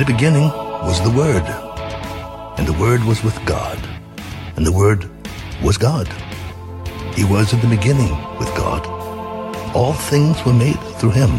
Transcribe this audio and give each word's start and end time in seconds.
the 0.00 0.06
beginning 0.06 0.48
was 0.88 0.98
the 1.02 1.10
Word, 1.10 1.42
and 2.56 2.66
the 2.66 2.72
Word 2.72 3.04
was 3.04 3.22
with 3.22 3.38
God, 3.44 3.78
and 4.56 4.64
the 4.64 4.72
Word 4.72 5.04
was 5.62 5.76
God. 5.76 6.08
He 7.14 7.24
was 7.24 7.52
in 7.52 7.60
the 7.60 7.68
beginning 7.68 8.08
with 8.38 8.48
God. 8.56 8.86
All 9.76 9.92
things 9.92 10.42
were 10.46 10.54
made 10.54 10.80
through 10.98 11.10
him, 11.10 11.30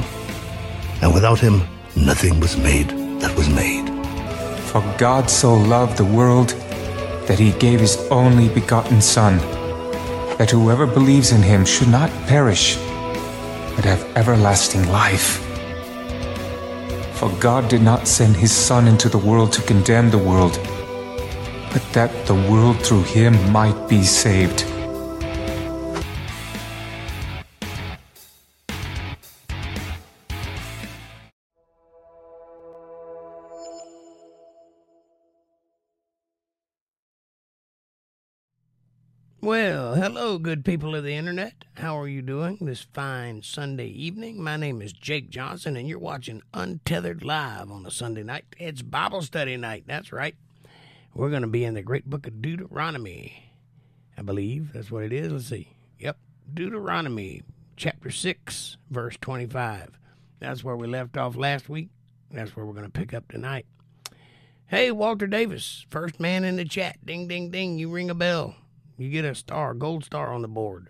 and 1.02 1.12
without 1.12 1.40
him 1.40 1.64
nothing 1.96 2.40
was 2.40 2.56
made 2.56 2.90
that 3.20 3.36
was 3.36 3.50
made. 3.50 3.90
For 4.70 4.82
God 5.00 5.28
so 5.28 5.56
loved 5.56 5.98
the 5.98 6.06
world 6.06 6.50
that 7.28 7.40
he 7.40 7.54
gave 7.54 7.80
his 7.80 7.98
only 8.12 8.48
begotten 8.48 9.02
Son, 9.02 9.40
that 10.38 10.52
whoever 10.52 10.86
believes 10.86 11.32
in 11.32 11.42
him 11.42 11.66
should 11.66 11.90
not 11.90 12.12
perish, 12.28 12.76
but 13.76 13.86
have 13.86 14.06
everlasting 14.16 14.88
life. 14.90 15.41
For 17.22 17.30
God 17.40 17.70
did 17.70 17.84
not 17.84 18.08
send 18.08 18.36
his 18.36 18.52
Son 18.52 18.88
into 18.88 19.08
the 19.08 19.20
world 19.20 19.54
to 19.54 19.62
condemn 19.62 20.10
the 20.10 20.18
world, 20.18 20.60
but 21.72 21.84
that 21.94 22.26
the 22.26 22.34
world 22.34 22.82
through 22.82 23.04
him 23.04 23.52
might 23.52 23.88
be 23.88 24.02
saved. 24.02 24.66
Well, 39.92 40.02
hello, 40.02 40.38
good 40.38 40.64
people 40.64 40.96
of 40.96 41.04
the 41.04 41.16
internet. 41.16 41.66
How 41.74 42.00
are 42.00 42.08
you 42.08 42.22
doing 42.22 42.60
this 42.62 42.88
fine 42.94 43.42
Sunday 43.42 43.88
evening? 43.88 44.42
My 44.42 44.56
name 44.56 44.82
is 44.82 44.94
Jake 44.94 45.30
Johnson, 45.30 45.76
and 45.76 45.86
you're 45.86 46.00
watching 46.00 46.42
Untethered 46.54 47.26
Live 47.26 47.70
on 47.70 47.86
a 47.86 47.92
Sunday 47.92 48.24
night. 48.24 48.46
It's 48.58 48.82
Bible 48.82 49.22
study 49.22 49.58
night. 49.58 49.84
That's 49.88 50.14
right. 50.14 50.34
We're 51.14 51.30
going 51.30 51.42
to 51.42 51.50
be 51.50 51.66
in 51.66 51.74
the 51.74 51.82
great 51.82 52.10
book 52.10 52.26
of 52.26 52.42
Deuteronomy. 52.42 53.52
I 54.18 54.22
believe 54.22 54.72
that's 54.72 54.92
what 54.92 55.04
it 55.04 55.12
is. 55.12 55.30
Let's 55.30 55.48
see. 55.48 55.76
Yep. 56.00 56.16
Deuteronomy, 56.54 57.42
chapter 57.76 58.12
6, 58.12 58.78
verse 58.90 59.18
25. 59.20 60.00
That's 60.40 60.64
where 60.64 60.78
we 60.78 60.88
left 60.88 61.18
off 61.18 61.36
last 61.36 61.68
week. 61.68 61.90
That's 62.32 62.56
where 62.56 62.66
we're 62.66 62.76
going 62.76 62.86
to 62.86 62.92
pick 62.92 63.14
up 63.14 63.28
tonight. 63.28 63.66
Hey, 64.68 64.90
Walter 64.92 65.28
Davis, 65.28 65.86
first 65.90 66.18
man 66.18 66.46
in 66.46 66.56
the 66.56 66.64
chat. 66.64 67.06
Ding, 67.06 67.28
ding, 67.28 67.52
ding. 67.52 67.78
You 67.78 67.90
ring 67.90 68.10
a 68.10 68.16
bell. 68.16 68.56
You 69.02 69.10
get 69.10 69.26
a 69.26 69.34
star, 69.34 69.74
gold 69.74 70.06
star 70.06 70.32
on 70.32 70.44
the 70.44 70.48
board. 70.48 70.90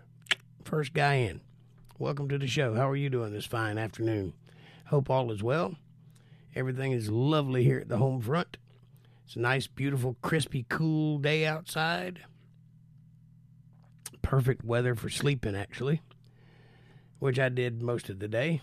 First 0.66 0.92
guy 0.92 1.14
in. 1.14 1.40
Welcome 1.98 2.28
to 2.28 2.36
the 2.36 2.46
show. 2.46 2.74
How 2.74 2.90
are 2.90 2.94
you 2.94 3.08
doing 3.08 3.32
this 3.32 3.46
fine 3.46 3.78
afternoon? 3.78 4.34
Hope 4.88 5.08
all 5.08 5.32
is 5.32 5.42
well. 5.42 5.76
Everything 6.54 6.92
is 6.92 7.08
lovely 7.08 7.64
here 7.64 7.78
at 7.78 7.88
the 7.88 7.96
home 7.96 8.20
front. 8.20 8.58
It's 9.24 9.36
a 9.36 9.38
nice, 9.38 9.66
beautiful, 9.66 10.18
crispy, 10.20 10.66
cool 10.68 11.16
day 11.20 11.46
outside. 11.46 12.20
Perfect 14.20 14.62
weather 14.62 14.94
for 14.94 15.08
sleeping, 15.08 15.56
actually, 15.56 16.02
which 17.18 17.38
I 17.38 17.48
did 17.48 17.80
most 17.80 18.10
of 18.10 18.18
the 18.18 18.28
day. 18.28 18.60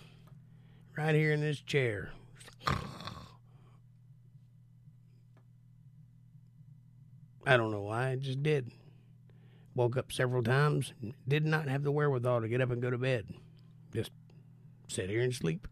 Right 0.95 1.16
here 1.16 1.31
in 1.31 1.42
this 1.42 1.59
chair. 1.59 2.11
I 7.47 7.58
don't 7.58 7.72
know 7.72 7.81
why, 7.81 8.09
I 8.09 8.16
just 8.16 8.44
did. 8.44 8.72
Woke 9.80 9.95
up 9.95 10.11
several 10.11 10.44
times, 10.44 10.91
did 11.25 11.45
not 11.45 11.69
have 11.69 11.83
the 11.83 11.91
wherewithal 11.94 12.41
to 12.41 12.49
get 12.49 12.59
up 12.59 12.69
and 12.69 12.81
go 12.81 12.89
to 12.89 12.97
bed. 12.97 13.27
Just 13.94 14.11
sit 14.89 15.09
here 15.09 15.21
and 15.21 15.33
sleep. 15.33 15.69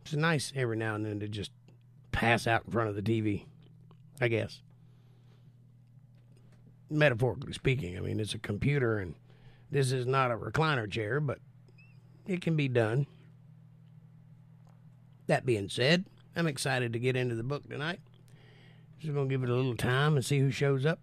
It's 0.00 0.14
nice 0.14 0.54
every 0.56 0.78
now 0.78 0.94
and 0.94 1.04
then 1.04 1.20
to 1.20 1.28
just 1.28 1.50
pass 2.12 2.46
out 2.46 2.62
in 2.64 2.72
front 2.72 2.88
of 2.88 2.96
the 2.96 3.02
TV, 3.02 3.44
I 4.22 4.28
guess. 4.28 4.62
Metaphorically 6.88 7.52
speaking, 7.52 7.94
I 7.98 8.00
mean, 8.00 8.20
it's 8.20 8.32
a 8.32 8.38
computer 8.38 8.96
and 9.00 9.16
this 9.70 9.92
is 9.92 10.06
not 10.06 10.30
a 10.30 10.38
recliner 10.38 10.90
chair, 10.90 11.20
but 11.20 11.40
it 12.26 12.40
can 12.40 12.56
be 12.56 12.68
done. 12.68 13.06
That 15.26 15.44
being 15.44 15.68
said, 15.68 16.06
I'm 16.34 16.46
excited 16.46 16.94
to 16.94 16.98
get 16.98 17.16
into 17.16 17.34
the 17.34 17.42
book 17.42 17.68
tonight. 17.68 18.00
Just 18.98 19.12
gonna 19.12 19.28
give 19.28 19.42
it 19.42 19.50
a 19.50 19.54
little 19.54 19.76
time 19.76 20.16
and 20.16 20.24
see 20.24 20.38
who 20.38 20.50
shows 20.50 20.86
up. 20.86 21.00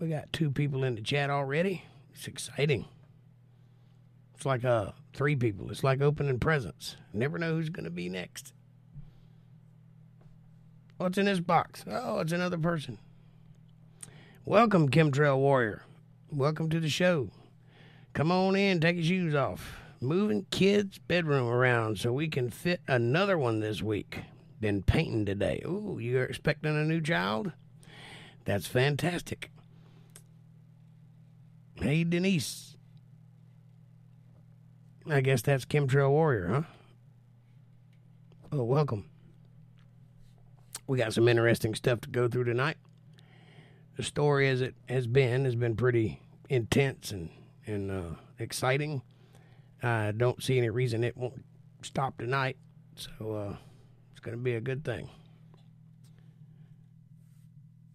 We 0.00 0.08
got 0.08 0.32
two 0.32 0.50
people 0.50 0.82
in 0.82 0.94
the 0.94 1.02
chat 1.02 1.28
already. 1.28 1.84
It's 2.14 2.26
exciting. 2.26 2.86
It's 4.34 4.46
like 4.46 4.64
uh 4.64 4.92
three 5.12 5.36
people. 5.36 5.70
It's 5.70 5.84
like 5.84 6.00
opening 6.00 6.38
presents. 6.38 6.96
Never 7.12 7.36
know 7.36 7.52
who's 7.52 7.68
gonna 7.68 7.90
be 7.90 8.08
next. 8.08 8.54
What's 10.96 11.18
in 11.18 11.26
this 11.26 11.40
box? 11.40 11.84
Oh, 11.86 12.20
it's 12.20 12.32
another 12.32 12.56
person. 12.56 12.98
Welcome, 14.46 14.88
Chemtrail 14.88 15.36
Warrior. 15.36 15.84
Welcome 16.30 16.70
to 16.70 16.80
the 16.80 16.88
show. 16.88 17.28
Come 18.14 18.32
on 18.32 18.56
in, 18.56 18.80
take 18.80 18.96
your 18.96 19.04
shoes 19.04 19.34
off. 19.34 19.80
Moving 20.00 20.46
kids' 20.50 20.96
bedroom 20.96 21.46
around 21.46 21.98
so 21.98 22.10
we 22.10 22.28
can 22.28 22.48
fit 22.48 22.80
another 22.88 23.36
one 23.36 23.60
this 23.60 23.82
week. 23.82 24.20
Been 24.60 24.82
painting 24.82 25.26
today. 25.26 25.60
Ooh, 25.66 25.98
you're 26.00 26.24
expecting 26.24 26.74
a 26.74 26.84
new 26.84 27.02
child? 27.02 27.52
That's 28.46 28.66
fantastic. 28.66 29.50
Hey, 31.80 32.04
Denise. 32.04 32.76
I 35.08 35.22
guess 35.22 35.40
that's 35.40 35.64
Chemtrail 35.64 36.10
Warrior, 36.10 36.48
huh? 36.48 36.62
Oh, 38.52 38.64
welcome. 38.64 39.08
We 40.86 40.98
got 40.98 41.14
some 41.14 41.26
interesting 41.26 41.74
stuff 41.74 42.02
to 42.02 42.10
go 42.10 42.28
through 42.28 42.44
tonight. 42.44 42.76
The 43.96 44.02
story, 44.02 44.48
as 44.48 44.60
it 44.60 44.74
has 44.90 45.06
been, 45.06 45.46
has 45.46 45.54
been 45.56 45.74
pretty 45.74 46.20
intense 46.50 47.12
and 47.12 47.30
and 47.66 47.90
uh, 47.90 48.16
exciting. 48.38 49.00
I 49.82 50.12
don't 50.12 50.42
see 50.42 50.58
any 50.58 50.68
reason 50.68 51.02
it 51.02 51.16
won't 51.16 51.42
stop 51.80 52.18
tonight, 52.18 52.58
so 52.94 53.32
uh, 53.32 53.56
it's 54.10 54.20
going 54.20 54.36
to 54.36 54.42
be 54.42 54.54
a 54.54 54.60
good 54.60 54.84
thing. 54.84 55.08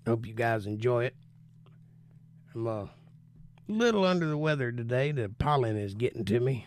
Hope 0.07 0.25
you 0.25 0.33
guys 0.33 0.65
enjoy 0.65 1.05
it. 1.05 1.15
I'm 2.53 2.65
a 2.67 2.89
little 3.67 4.03
under 4.03 4.27
the 4.27 4.37
weather 4.37 4.71
today. 4.71 5.11
The 5.11 5.29
pollen 5.29 5.77
is 5.77 5.93
getting 5.93 6.25
to 6.25 6.39
me. 6.39 6.65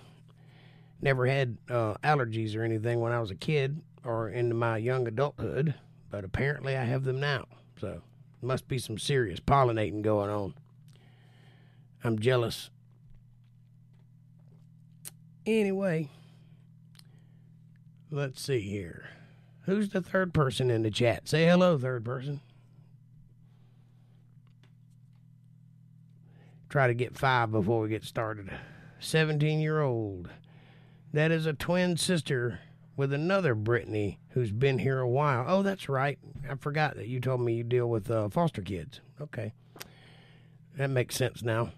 Never 1.00 1.26
had 1.26 1.58
uh, 1.70 1.94
allergies 2.02 2.56
or 2.56 2.62
anything 2.62 3.00
when 3.00 3.12
I 3.12 3.20
was 3.20 3.30
a 3.30 3.36
kid 3.36 3.80
or 4.04 4.28
into 4.28 4.54
my 4.54 4.78
young 4.78 5.06
adulthood, 5.06 5.74
but 6.10 6.24
apparently 6.24 6.76
I 6.76 6.84
have 6.84 7.04
them 7.04 7.20
now. 7.20 7.46
So 7.80 8.02
must 8.42 8.68
be 8.68 8.78
some 8.78 8.98
serious 8.98 9.40
pollinating 9.40 10.02
going 10.02 10.30
on. 10.30 10.54
I'm 12.02 12.18
jealous. 12.18 12.70
Anyway, 15.46 16.10
let's 18.10 18.40
see 18.40 18.60
here. 18.60 19.08
Who's 19.62 19.90
the 19.90 20.02
third 20.02 20.32
person 20.32 20.70
in 20.70 20.82
the 20.82 20.90
chat? 20.90 21.28
Say 21.28 21.46
hello, 21.46 21.78
third 21.78 22.04
person. 22.04 22.40
Try 26.68 26.86
to 26.86 26.94
get 26.94 27.16
five 27.16 27.50
before 27.50 27.80
we 27.80 27.88
get 27.88 28.04
started. 28.04 28.50
17 29.00 29.60
year 29.60 29.80
old. 29.80 30.28
That 31.12 31.30
is 31.30 31.46
a 31.46 31.54
twin 31.54 31.96
sister 31.96 32.60
with 32.96 33.12
another 33.12 33.54
Brittany 33.54 34.18
who's 34.30 34.50
been 34.52 34.78
here 34.78 34.98
a 34.98 35.08
while. 35.08 35.44
Oh, 35.46 35.62
that's 35.62 35.88
right. 35.88 36.18
I 36.50 36.56
forgot 36.56 36.96
that 36.96 37.06
you 37.06 37.20
told 37.20 37.40
me 37.40 37.54
you 37.54 37.64
deal 37.64 37.88
with 37.88 38.10
uh, 38.10 38.28
foster 38.28 38.60
kids. 38.60 39.00
Okay. 39.20 39.54
That 40.76 40.90
makes 40.90 41.16
sense 41.16 41.42
now. 41.42 41.72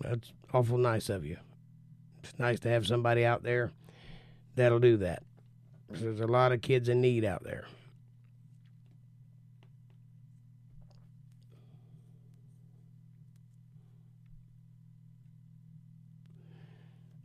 That's 0.00 0.32
awful 0.52 0.78
nice 0.78 1.08
of 1.08 1.24
you. 1.26 1.36
It's 2.22 2.38
nice 2.38 2.60
to 2.60 2.68
have 2.68 2.86
somebody 2.86 3.24
out 3.24 3.42
there 3.42 3.72
that'll 4.54 4.78
do 4.78 4.96
that. 4.98 5.22
There's 5.90 6.20
a 6.20 6.26
lot 6.26 6.52
of 6.52 6.62
kids 6.62 6.88
in 6.88 7.00
need 7.00 7.24
out 7.24 7.44
there. 7.44 7.66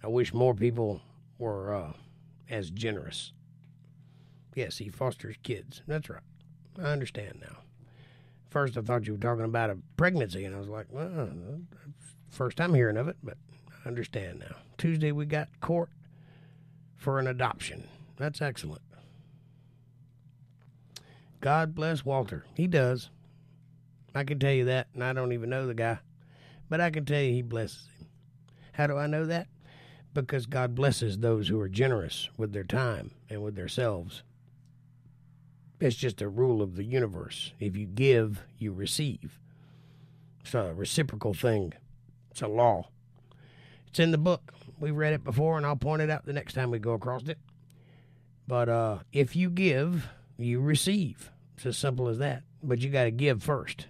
I 0.03 0.07
wish 0.07 0.33
more 0.33 0.53
people 0.53 1.01
were 1.38 1.73
uh, 1.73 1.94
as 2.50 2.69
generous. 2.69 3.31
Yes, 4.55 4.77
he 4.77 4.89
fosters 4.89 5.35
kids. 5.44 5.81
That's 5.88 6.09
right. 6.09 6.21
I 6.77 6.88
understand 6.88 7.39
now. 7.41 7.57
First, 8.50 8.77
I 8.77 8.81
thought 8.81 9.07
you 9.07 9.13
were 9.13 9.19
talking 9.19 9.45
about 9.45 9.69
a 9.69 9.77
pregnancy, 9.97 10.45
and 10.45 10.55
I 10.55 10.59
was 10.59 10.67
like, 10.67 10.88
well, 10.91 11.29
first 12.29 12.57
time 12.57 12.73
hearing 12.73 12.97
of 12.97 13.07
it, 13.07 13.17
but 13.23 13.38
I 13.83 13.88
understand 13.88 14.39
now. 14.39 14.57
Tuesday, 14.77 15.11
we 15.11 15.25
got 15.25 15.50
court 15.61 15.89
for 16.95 17.17
an 17.19 17.27
adoption. 17.27 17.88
That's 18.17 18.41
excellent. 18.41 18.81
God 21.41 21.73
bless 21.73 22.06
Walter. 22.06 22.45
He 22.53 22.67
does. 22.67 23.09
I 24.13 24.23
can 24.23 24.38
tell 24.38 24.53
you 24.53 24.65
that, 24.65 24.88
and 24.94 25.03
I 25.03 25.13
don't 25.13 25.33
even 25.33 25.49
know 25.49 25.65
the 25.65 25.73
guy, 25.73 25.99
but 26.69 26.79
I 26.79 26.91
can 26.91 27.06
tell 27.06 27.21
you 27.21 27.33
he 27.33 27.41
blesses 27.41 27.88
him. 27.97 28.07
How 28.73 28.88
do 28.88 28.97
I 28.97 29.07
know 29.07 29.25
that? 29.25 29.47
Because 30.13 30.45
God 30.45 30.75
blesses 30.75 31.18
those 31.18 31.48
who 31.48 31.60
are 31.60 31.69
generous 31.69 32.30
with 32.38 32.54
their 32.54 32.63
time 32.63 33.12
and 33.30 33.42
with 33.42 33.56
themselves. 33.56 34.24
It's 35.80 35.95
just 35.95 36.21
a 36.21 36.30
rule 36.30 36.62
of 36.62 36.75
the 36.75 36.83
universe. 36.83 37.51
If 37.60 37.75
you 37.75 37.86
give, 37.86 38.42
you 38.57 38.71
receive. 38.71 39.39
It's 40.42 40.54
a 40.54 40.74
reciprocal 40.74 41.33
thing, 41.33 41.74
it's 42.31 42.42
a 42.42 42.48
law. 42.48 42.89
It's 43.88 44.00
in 44.00 44.12
the 44.12 44.18
book. 44.18 44.54
We've 44.80 44.95
read 44.95 45.13
it 45.13 45.24
before, 45.24 45.57
and 45.57 45.65
I'll 45.65 45.75
point 45.75 46.01
it 46.01 46.10
out 46.10 46.25
the 46.25 46.33
next 46.33 46.54
time 46.54 46.71
we 46.71 46.80
go 46.80 46.94
across 46.94 47.27
it. 47.27 47.38
But 48.48 48.68
uh, 48.68 48.98
if 49.12 49.36
you 49.36 49.50
give, 49.50 50.09
you 50.38 50.59
receive. 50.59 51.31
It's 51.56 51.66
as 51.66 51.77
simple 51.77 52.07
as 52.07 52.18
that. 52.18 52.44
But 52.62 52.80
you 52.80 52.89
got 52.89 53.04
to 53.04 53.12
give 53.12 53.44
first 53.44 53.88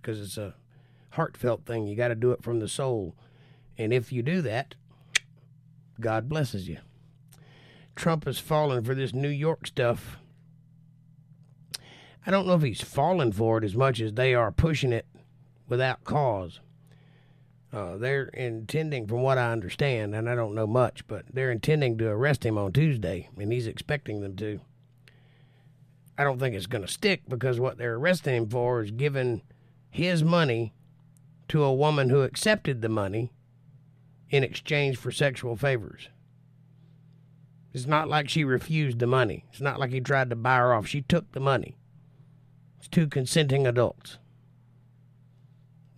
because 0.00 0.20
it's 0.20 0.38
a 0.38 0.54
heartfelt 1.10 1.66
thing. 1.66 1.86
You 1.86 1.96
got 1.96 2.08
to 2.08 2.14
do 2.14 2.30
it 2.30 2.42
from 2.42 2.60
the 2.60 2.68
soul. 2.68 3.16
And 3.76 3.92
if 3.92 4.12
you 4.12 4.22
do 4.22 4.42
that, 4.42 4.74
God 6.00 6.28
blesses 6.28 6.68
you. 6.68 6.78
Trump 7.94 8.24
has 8.24 8.38
fallen 8.38 8.84
for 8.84 8.94
this 8.94 9.14
New 9.14 9.28
York 9.28 9.66
stuff. 9.66 10.18
I 12.26 12.30
don't 12.30 12.46
know 12.46 12.54
if 12.54 12.62
he's 12.62 12.82
fallen 12.82 13.32
for 13.32 13.58
it 13.58 13.64
as 13.64 13.74
much 13.74 14.00
as 14.00 14.12
they 14.12 14.34
are 14.34 14.52
pushing 14.52 14.92
it 14.92 15.06
without 15.68 16.04
cause. 16.04 16.60
Uh, 17.72 17.96
they're 17.96 18.24
intending, 18.28 19.06
from 19.06 19.22
what 19.22 19.38
I 19.38 19.52
understand, 19.52 20.14
and 20.14 20.28
I 20.28 20.34
don't 20.34 20.54
know 20.54 20.66
much, 20.66 21.06
but 21.06 21.24
they're 21.32 21.50
intending 21.50 21.98
to 21.98 22.08
arrest 22.08 22.44
him 22.44 22.58
on 22.58 22.72
Tuesday, 22.72 23.28
and 23.38 23.52
he's 23.52 23.66
expecting 23.66 24.20
them 24.20 24.36
to. 24.36 24.60
I 26.18 26.24
don't 26.24 26.38
think 26.38 26.54
it's 26.54 26.66
going 26.66 26.84
to 26.84 26.90
stick 26.90 27.22
because 27.28 27.60
what 27.60 27.76
they're 27.76 27.96
arresting 27.96 28.34
him 28.34 28.48
for 28.48 28.82
is 28.82 28.90
giving 28.90 29.42
his 29.90 30.24
money 30.24 30.72
to 31.48 31.62
a 31.62 31.74
woman 31.74 32.10
who 32.10 32.22
accepted 32.22 32.80
the 32.80 32.88
money 32.88 33.32
in 34.30 34.42
exchange 34.44 34.96
for 34.96 35.10
sexual 35.10 35.56
favors. 35.56 36.08
It's 37.72 37.86
not 37.86 38.08
like 38.08 38.28
she 38.28 38.44
refused 38.44 38.98
the 38.98 39.06
money. 39.06 39.44
It's 39.50 39.60
not 39.60 39.78
like 39.78 39.90
he 39.90 40.00
tried 40.00 40.30
to 40.30 40.36
buy 40.36 40.56
her 40.56 40.72
off. 40.72 40.86
She 40.86 41.02
took 41.02 41.32
the 41.32 41.40
money. 41.40 41.76
It's 42.78 42.88
two 42.88 43.06
consenting 43.06 43.66
adults. 43.66 44.18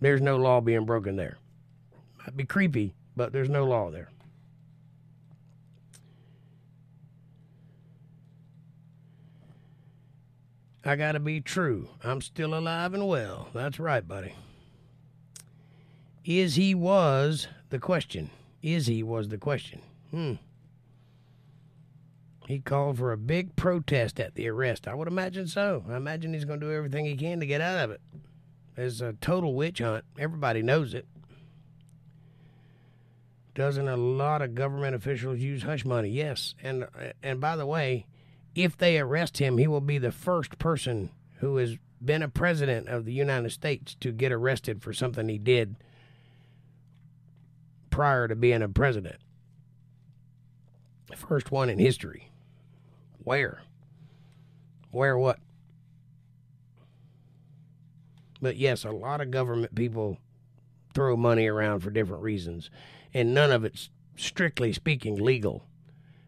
There's 0.01 0.21
no 0.21 0.37
law 0.37 0.61
being 0.61 0.85
broken 0.85 1.15
there. 1.15 1.37
Might 2.19 2.35
be 2.35 2.45
creepy, 2.45 2.95
but 3.15 3.31
there's 3.31 3.49
no 3.49 3.65
law 3.65 3.91
there. 3.91 4.09
I 10.83 10.95
got 10.95 11.11
to 11.13 11.19
be 11.19 11.41
true. 11.41 11.89
I'm 12.03 12.21
still 12.21 12.53
alive 12.53 12.93
and 12.93 13.07
well. 13.07 13.49
That's 13.53 13.79
right, 13.79 14.05
buddy. 14.07 14.33
Is 16.25 16.55
he 16.55 16.73
was 16.73 17.47
the 17.69 17.79
question. 17.79 18.29
Is 18.61 18.87
he 18.87 19.03
was 19.03 19.29
the 19.29 19.37
question. 19.37 19.81
Hmm. 20.11 20.33
He 22.47 22.59
called 22.59 22.97
for 22.97 23.11
a 23.11 23.17
big 23.17 23.55
protest 23.55 24.19
at 24.19 24.33
the 24.33 24.49
arrest. 24.49 24.87
I 24.87 24.95
would 24.95 25.07
imagine 25.07 25.47
so. 25.47 25.85
I 25.87 25.95
imagine 25.95 26.33
he's 26.33 26.45
going 26.45 26.59
to 26.59 26.65
do 26.65 26.73
everything 26.73 27.05
he 27.05 27.15
can 27.15 27.39
to 27.39 27.45
get 27.45 27.61
out 27.61 27.77
of 27.77 27.91
it. 27.91 28.01
It's 28.75 29.01
a 29.01 29.13
total 29.21 29.53
witch 29.53 29.79
hunt. 29.79 30.03
Everybody 30.17 30.63
knows 30.63 30.93
it. 30.93 31.05
Doesn't 33.53 33.87
a 33.87 33.97
lot 33.97 34.41
of 34.41 34.55
government 34.55 34.95
officials 34.95 35.39
use 35.39 35.63
hush 35.63 35.85
money? 35.85 36.09
Yes. 36.09 36.55
And 36.63 36.87
and 37.21 37.39
by 37.39 37.55
the 37.55 37.65
way, 37.65 38.07
if 38.55 38.77
they 38.77 38.97
arrest 38.97 39.37
him, 39.37 39.57
he 39.57 39.67
will 39.67 39.81
be 39.81 39.97
the 39.97 40.11
first 40.11 40.57
person 40.57 41.11
who 41.39 41.57
has 41.57 41.77
been 42.03 42.23
a 42.23 42.29
president 42.29 42.87
of 42.87 43.05
the 43.05 43.13
United 43.13 43.51
States 43.51 43.95
to 43.99 44.11
get 44.11 44.31
arrested 44.31 44.81
for 44.81 44.93
something 44.93 45.27
he 45.27 45.37
did 45.37 45.75
prior 47.99 48.29
to 48.29 48.35
being 48.37 48.61
a 48.61 48.69
president. 48.69 49.17
First 51.17 51.51
one 51.51 51.67
in 51.69 51.79
history. 51.79 52.31
Where? 53.25 53.61
Where 54.91 55.17
what? 55.17 55.39
But 58.41 58.55
yes, 58.55 58.85
a 58.85 58.91
lot 58.91 59.19
of 59.19 59.31
government 59.31 59.75
people 59.75 60.17
throw 60.93 61.17
money 61.17 61.47
around 61.47 61.81
for 61.81 61.89
different 61.89 62.23
reasons, 62.23 62.69
and 63.13 63.33
none 63.33 63.51
of 63.51 63.65
it's 63.65 63.89
strictly 64.15 64.71
speaking 64.71 65.17
legal. 65.17 65.65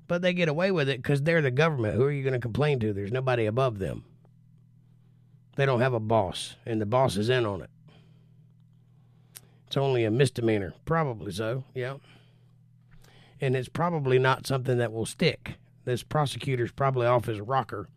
But 0.09 0.21
they 0.21 0.33
get 0.33 0.49
away 0.49 0.71
with 0.71 0.89
it 0.89 0.97
because 0.97 1.21
they're 1.21 1.41
the 1.41 1.51
government. 1.51 1.95
Who 1.95 2.03
are 2.03 2.11
you 2.11 2.21
going 2.21 2.33
to 2.33 2.39
complain 2.39 2.81
to? 2.81 2.91
There's 2.91 3.13
nobody 3.13 3.45
above 3.45 3.79
them. 3.79 4.03
They 5.55 5.65
don't 5.65 5.79
have 5.79 5.93
a 5.93 6.01
boss, 6.01 6.57
and 6.65 6.81
the 6.81 6.85
boss 6.85 7.15
is 7.15 7.29
in 7.29 7.45
on 7.45 7.61
it. 7.61 7.69
It's 9.71 9.77
only 9.77 10.03
a 10.03 10.11
misdemeanor. 10.11 10.73
Probably 10.83 11.31
so, 11.31 11.63
yeah. 11.73 11.93
And 13.39 13.55
it's 13.55 13.69
probably 13.69 14.19
not 14.19 14.45
something 14.45 14.77
that 14.79 14.91
will 14.91 15.05
stick. 15.05 15.53
This 15.85 16.03
prosecutor's 16.03 16.73
probably 16.73 17.07
off 17.07 17.23
his 17.23 17.39
rocker, 17.39 17.87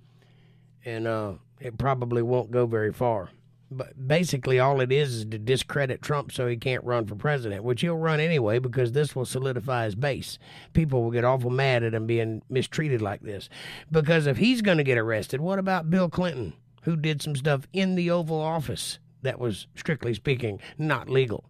and 0.84 1.08
uh, 1.08 1.32
it 1.58 1.76
probably 1.76 2.22
won't 2.22 2.52
go 2.52 2.64
very 2.66 2.92
far. 2.92 3.30
But 3.72 4.06
basically, 4.06 4.60
all 4.60 4.80
it 4.80 4.92
is 4.92 5.14
is 5.16 5.24
to 5.24 5.38
discredit 5.40 6.00
Trump 6.00 6.30
so 6.30 6.46
he 6.46 6.56
can't 6.56 6.84
run 6.84 7.06
for 7.06 7.16
president, 7.16 7.64
which 7.64 7.80
he'll 7.80 7.96
run 7.96 8.20
anyway 8.20 8.60
because 8.60 8.92
this 8.92 9.16
will 9.16 9.24
solidify 9.24 9.86
his 9.86 9.96
base. 9.96 10.38
People 10.74 11.02
will 11.02 11.10
get 11.10 11.24
awful 11.24 11.50
mad 11.50 11.82
at 11.82 11.92
him 11.92 12.06
being 12.06 12.42
mistreated 12.48 13.02
like 13.02 13.22
this. 13.22 13.48
Because 13.90 14.28
if 14.28 14.36
he's 14.36 14.62
going 14.62 14.78
to 14.78 14.84
get 14.84 14.96
arrested, 14.96 15.40
what 15.40 15.58
about 15.58 15.90
Bill 15.90 16.08
Clinton, 16.08 16.52
who 16.82 16.94
did 16.94 17.20
some 17.20 17.34
stuff 17.34 17.66
in 17.72 17.96
the 17.96 18.12
Oval 18.12 18.40
Office 18.40 19.00
that 19.22 19.40
was, 19.40 19.66
strictly 19.74 20.14
speaking, 20.14 20.60
not 20.78 21.08
legal? 21.10 21.42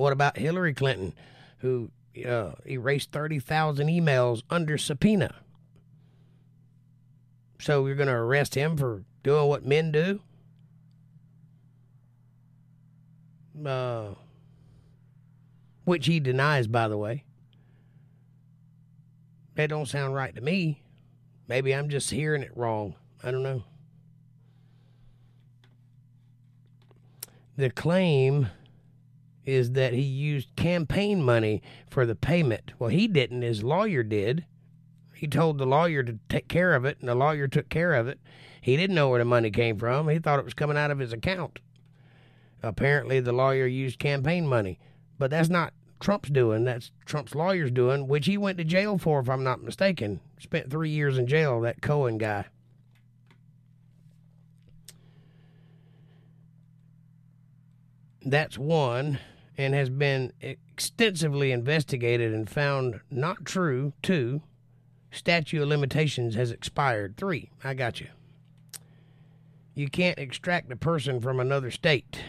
What 0.00 0.14
about 0.14 0.38
Hillary 0.38 0.72
Clinton, 0.72 1.12
who 1.58 1.90
uh, 2.26 2.52
erased 2.66 3.12
30,000 3.12 3.88
emails 3.88 4.42
under 4.48 4.78
subpoena? 4.78 5.34
So 7.58 7.84
you're 7.84 7.96
going 7.96 8.08
to 8.08 8.14
arrest 8.14 8.54
him 8.54 8.78
for 8.78 9.04
doing 9.22 9.46
what 9.46 9.66
men 9.66 9.92
do? 9.92 10.20
Uh, 13.62 14.14
which 15.84 16.06
he 16.06 16.18
denies, 16.18 16.66
by 16.66 16.88
the 16.88 16.96
way. 16.96 17.24
That 19.56 19.68
don't 19.68 19.84
sound 19.84 20.14
right 20.14 20.34
to 20.34 20.40
me. 20.40 20.82
Maybe 21.46 21.74
I'm 21.74 21.90
just 21.90 22.10
hearing 22.10 22.40
it 22.40 22.56
wrong. 22.56 22.94
I 23.22 23.30
don't 23.30 23.42
know. 23.42 23.64
The 27.58 27.68
claim 27.68 28.48
is 29.50 29.72
that 29.72 29.92
he 29.92 30.02
used 30.02 30.54
campaign 30.56 31.22
money 31.22 31.62
for 31.88 32.06
the 32.06 32.14
payment. 32.14 32.72
Well, 32.78 32.90
he 32.90 33.08
didn't. 33.08 33.42
His 33.42 33.62
lawyer 33.62 34.02
did. 34.02 34.44
He 35.14 35.26
told 35.26 35.58
the 35.58 35.66
lawyer 35.66 36.02
to 36.02 36.18
take 36.28 36.48
care 36.48 36.74
of 36.74 36.84
it, 36.84 36.98
and 37.00 37.08
the 37.08 37.14
lawyer 37.14 37.48
took 37.48 37.68
care 37.68 37.94
of 37.94 38.08
it. 38.08 38.20
He 38.60 38.76
didn't 38.76 38.96
know 38.96 39.08
where 39.08 39.18
the 39.18 39.24
money 39.24 39.50
came 39.50 39.78
from. 39.78 40.08
He 40.08 40.18
thought 40.18 40.38
it 40.38 40.44
was 40.44 40.54
coming 40.54 40.76
out 40.76 40.90
of 40.90 40.98
his 40.98 41.12
account. 41.12 41.58
Apparently, 42.62 43.20
the 43.20 43.32
lawyer 43.32 43.66
used 43.66 43.98
campaign 43.98 44.46
money, 44.46 44.78
but 45.18 45.30
that's 45.30 45.48
not 45.48 45.72
Trump's 45.98 46.30
doing. 46.30 46.64
That's 46.64 46.90
Trump's 47.04 47.34
lawyer's 47.34 47.70
doing, 47.70 48.08
which 48.08 48.26
he 48.26 48.38
went 48.38 48.58
to 48.58 48.64
jail 48.64 48.98
for, 48.98 49.20
if 49.20 49.28
I'm 49.28 49.44
not 49.44 49.62
mistaken. 49.62 50.20
Spent 50.38 50.70
three 50.70 50.90
years 50.90 51.18
in 51.18 51.26
jail, 51.26 51.60
that 51.62 51.82
Cohen 51.82 52.18
guy. 52.18 52.46
That's 58.22 58.58
one, 58.58 59.18
and 59.60 59.74
has 59.74 59.90
been 59.90 60.32
extensively 60.40 61.52
investigated 61.52 62.32
and 62.32 62.48
found 62.48 63.00
not 63.10 63.44
true. 63.44 63.92
Two, 64.02 64.42
statute 65.10 65.62
of 65.62 65.68
limitations 65.68 66.34
has 66.34 66.50
expired. 66.50 67.16
Three, 67.16 67.50
I 67.62 67.74
got 67.74 68.00
you. 68.00 68.08
You 69.74 69.88
can't 69.88 70.18
extract 70.18 70.72
a 70.72 70.76
person 70.76 71.20
from 71.20 71.40
another 71.40 71.70
state. 71.70 72.20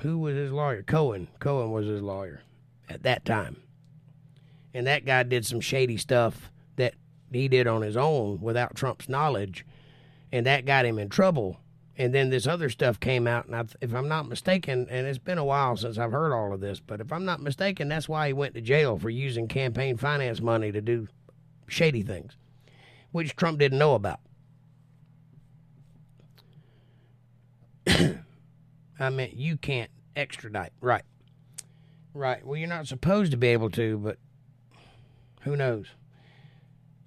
Who 0.00 0.18
was 0.18 0.34
his 0.34 0.52
lawyer? 0.52 0.82
Cohen. 0.82 1.28
Cohen 1.38 1.70
was 1.70 1.86
his 1.86 2.02
lawyer 2.02 2.42
at 2.88 3.02
that 3.04 3.24
time. 3.24 3.62
And 4.72 4.86
that 4.86 5.04
guy 5.04 5.22
did 5.22 5.46
some 5.46 5.60
shady 5.60 5.96
stuff 5.96 6.50
that 6.76 6.94
he 7.32 7.48
did 7.48 7.66
on 7.66 7.82
his 7.82 7.96
own 7.96 8.40
without 8.40 8.74
Trump's 8.74 9.08
knowledge. 9.08 9.66
And 10.32 10.46
that 10.46 10.64
got 10.64 10.86
him 10.86 10.98
in 10.98 11.08
trouble. 11.08 11.60
And 12.00 12.14
then 12.14 12.30
this 12.30 12.46
other 12.46 12.70
stuff 12.70 12.98
came 12.98 13.26
out. 13.26 13.44
And 13.44 13.54
I, 13.54 13.64
if 13.82 13.94
I'm 13.94 14.08
not 14.08 14.26
mistaken, 14.26 14.86
and 14.88 15.06
it's 15.06 15.18
been 15.18 15.36
a 15.36 15.44
while 15.44 15.76
since 15.76 15.98
I've 15.98 16.12
heard 16.12 16.32
all 16.32 16.54
of 16.54 16.60
this, 16.60 16.80
but 16.80 16.98
if 16.98 17.12
I'm 17.12 17.26
not 17.26 17.42
mistaken, 17.42 17.90
that's 17.90 18.08
why 18.08 18.28
he 18.28 18.32
went 18.32 18.54
to 18.54 18.62
jail 18.62 18.98
for 18.98 19.10
using 19.10 19.48
campaign 19.48 19.98
finance 19.98 20.40
money 20.40 20.72
to 20.72 20.80
do 20.80 21.08
shady 21.66 22.00
things, 22.00 22.38
which 23.12 23.36
Trump 23.36 23.58
didn't 23.58 23.76
know 23.76 23.94
about. 23.94 24.20
I 27.86 29.10
meant 29.10 29.34
you 29.34 29.58
can't 29.58 29.90
extradite. 30.16 30.72
Right. 30.80 31.04
Right. 32.14 32.46
Well, 32.46 32.56
you're 32.56 32.66
not 32.66 32.86
supposed 32.86 33.30
to 33.32 33.36
be 33.36 33.48
able 33.48 33.68
to, 33.72 33.98
but 33.98 34.16
who 35.42 35.54
knows? 35.54 35.88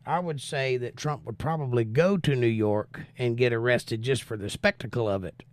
I 0.06 0.20
would 0.20 0.42
say 0.42 0.78
that 0.78 0.98
Trump 0.98 1.26
would 1.26 1.38
probably 1.38 1.86
go 1.86 2.18
to 2.18 2.36
New 2.36 2.48
York 2.48 3.02
and 3.18 3.38
get 3.38 3.54
arrested 3.54 4.02
just 4.02 4.24
for 4.24 4.36
the 4.36 4.50
spectacle 4.50 5.08
of 5.08 5.24
it 5.24 5.44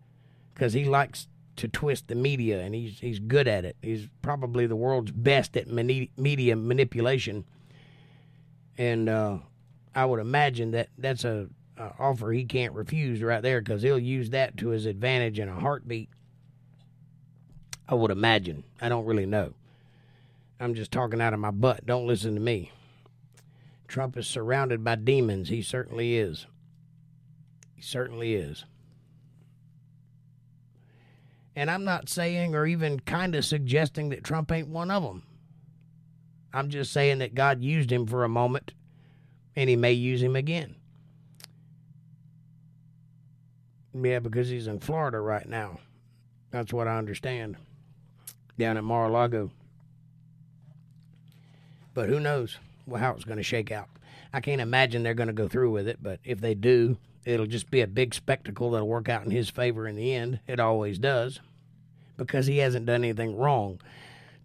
because 0.55 0.73
he 0.73 0.85
likes 0.85 1.29
to 1.57 1.69
twist 1.69 2.09
the 2.09 2.15
media, 2.15 2.61
and 2.61 2.75
he's 2.75 2.99
he's 3.01 3.19
good 3.19 3.47
at 3.47 3.65
it. 3.65 3.77
He's 3.83 4.09
probably 4.23 4.67
the 4.67 4.77
world's 4.77 5.13
best 5.13 5.57
at 5.57 5.69
mani- 5.69 6.11
media 6.17 6.57
manipulation, 6.57 7.45
and 8.79 9.09
uh, 9.09 9.39
I 9.95 10.07
would 10.07 10.21
imagine 10.21 10.71
that 10.73 10.89
that's 10.97 11.25
a, 11.25 11.49
a 11.77 11.93
offer 11.99 12.33
he 12.33 12.45
can't 12.45 12.73
refuse 12.73 13.23
right 13.23 13.43
there 13.43 13.61
because 13.61 13.83
he'll 13.83 13.99
use 13.99 14.31
that 14.31 14.57
to 14.59 14.69
his 14.69 14.87
advantage 14.87 15.39
in 15.39 15.49
a 15.49 15.61
heartbeat. 15.61 16.09
I 17.89 17.95
would 17.95 18.11
imagine. 18.11 18.65
I 18.81 18.89
don't 18.89 19.05
really 19.05 19.27
know. 19.27 19.53
I'm 20.59 20.75
just 20.75 20.93
talking 20.93 21.21
out 21.21 21.35
of 21.35 21.41
my 21.41 21.51
butt. 21.51 21.87
Don't 21.87 22.07
listen 22.07 22.35
to 22.35 22.41
me. 22.41 22.71
Trump 23.91 24.17
is 24.17 24.29
surrounded 24.29 24.85
by 24.85 24.95
demons. 24.95 25.49
He 25.49 25.61
certainly 25.63 26.17
is. 26.17 26.47
He 27.75 27.83
certainly 27.83 28.35
is. 28.35 28.65
And 31.57 31.69
I'm 31.69 31.85
not 31.85 32.09
saying 32.09 32.55
or 32.55 32.67
even 32.67 33.01
kind 33.01 33.35
of 33.35 33.45
suggesting 33.45 34.11
that 34.11 34.23
Trump 34.23 34.53
ain't 34.53 34.69
one 34.69 34.93
of 34.93 35.03
them. 35.03 35.25
I'm 36.53 36.71
just 36.71 36.93
saying 36.93 37.19
that 37.19 37.35
God 37.35 37.65
used 37.65 37.91
him 37.91 38.07
for 38.07 38.23
a 38.23 38.29
moment 38.29 38.73
and 39.57 39.69
he 39.69 39.75
may 39.75 39.93
use 39.93 40.23
him 40.23 40.37
again. 40.37 40.77
Yeah, 43.93 44.21
because 44.21 44.49
he's 44.49 44.69
in 44.69 44.79
Florida 44.79 45.19
right 45.19 45.49
now. 45.49 45.81
That's 46.53 46.73
what 46.73 46.87
I 46.87 46.97
understand. 46.97 47.57
Down 48.57 48.77
at 48.77 48.85
Mar 48.85 49.07
a 49.07 49.09
Lago. 49.11 49.51
But 51.93 52.09
who 52.09 52.21
knows 52.21 52.59
how 52.99 53.13
it's 53.13 53.25
going 53.25 53.39
to 53.39 53.43
shake 53.43 53.71
out. 53.71 53.89
I 54.33 54.41
can't 54.41 54.61
imagine 54.61 55.03
they're 55.03 55.15
going 55.15 55.29
to 55.29 55.33
go 55.33 55.49
through 55.49 55.73
with 55.73 55.89
it, 55.89 55.99
but 56.01 56.21
if 56.25 56.41
they 56.41 56.55
do, 56.55 56.97
it'll 57.25 57.47
just 57.47 57.71
be 57.71 57.81
a 57.81 57.87
big 57.87 58.15
spectacle 58.15 58.71
that'll 58.71 58.89
work 58.89 59.09
out 59.09 59.25
in 59.25 59.31
his 59.31 59.51
favor 59.51 59.87
in 59.87 59.97
the 59.97 60.15
end. 60.15 60.41
It 60.47 60.61
always 60.61 60.99
does 60.99 61.41
because 62.17 62.47
he 62.47 62.59
hasn't 62.59 62.87
done 62.87 63.03
anything 63.03 63.37
wrong. 63.37 63.81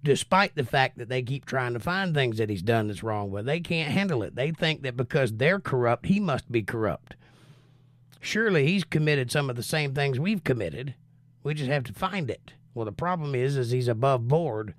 Despite 0.03 0.55
the 0.55 0.63
fact 0.63 0.97
that 0.97 1.09
they 1.09 1.21
keep 1.21 1.45
trying 1.45 1.73
to 1.73 1.79
find 1.79 2.13
things 2.13 2.37
that 2.37 2.49
he's 2.49 2.61
done 2.61 2.87
that's 2.87 3.03
wrong, 3.03 3.31
but 3.31 3.45
they 3.45 3.59
can't 3.59 3.91
handle 3.91 4.23
it. 4.23 4.35
They 4.35 4.51
think 4.51 4.83
that 4.83 4.95
because 4.95 5.33
they're 5.33 5.59
corrupt, 5.59 6.05
he 6.05 6.19
must 6.19 6.51
be 6.51 6.61
corrupt. 6.61 7.15
Surely 8.21 8.65
he's 8.65 8.83
committed 8.83 9.31
some 9.31 9.49
of 9.49 9.55
the 9.55 9.63
same 9.63 9.93
things 9.93 10.19
we've 10.19 10.43
committed. 10.43 10.95
We 11.43 11.53
just 11.53 11.69
have 11.69 11.83
to 11.85 11.93
find 11.93 12.29
it. 12.29 12.53
Well, 12.73 12.85
the 12.85 12.91
problem 12.91 13.35
is, 13.35 13.57
is 13.57 13.71
he's 13.71 13.87
above 13.87 14.27
board 14.27 14.73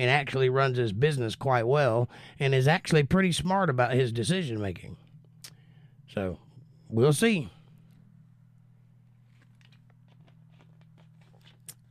and 0.00 0.08
actually 0.08 0.48
runs 0.48 0.78
his 0.78 0.94
business 0.94 1.36
quite 1.36 1.66
well 1.66 2.08
and 2.38 2.54
is 2.54 2.66
actually 2.66 3.02
pretty 3.02 3.32
smart 3.32 3.68
about 3.68 3.92
his 3.92 4.10
decision 4.12 4.58
making. 4.58 4.96
So 6.14 6.38
we'll 6.88 7.12
see. 7.12 7.50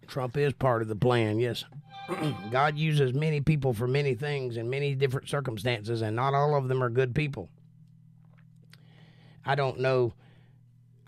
Trump 0.08 0.36
is 0.38 0.54
part 0.54 0.82
of 0.82 0.88
the 0.88 0.96
plan, 0.96 1.38
yes. 1.38 1.66
God 2.52 2.80
uses 2.80 3.14
many 3.14 3.42
people 3.42 3.76
for 3.76 3.88
many 3.88 4.16
things 4.16 4.58
in 4.58 4.72
many 4.72 4.96
different 4.96 5.30
circumstances, 5.30 6.02
and 6.02 6.16
not 6.16 6.34
all 6.34 6.56
of 6.56 6.68
them 6.68 6.82
are 6.82 6.90
good 6.90 7.14
people. 7.14 7.48
I 9.46 9.54
don't 9.54 9.80
know. 9.80 10.16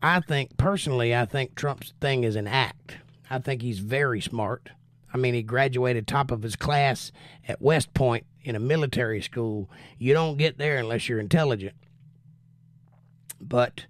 I 0.03 0.19
think, 0.19 0.55
personally, 0.55 1.15
I 1.15 1.25
think 1.25 1.55
Trump's 1.55 1.95
thing 1.99 2.23
is 2.23 2.35
an 2.35 2.45
act. 2.45 2.97
I 3.27 3.39
think 3.39 3.63
he's 3.63 3.79
very 3.79 4.21
smart. 4.21 4.69
I 5.13 5.17
mean, 5.17 5.33
he 5.33 5.43
graduated 5.43 6.07
top 6.07 6.31
of 6.31 6.43
his 6.43 6.55
class 6.55 7.11
at 7.47 7.61
West 7.61 7.93
Point 7.93 8.25
in 8.43 8.55
a 8.55 8.59
military 8.59 9.21
school. 9.21 9.69
You 9.97 10.13
don't 10.13 10.37
get 10.37 10.57
there 10.57 10.77
unless 10.77 11.09
you're 11.09 11.19
intelligent. 11.19 11.75
But 13.39 13.85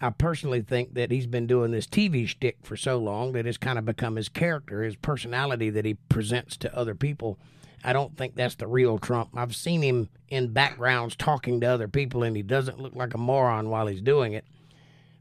I 0.00 0.10
personally 0.10 0.62
think 0.62 0.94
that 0.94 1.10
he's 1.10 1.26
been 1.26 1.46
doing 1.46 1.70
this 1.70 1.86
TV 1.86 2.26
shtick 2.26 2.58
for 2.62 2.76
so 2.76 2.98
long 2.98 3.32
that 3.32 3.46
it's 3.46 3.58
kind 3.58 3.78
of 3.78 3.84
become 3.84 4.16
his 4.16 4.28
character, 4.28 4.82
his 4.82 4.96
personality 4.96 5.70
that 5.70 5.84
he 5.84 5.94
presents 5.94 6.56
to 6.58 6.76
other 6.76 6.94
people. 6.94 7.38
I 7.82 7.92
don't 7.92 8.16
think 8.16 8.34
that's 8.34 8.56
the 8.56 8.66
real 8.66 8.98
Trump. 8.98 9.30
I've 9.34 9.56
seen 9.56 9.82
him 9.82 10.08
in 10.28 10.52
backgrounds 10.52 11.16
talking 11.16 11.60
to 11.60 11.66
other 11.66 11.88
people, 11.88 12.22
and 12.22 12.36
he 12.36 12.42
doesn't 12.42 12.80
look 12.80 12.94
like 12.94 13.14
a 13.14 13.18
moron 13.18 13.70
while 13.70 13.86
he's 13.86 14.02
doing 14.02 14.32
it, 14.32 14.44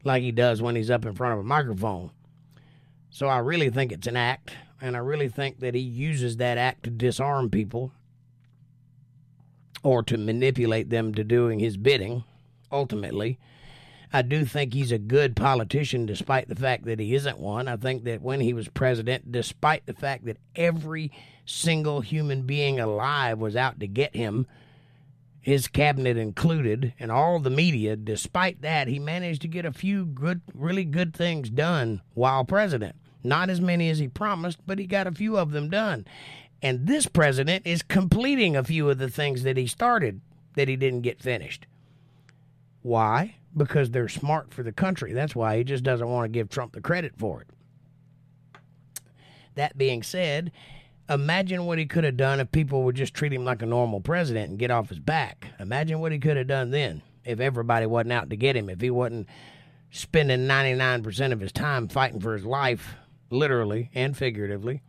like 0.04 0.24
he 0.24 0.32
does 0.32 0.62
when 0.62 0.76
he's 0.76 0.90
up 0.90 1.06
in 1.06 1.14
front 1.14 1.34
of 1.34 1.40
a 1.40 1.44
microphone. 1.44 2.12
So 3.10 3.28
I 3.28 3.40
really 3.40 3.70
think 3.70 3.92
it's 3.92 4.08
an 4.08 4.18
act 4.18 4.54
and 4.82 4.96
I 4.96 5.00
really 5.00 5.30
think 5.30 5.60
that 5.60 5.76
he 5.76 5.82
uses 5.82 6.38
that 6.38 6.58
act 6.58 6.84
to 6.84 6.90
disarm 6.90 7.50
people 7.50 7.92
or 9.84 10.04
to 10.04 10.18
manipulate 10.18 10.90
them 10.90 11.14
to 11.14 11.24
doing 11.24 11.60
his 11.60 11.78
bidding, 11.78 12.24
ultimately. 12.72 13.40
I 14.12 14.22
do 14.22 14.46
think 14.46 14.74
he's 14.74 14.92
a 14.92 14.98
good 14.98 15.36
politician 15.36 16.06
despite 16.06 16.48
the 16.48 16.56
fact 16.56 16.86
that 16.86 17.00
he 17.00 17.14
isn't 17.14 17.40
one. 17.40 17.68
I 17.68 17.76
think 17.76 18.06
that 18.06 18.22
when 18.22 18.40
he 18.40 18.54
was 18.54 18.70
president, 18.70 19.32
despite 19.32 19.86
the 19.86 19.94
fact 19.94 20.26
that 20.26 20.38
every 20.56 21.12
single 21.46 22.02
human 22.02 22.44
being 22.44 22.80
alive 22.80 23.40
was 23.40 23.56
out 23.56 23.80
to 23.80 23.88
get 23.88 24.16
him, 24.16 24.48
his 25.42 25.68
cabinet 25.68 26.18
included, 26.18 26.94
and 27.00 27.12
all 27.12 27.40
the 27.40 27.50
media, 27.50 27.96
despite 27.96 28.62
that, 28.62 28.88
he 28.88 29.00
managed 29.00 29.42
to 29.44 29.48
get 29.48 29.66
a 29.66 29.72
few 29.72 30.06
good, 30.06 30.42
really 30.54 30.84
good 30.84 31.14
things 31.14 31.50
done 31.50 32.02
while 32.14 32.44
president. 32.44 32.96
Not 33.28 33.50
as 33.50 33.62
many 33.62 33.90
as 33.90 34.00
he 34.00 34.08
promised, 34.08 34.60
but 34.66 34.80
he 34.80 34.86
got 34.86 35.08
a 35.08 35.12
few 35.12 35.38
of 35.38 35.52
them 35.52 35.70
done. 35.70 36.06
And 36.62 36.88
this 36.88 37.06
president 37.06 37.68
is 37.68 37.84
completing 37.84 38.56
a 38.56 38.64
few 38.64 38.90
of 38.90 38.98
the 38.98 39.10
things 39.10 39.44
that 39.44 39.58
he 39.58 39.68
started 39.68 40.22
that 40.56 40.68
he 40.68 40.76
didn't 40.76 41.02
get 41.02 41.22
finished. 41.22 41.68
Why? 42.82 43.36
Because 43.56 43.92
they're 43.92 44.08
smart 44.08 44.54
for 44.54 44.64
the 44.64 44.72
country. 44.72 45.14
That's 45.14 45.36
why 45.36 45.58
he 45.58 45.64
just 45.64 45.84
doesn't 45.84 46.08
want 46.08 46.26
to 46.26 46.30
give 46.30 46.50
Trump 46.50 46.74
the 46.74 46.82
credit 46.82 47.14
for 47.18 47.42
it. 47.42 47.48
That 49.56 49.78
being 49.78 50.04
said, 50.04 50.52
imagine 51.10 51.66
what 51.66 51.80
he 51.80 51.86
could 51.86 52.04
have 52.04 52.18
done 52.18 52.40
if 52.40 52.52
people 52.52 52.84
would 52.84 52.96
just 52.96 53.14
treat 53.14 53.34
him 53.34 53.46
like 53.46 53.62
a 53.62 53.68
normal 53.68 54.00
president 54.00 54.50
and 54.50 54.60
get 54.60 54.72
off 54.72 54.90
his 54.90 55.00
back. 55.00 55.48
Imagine 55.60 56.00
what 56.00 56.12
he 56.12 56.20
could 56.20 56.38
have 56.38 56.48
done 56.48 56.72
then 56.72 57.02
if 57.26 57.40
everybody 57.40 57.86
wasn't 57.86 58.14
out 58.14 58.30
to 58.30 58.38
get 58.38 58.56
him, 58.56 58.70
if 58.70 58.80
he 58.80 58.90
wasn't 58.90 59.28
spending 59.92 60.48
99% 60.48 61.32
of 61.32 61.40
his 61.40 61.52
time 61.52 61.88
fighting 61.88 62.20
for 62.20 62.34
his 62.34 62.46
life 62.46 62.96
literally 63.30 63.90
and 63.94 64.16
figuratively. 64.16 64.82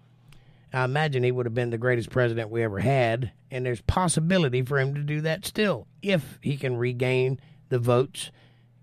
I 0.73 0.85
imagine 0.85 1.23
he 1.23 1.33
would 1.33 1.47
have 1.47 1.54
been 1.54 1.71
the 1.71 1.78
greatest 1.78 2.11
president 2.11 2.50
we 2.50 2.62
ever 2.62 2.80
had, 2.80 3.33
and 3.50 3.64
there's 3.64 3.80
possibility 3.80 4.62
for 4.62 4.78
him 4.78 4.95
to 4.95 5.02
do 5.02 5.21
that 5.23 5.47
still 5.47 5.87
if 6.02 6.38
he 6.42 6.57
can 6.57 6.76
regain 6.76 7.40
the 7.71 7.78
votes, 7.78 8.30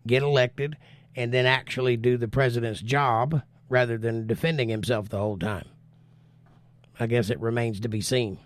get 0.08 0.24
elected, 0.24 0.78
and 1.16 1.32
then 1.32 1.46
actually 1.46 1.96
do 1.96 2.18
the 2.18 2.28
president's 2.28 2.82
job 2.82 3.42
rather 3.70 3.98
than 3.98 4.28
defending 4.28 4.70
himself 4.70 5.10
the 5.10 5.20
whole 5.20 5.38
time. 5.38 5.68
I 7.00 7.08
guess 7.08 7.30
it 7.30 7.40
remains 7.40 7.80
to 7.82 7.90
be 7.90 8.02
seen. 8.02 8.40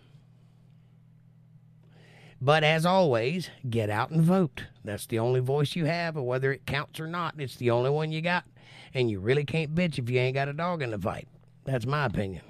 But 2.42 2.64
as 2.64 2.86
always, 2.86 3.50
get 3.70 3.90
out 3.90 4.12
and 4.12 4.22
vote. 4.22 4.66
That's 4.84 5.06
the 5.06 5.20
only 5.20 5.40
voice 5.40 5.76
you 5.76 5.86
have, 5.86 6.16
and 6.16 6.26
whether 6.26 6.52
it 6.52 6.66
counts 6.66 7.00
or 7.00 7.08
not, 7.08 7.36
it's 7.38 7.58
the 7.58 7.72
only 7.72 7.90
one 7.90 8.12
you 8.12 8.22
got 8.22 8.46
and 8.94 9.10
you 9.10 9.20
really 9.20 9.46
can't 9.46 9.76
bitch 9.76 10.00
if 10.00 10.10
you 10.10 10.20
ain't 10.20 10.36
got 10.36 10.48
a 10.48 10.54
dog 10.54 10.82
in 10.82 10.92
the 10.92 11.00
fight. 11.00 11.28
That's 11.66 11.86
my 11.86 12.06
opinion. 12.06 12.42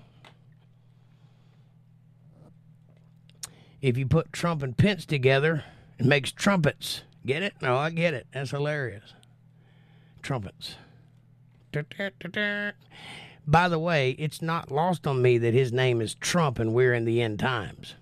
If 3.81 3.98
you 3.98 4.05
put 4.05 4.34
Trump 4.34 4.62
and 4.62 4.77
Pence 4.77 5.05
together, 5.05 5.63
it 5.98 6.05
makes 6.05 6.31
trumpets. 6.31 7.03
Get 7.25 7.43
it? 7.43 7.53
No, 7.62 7.77
I 7.77 7.89
get 7.89 8.13
it. 8.13 8.27
That's 8.34 8.51
hilarious. 8.51 9.13
Trumpets. 10.22 10.75
By 13.46 13.69
the 13.69 13.79
way, 13.79 14.12
it's 14.12 14.41
not 14.41 14.72
lost 14.72 15.08
on 15.08 15.22
me 15.22 15.38
that 15.38 15.53
his 15.53 15.72
name 15.72 16.01
is 16.01 16.13
Trump 16.15 16.60
and 16.60 16.74
we're 16.74 16.93
in 16.93 17.05
the 17.05 17.22
end 17.22 17.39
times. 17.39 17.96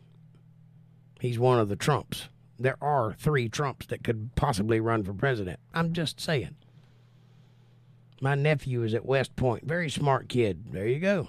He's 1.20 1.40
one 1.40 1.60
of 1.60 1.70
the 1.70 1.76
Trumps. 1.76 2.30
There 2.60 2.78
are 2.82 3.14
three 3.14 3.50
Trumps 3.50 3.86
that 3.88 4.04
could 4.04 4.32
possibly 4.36 4.80
run 4.80 5.04
for 5.04 5.14
president. 5.14 5.60
I'm 5.74 5.94
just 5.94 6.20
saying. 6.20 6.56
My 8.20 8.36
nephew 8.36 8.84
is 8.84 8.94
at 8.94 9.06
West 9.06 9.36
Point. 9.36 9.66
Very 9.66 9.90
smart 9.90 10.28
kid. 10.28 10.72
There 10.72 10.88
you 10.88 11.00
go. 11.00 11.28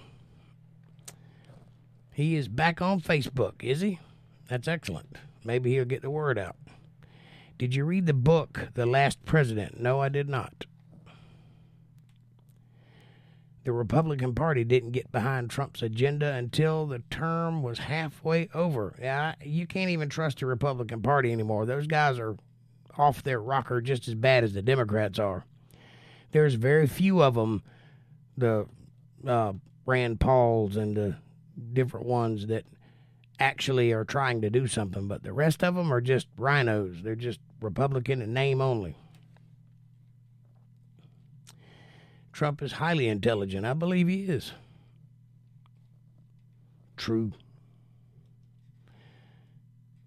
He 2.12 2.34
is 2.34 2.48
back 2.48 2.80
on 2.80 3.00
Facebook, 3.00 3.62
is 3.62 3.80
he? 3.80 4.00
That's 4.48 4.66
excellent. 4.66 5.16
Maybe 5.44 5.72
he'll 5.72 5.84
get 5.84 6.02
the 6.02 6.10
word 6.10 6.38
out. 6.38 6.56
Did 7.58 7.74
you 7.74 7.84
read 7.84 8.06
the 8.06 8.14
book, 8.14 8.68
The 8.74 8.86
Last 8.86 9.24
President? 9.24 9.80
No, 9.80 10.00
I 10.00 10.08
did 10.08 10.28
not. 10.28 10.64
The 13.64 13.72
Republican 13.72 14.34
Party 14.34 14.64
didn't 14.64 14.92
get 14.92 15.12
behind 15.12 15.50
Trump's 15.50 15.82
agenda 15.82 16.32
until 16.32 16.86
the 16.86 17.02
term 17.10 17.62
was 17.62 17.80
halfway 17.80 18.48
over. 18.54 18.94
Yeah, 18.98 19.34
you 19.44 19.66
can't 19.66 19.90
even 19.90 20.08
trust 20.08 20.38
the 20.38 20.46
Republican 20.46 21.02
Party 21.02 21.32
anymore. 21.32 21.66
Those 21.66 21.86
guys 21.86 22.18
are 22.18 22.36
off 22.96 23.22
their 23.22 23.40
rocker 23.40 23.82
just 23.82 24.08
as 24.08 24.14
bad 24.14 24.42
as 24.42 24.54
the 24.54 24.62
Democrats 24.62 25.18
are 25.18 25.44
there's 26.32 26.54
very 26.54 26.86
few 26.86 27.22
of 27.22 27.34
them, 27.34 27.62
the 28.36 28.66
uh, 29.26 29.52
Rand 29.86 30.20
Pauls 30.20 30.76
and 30.76 30.96
the 30.96 31.16
different 31.72 32.06
ones 32.06 32.46
that 32.48 32.64
actually 33.40 33.92
are 33.92 34.04
trying 34.04 34.40
to 34.42 34.50
do 34.50 34.66
something, 34.66 35.08
but 35.08 35.22
the 35.22 35.32
rest 35.32 35.62
of 35.62 35.74
them 35.74 35.92
are 35.92 36.00
just 36.00 36.34
RINOs. 36.36 37.02
They're 37.02 37.14
just 37.14 37.40
Republican 37.60 38.20
in 38.22 38.32
name 38.34 38.60
only. 38.60 38.96
Trump 42.32 42.62
is 42.62 42.72
highly 42.72 43.08
intelligent. 43.08 43.66
I 43.66 43.72
believe 43.74 44.08
he 44.08 44.24
is. 44.24 44.52
true. 46.96 47.32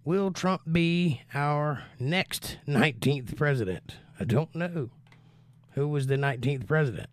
Will 0.03 0.31
Trump 0.31 0.61
be 0.71 1.21
our 1.33 1.83
next 1.99 2.57
19th 2.67 3.35
president? 3.37 3.95
I 4.19 4.23
don't 4.25 4.53
know. 4.55 4.89
Who 5.73 5.87
was 5.87 6.07
the 6.07 6.15
19th 6.15 6.67
president? 6.67 7.09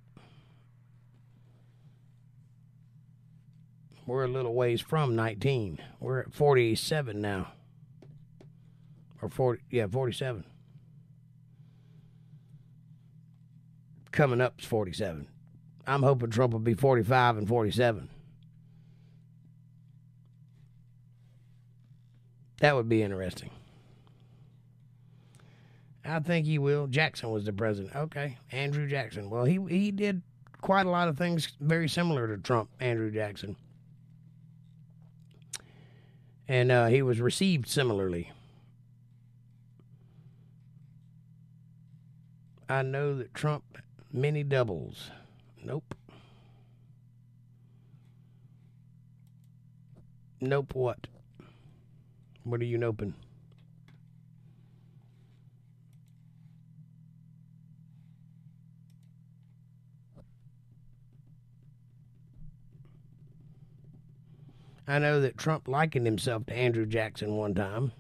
We're 4.07 4.25
a 4.25 4.29
little 4.29 4.55
ways 4.55 4.81
from 4.81 5.15
19. 5.15 5.81
We're 6.00 6.21
at 6.21 6.33
47 6.33 7.21
now. 7.21 7.53
Or 9.21 9.29
40, 9.29 9.62
yeah, 9.71 9.87
47. 9.87 10.45
Coming 14.11 14.41
up 14.41 14.61
is 14.61 14.65
47. 14.65 15.29
I'm 15.87 16.03
hoping 16.03 16.31
Trump 16.31 16.53
will 16.53 16.61
be 16.61 16.75
45 16.75 17.37
and 17.38 17.49
47. 17.49 18.09
That 22.61 22.75
would 22.75 22.88
be 22.88 23.03
interesting. 23.03 23.50
I 26.05 26.21
think 26.21 26.47
he 26.47 26.59
will. 26.59 26.87
Jackson 26.87 27.31
was 27.31 27.45
the 27.45 27.52
president. 27.52 27.95
Okay, 27.95 28.38
Andrew 28.50 28.88
Jackson. 28.88 29.31
Well, 29.31 29.45
he 29.45 29.59
he 29.69 29.90
did 29.90 30.23
quite 30.61 30.87
a 30.87 30.90
lot 30.90 31.09
of 31.09 31.17
things 31.17 31.52
very 31.61 31.88
similar 31.88 32.28
to 32.28 32.43
Trump, 32.43 32.71
Andrew 32.81 33.11
Jackson. 33.11 33.57
And 36.47 36.73
uh, 36.73 36.87
he 36.87 37.02
was 37.02 37.21
received 37.21 37.69
similarly. 37.69 38.33
I 42.71 42.83
know 42.83 43.17
that 43.17 43.35
Trump 43.35 43.64
many 44.12 44.43
doubles. 44.43 45.11
Nope. 45.62 45.95
Nope 50.40 50.75
what? 50.75 51.07
What 52.45 52.61
are 52.61 52.64
you 52.64 52.78
noping? 52.78 53.12
I 64.88 64.99
know 64.99 65.21
that 65.21 65.37
Trump 65.37 65.68
likened 65.68 66.07
himself 66.07 66.47
to 66.47 66.54
Andrew 66.54 66.87
Jackson 66.87 67.37
one 67.37 67.54
time. 67.54 67.92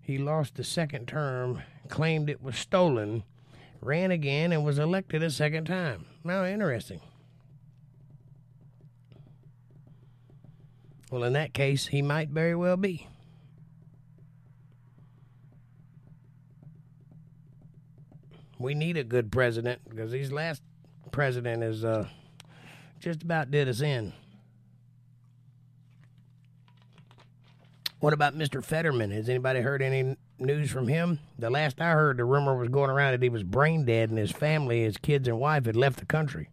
He 0.00 0.18
lost 0.18 0.56
the 0.56 0.64
second 0.64 1.06
term, 1.06 1.62
claimed 1.88 2.28
it 2.28 2.42
was 2.42 2.58
stolen, 2.58 3.22
ran 3.80 4.10
again, 4.10 4.50
and 4.50 4.64
was 4.64 4.78
elected 4.78 5.22
a 5.22 5.30
second 5.30 5.66
time. 5.66 6.04
Now, 6.24 6.44
interesting. 6.44 7.00
Well, 11.12 11.22
in 11.22 11.32
that 11.34 11.54
case, 11.54 11.86
he 11.86 12.02
might 12.02 12.30
very 12.30 12.56
well 12.56 12.76
be. 12.76 13.06
We 18.58 18.74
need 18.74 18.96
a 18.96 19.04
good 19.04 19.32
president 19.32 19.80
because 19.88 20.12
his 20.12 20.32
last 20.32 20.62
president 21.10 21.62
is 21.62 21.84
uh, 21.84 22.06
just 23.00 23.22
about 23.22 23.50
did 23.50 23.68
us 23.68 23.80
in. 23.80 24.12
What 28.00 28.12
about 28.12 28.36
Mr. 28.36 28.62
Fetterman? 28.62 29.10
Has 29.12 29.28
anybody 29.28 29.60
heard 29.60 29.80
any 29.80 30.16
news 30.38 30.70
from 30.70 30.88
him? 30.88 31.20
The 31.38 31.48
last 31.48 31.80
I 31.80 31.92
heard, 31.92 32.18
the 32.18 32.24
rumor 32.24 32.54
was 32.54 32.68
going 32.68 32.90
around 32.90 33.12
that 33.12 33.22
he 33.22 33.30
was 33.30 33.42
brain 33.42 33.86
dead 33.86 34.10
and 34.10 34.18
his 34.18 34.30
family, 34.30 34.82
his 34.82 34.98
kids 34.98 35.26
and 35.26 35.40
wife, 35.40 35.64
had 35.64 35.74
left 35.74 36.00
the 36.00 36.06
country. 36.06 36.50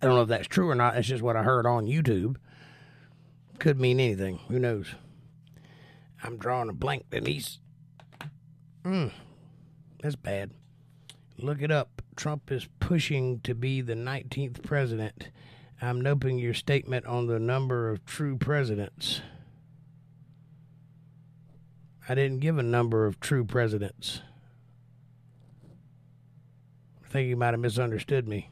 I 0.00 0.06
don't 0.06 0.14
know 0.14 0.22
if 0.22 0.28
that's 0.28 0.48
true 0.48 0.70
or 0.70 0.74
not. 0.74 0.94
That's 0.94 1.06
just 1.06 1.22
what 1.22 1.36
I 1.36 1.42
heard 1.42 1.66
on 1.66 1.86
YouTube. 1.86 2.36
Could 3.58 3.78
mean 3.78 4.00
anything. 4.00 4.38
Who 4.48 4.58
knows? 4.58 4.94
I'm 6.24 6.38
drawing 6.38 6.70
a 6.70 6.72
blank, 6.72 7.10
Denise. 7.10 7.58
Hmm. 8.84 9.08
That's 10.02 10.16
bad. 10.16 10.50
Look 11.42 11.60
it 11.60 11.72
up. 11.72 12.02
Trump 12.14 12.52
is 12.52 12.68
pushing 12.78 13.40
to 13.40 13.52
be 13.52 13.80
the 13.80 13.94
19th 13.94 14.62
president. 14.62 15.30
I'm 15.80 16.00
noting 16.00 16.38
your 16.38 16.54
statement 16.54 17.04
on 17.06 17.26
the 17.26 17.40
number 17.40 17.90
of 17.90 18.04
true 18.04 18.36
presidents. 18.36 19.22
I 22.08 22.14
didn't 22.14 22.38
give 22.38 22.58
a 22.58 22.62
number 22.62 23.06
of 23.06 23.18
true 23.18 23.44
presidents. 23.44 24.20
I 27.04 27.08
think 27.08 27.28
you 27.28 27.36
might 27.36 27.54
have 27.54 27.60
misunderstood 27.60 28.28
me. 28.28 28.48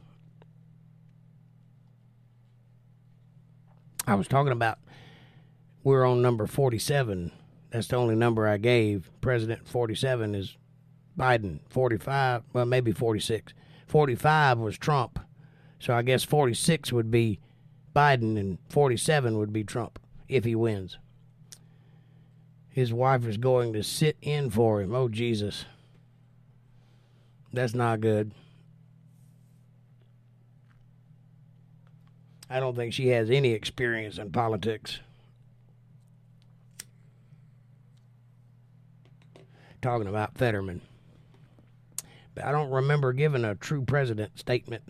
I 4.05 4.15
was 4.15 4.27
talking 4.27 4.51
about 4.51 4.79
we're 5.83 6.03
on 6.03 6.21
number 6.21 6.45
47. 6.45 7.31
That's 7.69 7.87
the 7.87 7.95
only 7.95 8.15
number 8.15 8.47
I 8.47 8.57
gave. 8.57 9.09
President 9.21 9.65
47 9.65 10.35
is 10.35 10.57
Biden. 11.17 11.59
45, 11.69 12.43
well, 12.53 12.65
maybe 12.65 12.91
46. 12.91 13.53
45 13.87 14.57
was 14.59 14.77
Trump. 14.77 15.19
So 15.79 15.93
I 15.93 16.01
guess 16.01 16.23
46 16.23 16.93
would 16.93 17.11
be 17.11 17.39
Biden 17.95 18.39
and 18.39 18.57
47 18.69 19.37
would 19.37 19.51
be 19.51 19.63
Trump 19.63 19.99
if 20.29 20.45
he 20.45 20.55
wins. 20.55 20.97
His 22.69 22.93
wife 22.93 23.25
is 23.25 23.37
going 23.37 23.73
to 23.73 23.83
sit 23.83 24.15
in 24.21 24.49
for 24.49 24.81
him. 24.81 24.95
Oh, 24.95 25.09
Jesus. 25.09 25.65
That's 27.51 27.73
not 27.73 27.99
good. 27.99 28.31
I 32.49 32.59
don't 32.59 32.75
think 32.75 32.93
she 32.93 33.09
has 33.09 33.29
any 33.29 33.51
experience 33.51 34.17
in 34.17 34.31
politics. 34.31 34.99
Talking 39.81 40.07
about 40.07 40.37
Fetterman. 40.37 40.81
But 42.33 42.45
I 42.45 42.51
don't 42.51 42.69
remember 42.69 43.13
giving 43.13 43.43
a 43.43 43.55
true 43.55 43.83
president 43.83 44.39
statement. 44.39 44.83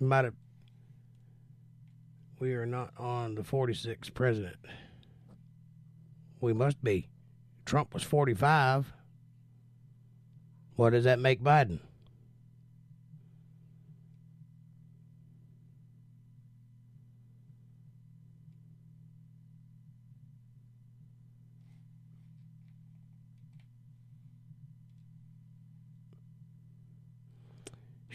You 0.00 0.06
might 0.06 0.24
have. 0.24 0.34
We 2.38 2.54
are 2.54 2.66
not 2.66 2.92
on 2.98 3.34
the 3.34 3.42
46th 3.42 4.14
president. 4.14 4.56
We 6.40 6.52
must 6.52 6.82
be. 6.84 7.08
Trump 7.64 7.94
was 7.94 8.04
45. 8.04 8.92
What 10.76 10.90
does 10.90 11.04
that 11.04 11.18
make 11.18 11.42
Biden? 11.42 11.80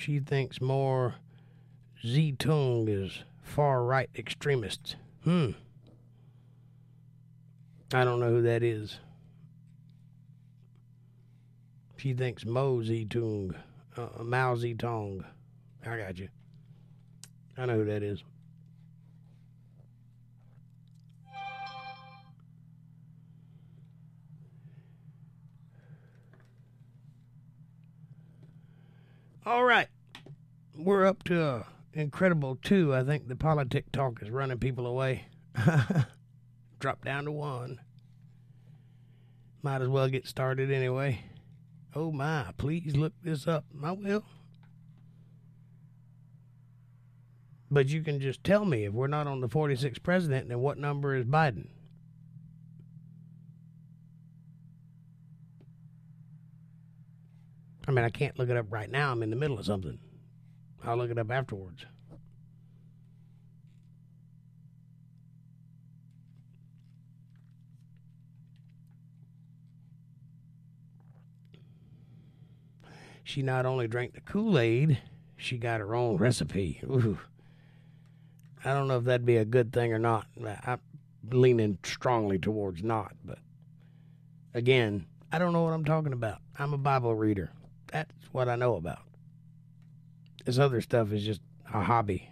She 0.03 0.19
thinks 0.19 0.59
more 0.59 1.15
Zedong 2.03 2.89
is 2.89 3.23
far 3.41 3.85
right 3.85 4.09
extremists. 4.17 4.97
Hmm. 5.23 5.51
I 7.93 8.03
don't 8.03 8.19
know 8.19 8.27
who 8.27 8.41
that 8.41 8.63
is. 8.63 8.99
She 11.95 12.13
thinks 12.13 12.43
Mo 12.43 12.79
Zedong, 12.79 13.55
uh, 13.95 14.21
Mao. 14.21 14.55
I 15.85 15.97
got 15.97 16.19
you. 16.19 16.27
I 17.57 17.65
know 17.65 17.75
who 17.75 17.85
that 17.85 18.03
is. 18.03 18.25
All 29.45 29.63
right. 29.63 29.87
We're 30.75 31.05
up 31.05 31.23
to 31.25 31.41
uh, 31.41 31.63
incredible 31.93 32.57
two. 32.61 32.95
I 32.95 33.03
think 33.03 33.27
the 33.27 33.35
politic 33.35 33.91
talk 33.91 34.21
is 34.23 34.31
running 34.31 34.57
people 34.57 34.87
away. 34.87 35.27
Drop 36.79 37.05
down 37.05 37.25
to 37.25 37.31
one. 37.31 37.79
Might 39.61 39.81
as 39.81 39.87
well 39.87 40.09
get 40.09 40.25
started 40.25 40.71
anyway. 40.71 41.21
Oh 41.95 42.11
my, 42.11 42.47
please 42.57 42.95
look 42.95 43.13
this 43.21 43.47
up. 43.47 43.65
I 43.83 43.91
will. 43.91 44.25
But 47.69 47.89
you 47.89 48.01
can 48.01 48.19
just 48.19 48.43
tell 48.43 48.65
me 48.65 48.85
if 48.85 48.93
we're 48.93 49.07
not 49.07 49.27
on 49.27 49.41
the 49.41 49.49
46th 49.49 50.01
president, 50.01 50.49
then 50.49 50.59
what 50.59 50.79
number 50.79 51.15
is 51.15 51.25
Biden? 51.25 51.67
I 57.87 57.91
mean, 57.91 58.05
I 58.05 58.09
can't 58.09 58.37
look 58.39 58.49
it 58.49 58.57
up 58.57 58.71
right 58.71 58.89
now. 58.89 59.11
I'm 59.11 59.21
in 59.21 59.29
the 59.29 59.35
middle 59.35 59.59
of 59.59 59.65
something. 59.65 59.99
I'll 60.85 60.97
look 60.97 61.11
it 61.11 61.17
up 61.17 61.31
afterwards. 61.31 61.85
She 73.23 73.41
not 73.41 73.65
only 73.65 73.87
drank 73.87 74.13
the 74.13 74.21
Kool 74.21 74.59
Aid, 74.59 74.99
she 75.37 75.57
got 75.57 75.79
her 75.79 75.95
own 75.95 76.17
recipe. 76.17 76.81
Ooh. 76.83 77.17
I 78.65 78.73
don't 78.73 78.87
know 78.87 78.97
if 78.97 79.05
that'd 79.05 79.25
be 79.25 79.37
a 79.37 79.45
good 79.45 79.73
thing 79.73 79.93
or 79.93 79.99
not. 79.99 80.27
I'm 80.65 80.79
leaning 81.31 81.79
strongly 81.83 82.37
towards 82.37 82.83
not, 82.83 83.15
but 83.23 83.39
again, 84.53 85.05
I 85.31 85.39
don't 85.39 85.53
know 85.53 85.63
what 85.63 85.73
I'm 85.73 85.85
talking 85.85 86.13
about. 86.13 86.39
I'm 86.59 86.73
a 86.73 86.77
Bible 86.77 87.15
reader. 87.15 87.51
That's 87.91 88.13
what 88.31 88.49
I 88.49 88.55
know 88.55 88.75
about. 88.75 88.99
This 90.45 90.59
other 90.59 90.81
stuff 90.81 91.11
is 91.11 91.23
just 91.23 91.41
a 91.73 91.81
hobby. 91.81 92.29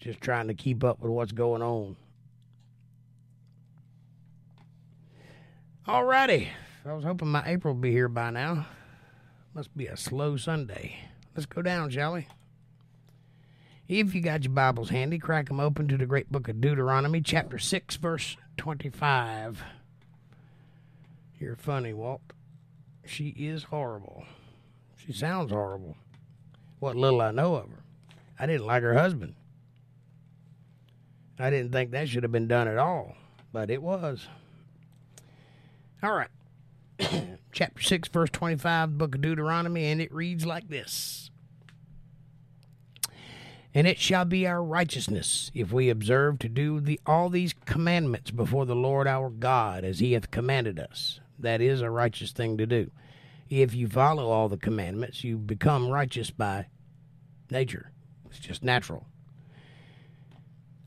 Just 0.00 0.20
trying 0.20 0.48
to 0.48 0.54
keep 0.54 0.82
up 0.82 1.00
with 1.00 1.10
what's 1.10 1.32
going 1.32 1.62
on. 1.62 1.96
Alrighty. 5.86 6.48
I 6.86 6.92
was 6.92 7.04
hoping 7.04 7.28
my 7.28 7.42
April 7.46 7.74
would 7.74 7.80
be 7.80 7.90
here 7.90 8.08
by 8.08 8.30
now. 8.30 8.66
Must 9.54 9.74
be 9.76 9.86
a 9.86 9.96
slow 9.96 10.36
Sunday. 10.36 10.96
Let's 11.34 11.46
go 11.46 11.62
down, 11.62 11.90
shall 11.90 12.14
we? 12.14 12.26
If 13.86 14.14
you 14.14 14.22
got 14.22 14.44
your 14.44 14.52
Bibles 14.52 14.88
handy, 14.88 15.18
crack 15.18 15.48
them 15.48 15.60
open 15.60 15.88
to 15.88 15.98
the 15.98 16.06
great 16.06 16.32
book 16.32 16.48
of 16.48 16.60
Deuteronomy, 16.60 17.20
chapter 17.20 17.58
6, 17.58 17.96
verse 17.96 18.36
25. 18.56 19.62
You're 21.38 21.56
funny, 21.56 21.92
Walt. 21.92 22.22
She 23.04 23.28
is 23.28 23.64
horrible. 23.64 24.24
She 24.96 25.12
sounds 25.12 25.50
horrible. 25.50 25.96
What 26.78 26.96
little 26.96 27.20
I 27.20 27.30
know 27.30 27.54
of 27.56 27.70
her. 27.70 27.84
I 28.38 28.46
didn't 28.46 28.66
like 28.66 28.82
her 28.82 28.94
husband. 28.94 29.34
I 31.38 31.50
didn't 31.50 31.72
think 31.72 31.90
that 31.90 32.08
should 32.08 32.22
have 32.22 32.32
been 32.32 32.48
done 32.48 32.68
at 32.68 32.78
all, 32.78 33.14
but 33.52 33.70
it 33.70 33.82
was. 33.82 34.26
All 36.02 36.12
right. 36.12 36.28
Chapter 37.52 37.82
6, 37.82 38.08
verse 38.08 38.30
25, 38.30 38.90
the 38.90 38.96
book 38.96 39.14
of 39.14 39.20
Deuteronomy, 39.20 39.86
and 39.86 40.00
it 40.00 40.12
reads 40.12 40.44
like 40.44 40.68
this 40.68 41.30
And 43.72 43.86
it 43.86 43.98
shall 43.98 44.24
be 44.24 44.46
our 44.46 44.62
righteousness 44.62 45.50
if 45.54 45.72
we 45.72 45.88
observe 45.88 46.38
to 46.40 46.48
do 46.48 46.80
the, 46.80 47.00
all 47.06 47.28
these 47.28 47.54
commandments 47.64 48.30
before 48.30 48.66
the 48.66 48.76
Lord 48.76 49.06
our 49.06 49.30
God 49.30 49.84
as 49.84 49.98
he 50.00 50.12
hath 50.12 50.30
commanded 50.30 50.78
us. 50.78 51.20
That 51.38 51.60
is 51.60 51.80
a 51.80 51.90
righteous 51.90 52.32
thing 52.32 52.58
to 52.58 52.66
do. 52.66 52.90
If 53.50 53.74
you 53.74 53.88
follow 53.88 54.30
all 54.30 54.48
the 54.48 54.56
commandments, 54.56 55.22
you 55.22 55.36
become 55.36 55.88
righteous 55.88 56.30
by 56.30 56.66
nature. 57.50 57.92
It's 58.26 58.38
just 58.38 58.64
natural. 58.64 59.06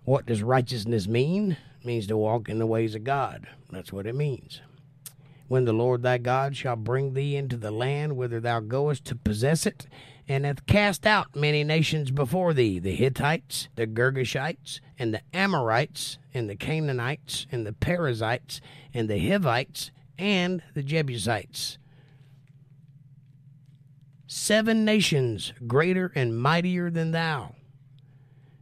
What 0.03 0.25
does 0.25 0.41
righteousness 0.41 1.07
mean? 1.07 1.57
It 1.79 1.85
means 1.85 2.07
to 2.07 2.17
walk 2.17 2.49
in 2.49 2.59
the 2.59 2.65
ways 2.65 2.95
of 2.95 3.03
God. 3.03 3.47
That's 3.71 3.93
what 3.93 4.07
it 4.07 4.15
means. 4.15 4.61
When 5.47 5.65
the 5.65 5.73
Lord 5.73 6.01
thy 6.01 6.17
God 6.17 6.57
shall 6.57 6.75
bring 6.75 7.13
thee 7.13 7.35
into 7.35 7.57
the 7.57 7.71
land 7.71 8.17
whither 8.17 8.39
thou 8.39 8.59
goest 8.59 9.05
to 9.05 9.15
possess 9.15 9.65
it, 9.65 9.87
and 10.27 10.43
hath 10.43 10.65
cast 10.65 11.05
out 11.05 11.35
many 11.35 11.63
nations 11.63 12.11
before 12.11 12.53
thee 12.53 12.79
the 12.79 12.95
Hittites, 12.95 13.69
the 13.75 13.87
Girgashites, 13.87 14.81
and 14.99 15.13
the 15.13 15.21
Amorites, 15.31 16.17
and 16.33 16.49
the 16.49 16.55
Canaanites, 16.55 17.47
and 17.51 17.65
the 17.65 17.71
Perizzites, 17.71 18.59
and 18.93 19.09
the 19.09 19.19
Hivites, 19.19 19.91
and 20.17 20.63
the 20.73 20.83
Jebusites 20.83 21.77
seven 24.37 24.85
nations 24.85 25.51
greater 25.65 26.11
and 26.15 26.39
mightier 26.39 26.89
than 26.89 27.11
thou. 27.11 27.55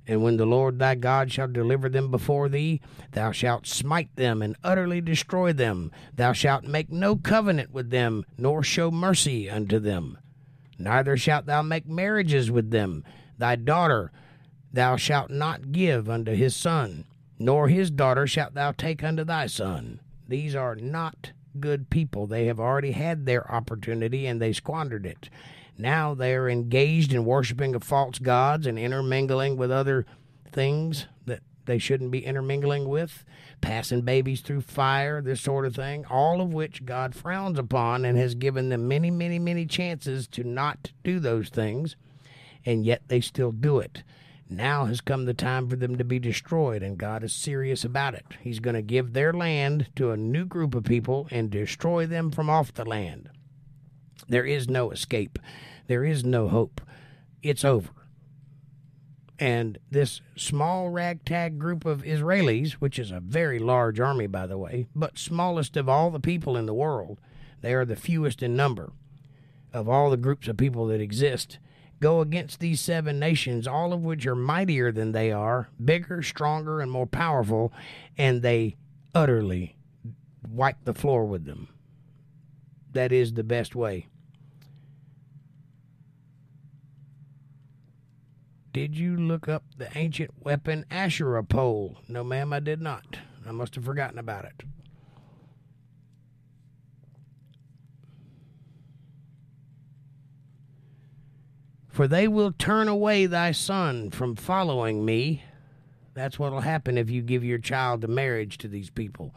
And 0.07 0.23
when 0.23 0.38
the 0.38 0.45
Lord 0.45 0.77
thy 0.79 0.95
God 0.95 1.31
shall 1.31 1.47
deliver 1.47 1.89
them 1.89 2.11
before 2.11 2.47
thee, 2.47 2.79
thou 3.11 3.31
shalt 3.31 3.65
smite 3.65 4.15
them 4.15 4.41
and 4.41 4.55
utterly 4.63 5.01
destroy 5.01 5.51
them. 5.51 5.91
Thou 6.13 6.31
shalt 6.31 6.63
make 6.63 6.91
no 6.91 7.15
covenant 7.15 7.71
with 7.71 7.89
them, 7.89 8.23
nor 8.38 8.63
show 8.63 8.91
mercy 8.91 9.49
unto 9.49 9.79
them. 9.79 10.17
Neither 10.77 11.17
shalt 11.17 11.45
thou 11.45 11.61
make 11.61 11.88
marriages 11.88 12.51
with 12.51 12.69
them. 12.69 13.03
Thy 13.38 13.55
daughter 13.55 14.11
thou 14.71 14.95
shalt 14.95 15.31
not 15.31 15.71
give 15.71 16.09
unto 16.09 16.33
his 16.33 16.55
son, 16.55 17.05
nor 17.39 17.67
his 17.67 17.89
daughter 17.89 18.27
shalt 18.27 18.53
thou 18.53 18.71
take 18.71 19.03
unto 19.03 19.23
thy 19.23 19.47
son. 19.47 19.99
These 20.27 20.55
are 20.55 20.75
not 20.75 21.31
good 21.59 21.89
people. 21.89 22.27
They 22.27 22.45
have 22.45 22.59
already 22.59 22.91
had 22.91 23.25
their 23.25 23.49
opportunity 23.51 24.27
and 24.27 24.41
they 24.41 24.53
squandered 24.53 25.05
it. 25.05 25.29
Now 25.77 26.13
they 26.13 26.33
are 26.33 26.49
engaged 26.49 27.13
in 27.13 27.25
worshiping 27.25 27.75
of 27.75 27.83
false 27.83 28.19
gods 28.19 28.65
and 28.65 28.79
intermingling 28.79 29.57
with 29.57 29.71
other 29.71 30.05
things 30.51 31.07
that 31.25 31.41
they 31.65 31.77
shouldn't 31.79 32.11
be 32.11 32.25
intermingling 32.25 32.88
with, 32.88 33.25
passing 33.59 34.01
babies 34.01 34.41
through 34.41 34.61
fire, 34.61 35.21
this 35.21 35.41
sort 35.41 35.65
of 35.65 35.75
thing, 35.75 36.05
all 36.05 36.39
of 36.39 36.53
which 36.53 36.85
God 36.85 37.15
frowns 37.15 37.59
upon 37.59 38.05
and 38.05 38.17
has 38.17 38.35
given 38.35 38.69
them 38.69 38.88
many, 38.88 39.11
many, 39.11 39.39
many 39.39 39.65
chances 39.65 40.27
to 40.29 40.43
not 40.43 40.91
do 41.03 41.19
those 41.19 41.49
things, 41.49 41.95
and 42.65 42.85
yet 42.85 43.01
they 43.07 43.19
still 43.19 43.51
do 43.51 43.79
it. 43.79 44.03
Now 44.47 44.85
has 44.85 45.01
come 45.01 45.25
the 45.25 45.33
time 45.33 45.67
for 45.67 45.75
them 45.75 45.97
to 45.97 46.03
be 46.03 46.19
destroyed, 46.19 46.83
and 46.83 46.99
God 46.99 47.23
is 47.23 47.33
serious 47.33 47.83
about 47.83 48.13
it. 48.13 48.25
He's 48.41 48.59
going 48.59 48.75
to 48.75 48.81
give 48.83 49.13
their 49.13 49.33
land 49.33 49.88
to 49.95 50.11
a 50.11 50.17
new 50.17 50.45
group 50.45 50.75
of 50.75 50.83
people 50.83 51.27
and 51.31 51.49
destroy 51.49 52.05
them 52.05 52.29
from 52.29 52.49
off 52.49 52.73
the 52.73 52.85
land. 52.85 53.29
There 54.27 54.45
is 54.45 54.69
no 54.69 54.91
escape. 54.91 55.39
There 55.87 56.03
is 56.03 56.23
no 56.23 56.47
hope. 56.47 56.81
It's 57.41 57.63
over. 57.63 57.89
And 59.37 59.77
this 59.91 60.21
small 60.37 60.89
ragtag 60.89 61.59
group 61.59 61.85
of 61.85 62.03
Israelis, 62.03 62.73
which 62.73 62.97
is 62.97 63.11
a 63.11 63.19
very 63.19 63.59
large 63.59 63.99
army, 63.99 64.27
by 64.27 64.47
the 64.47 64.57
way, 64.57 64.87
but 64.95 65.17
smallest 65.17 65.75
of 65.75 65.89
all 65.89 66.09
the 66.09 66.19
people 66.19 66.55
in 66.55 66.65
the 66.65 66.73
world, 66.73 67.19
they 67.61 67.73
are 67.73 67.85
the 67.85 67.95
fewest 67.97 68.41
in 68.41 68.55
number 68.55 68.93
of 69.73 69.89
all 69.89 70.09
the 70.09 70.17
groups 70.17 70.47
of 70.47 70.55
people 70.55 70.87
that 70.87 71.01
exist, 71.01 71.59
go 71.99 72.21
against 72.21 72.61
these 72.61 72.79
seven 72.79 73.19
nations, 73.19 73.67
all 73.67 73.91
of 73.91 74.05
which 74.05 74.25
are 74.25 74.35
mightier 74.35 74.89
than 74.89 75.11
they 75.11 75.33
are, 75.33 75.67
bigger, 75.83 76.23
stronger, 76.23 76.79
and 76.79 76.89
more 76.89 77.05
powerful, 77.05 77.73
and 78.17 78.41
they 78.41 78.77
utterly 79.13 79.75
wipe 80.49 80.77
the 80.85 80.93
floor 80.93 81.25
with 81.25 81.43
them. 81.43 81.67
That 82.93 83.11
is 83.11 83.33
the 83.33 83.43
best 83.43 83.75
way. 83.75 84.07
Did 88.75 88.97
you 88.97 89.15
look 89.15 89.47
up 89.47 89.63
the 89.77 89.88
ancient 89.97 90.31
weapon 90.43 90.83
Asherah 90.91 91.45
pole? 91.45 91.99
No, 92.09 92.25
ma'am, 92.25 92.51
I 92.51 92.59
did 92.59 92.81
not. 92.81 93.19
I 93.47 93.53
must 93.53 93.75
have 93.75 93.85
forgotten 93.85 94.19
about 94.19 94.43
it. 94.43 94.63
For 101.88 102.05
they 102.05 102.27
will 102.27 102.51
turn 102.51 102.89
away 102.89 103.27
thy 103.27 103.53
son 103.53 104.11
from 104.11 104.35
following 104.35 105.05
me. 105.05 105.45
That's 106.13 106.38
what'll 106.38 106.59
happen 106.59 106.97
if 106.97 107.09
you 107.09 107.21
give 107.21 107.45
your 107.45 107.59
child 107.59 108.01
to 108.01 108.09
marriage 108.09 108.57
to 108.57 108.67
these 108.67 108.89
people. 108.89 109.33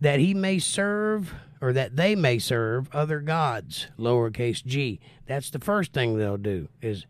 That 0.00 0.20
he 0.20 0.32
may 0.32 0.58
serve, 0.58 1.34
or 1.60 1.74
that 1.74 1.96
they 1.96 2.14
may 2.14 2.38
serve 2.38 2.88
other 2.94 3.20
gods, 3.20 3.88
lowercase 3.98 4.64
g. 4.64 5.00
That's 5.26 5.50
the 5.50 5.58
first 5.58 5.92
thing 5.92 6.16
they'll 6.16 6.38
do, 6.38 6.70
is 6.80 7.04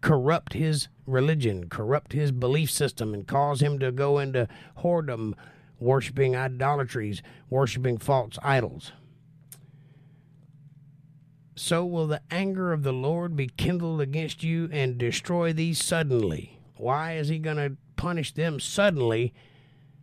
corrupt 0.00 0.52
his 0.52 0.88
religion, 1.06 1.68
corrupt 1.68 2.12
his 2.12 2.32
belief 2.32 2.70
system, 2.70 3.14
and 3.14 3.26
cause 3.26 3.60
him 3.60 3.78
to 3.78 3.90
go 3.92 4.18
into 4.18 4.48
whoredom, 4.78 5.34
worshiping 5.78 6.36
idolatries, 6.36 7.22
worshiping 7.50 7.98
false 7.98 8.38
idols. 8.42 8.92
So 11.54 11.86
will 11.86 12.06
the 12.06 12.20
anger 12.30 12.72
of 12.72 12.82
the 12.82 12.92
Lord 12.92 13.34
be 13.34 13.46
kindled 13.46 14.00
against 14.00 14.44
you 14.44 14.68
and 14.70 14.98
destroy 14.98 15.52
thee 15.52 15.72
suddenly. 15.72 16.60
Why 16.76 17.14
is 17.14 17.28
he 17.28 17.38
going 17.38 17.56
to 17.56 17.76
punish 17.96 18.32
them 18.32 18.60
suddenly 18.60 19.32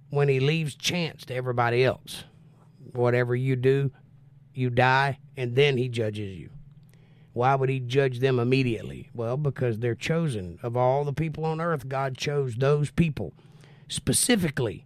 when 0.09 0.29
he 0.29 0.39
leaves 0.39 0.75
chance 0.75 1.25
to 1.25 1.35
everybody 1.35 1.83
else? 1.83 2.23
Whatever 2.91 3.35
you 3.35 3.55
do, 3.55 3.91
you 4.53 4.71
die, 4.71 5.19
and 5.37 5.55
then 5.55 5.77
he 5.77 5.89
judges 5.89 6.35
you. 6.35 6.49
Why 7.33 7.55
would 7.55 7.69
he 7.69 7.79
judge 7.79 8.19
them 8.19 8.39
immediately? 8.39 9.09
Well, 9.13 9.37
because 9.37 9.79
they're 9.79 9.95
chosen. 9.95 10.59
Of 10.61 10.77
all 10.77 11.03
the 11.03 11.13
people 11.13 11.45
on 11.45 11.59
earth, 11.59 11.89
God 11.89 12.15
chose 12.17 12.55
those 12.55 12.91
people 12.91 13.33
specifically 13.87 14.85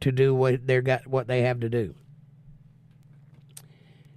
to 0.00 0.12
do 0.12 0.34
what 0.34 0.66
they 0.66 0.80
got 0.80 1.06
what 1.06 1.26
they 1.26 1.42
have 1.42 1.60
to 1.60 1.68
do. 1.68 1.94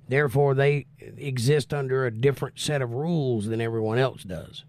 Therefore, 0.08 0.54
they 0.54 0.86
exist 1.00 1.74
under 1.74 2.06
a 2.06 2.12
different 2.12 2.60
set 2.60 2.82
of 2.82 2.94
rules 2.94 3.48
than 3.48 3.60
everyone 3.60 3.98
else 3.98 4.24
does. 4.24 4.64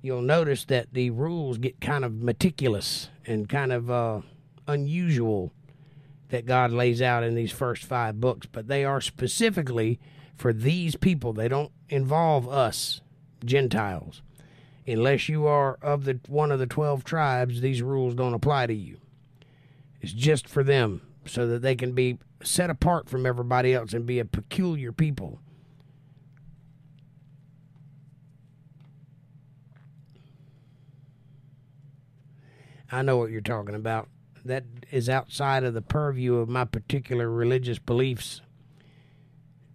You'll 0.00 0.22
notice 0.22 0.64
that 0.66 0.94
the 0.94 1.10
rules 1.10 1.58
get 1.58 1.80
kind 1.80 2.04
of 2.04 2.14
meticulous 2.14 3.10
and 3.26 3.48
kind 3.48 3.70
of 3.70 3.90
uh, 3.90 4.20
unusual 4.66 5.52
that 6.30 6.46
God 6.46 6.72
lays 6.72 7.02
out 7.02 7.22
in 7.22 7.34
these 7.34 7.52
first 7.52 7.84
five 7.84 8.20
books, 8.20 8.46
but 8.50 8.68
they 8.68 8.84
are 8.84 9.00
specifically 9.00 10.00
for 10.36 10.52
these 10.52 10.96
people. 10.96 11.32
They 11.32 11.48
don't 11.48 11.72
involve 11.88 12.48
us, 12.48 13.00
Gentiles. 13.44 14.22
Unless 14.86 15.28
you 15.28 15.46
are 15.46 15.78
of 15.82 16.04
the 16.04 16.18
one 16.26 16.50
of 16.50 16.58
the 16.58 16.66
12 16.66 17.04
tribes, 17.04 17.60
these 17.60 17.82
rules 17.82 18.14
don't 18.14 18.34
apply 18.34 18.66
to 18.66 18.74
you. 18.74 18.98
It's 20.00 20.12
just 20.12 20.48
for 20.48 20.64
them 20.64 21.02
so 21.26 21.46
that 21.46 21.62
they 21.62 21.76
can 21.76 21.92
be 21.92 22.18
set 22.42 22.70
apart 22.70 23.08
from 23.08 23.26
everybody 23.26 23.74
else 23.74 23.92
and 23.92 24.06
be 24.06 24.18
a 24.18 24.24
peculiar 24.24 24.92
people. 24.92 25.40
I 32.90 33.02
know 33.02 33.16
what 33.16 33.30
you're 33.30 33.40
talking 33.40 33.74
about. 33.74 34.08
That 34.44 34.64
is 34.90 35.08
outside 35.08 35.64
of 35.64 35.74
the 35.74 35.82
purview 35.82 36.36
of 36.36 36.48
my 36.48 36.64
particular 36.64 37.28
religious 37.28 37.78
beliefs. 37.78 38.40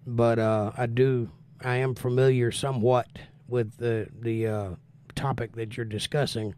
But 0.07 0.39
uh, 0.39 0.71
I 0.77 0.85
do, 0.85 1.31
I 1.61 1.77
am 1.77 1.95
familiar 1.95 2.51
somewhat 2.51 3.07
with 3.47 3.77
the 3.77 4.07
the 4.19 4.47
uh, 4.47 4.69
topic 5.15 5.55
that 5.55 5.77
you're 5.77 5.85
discussing, 5.85 6.55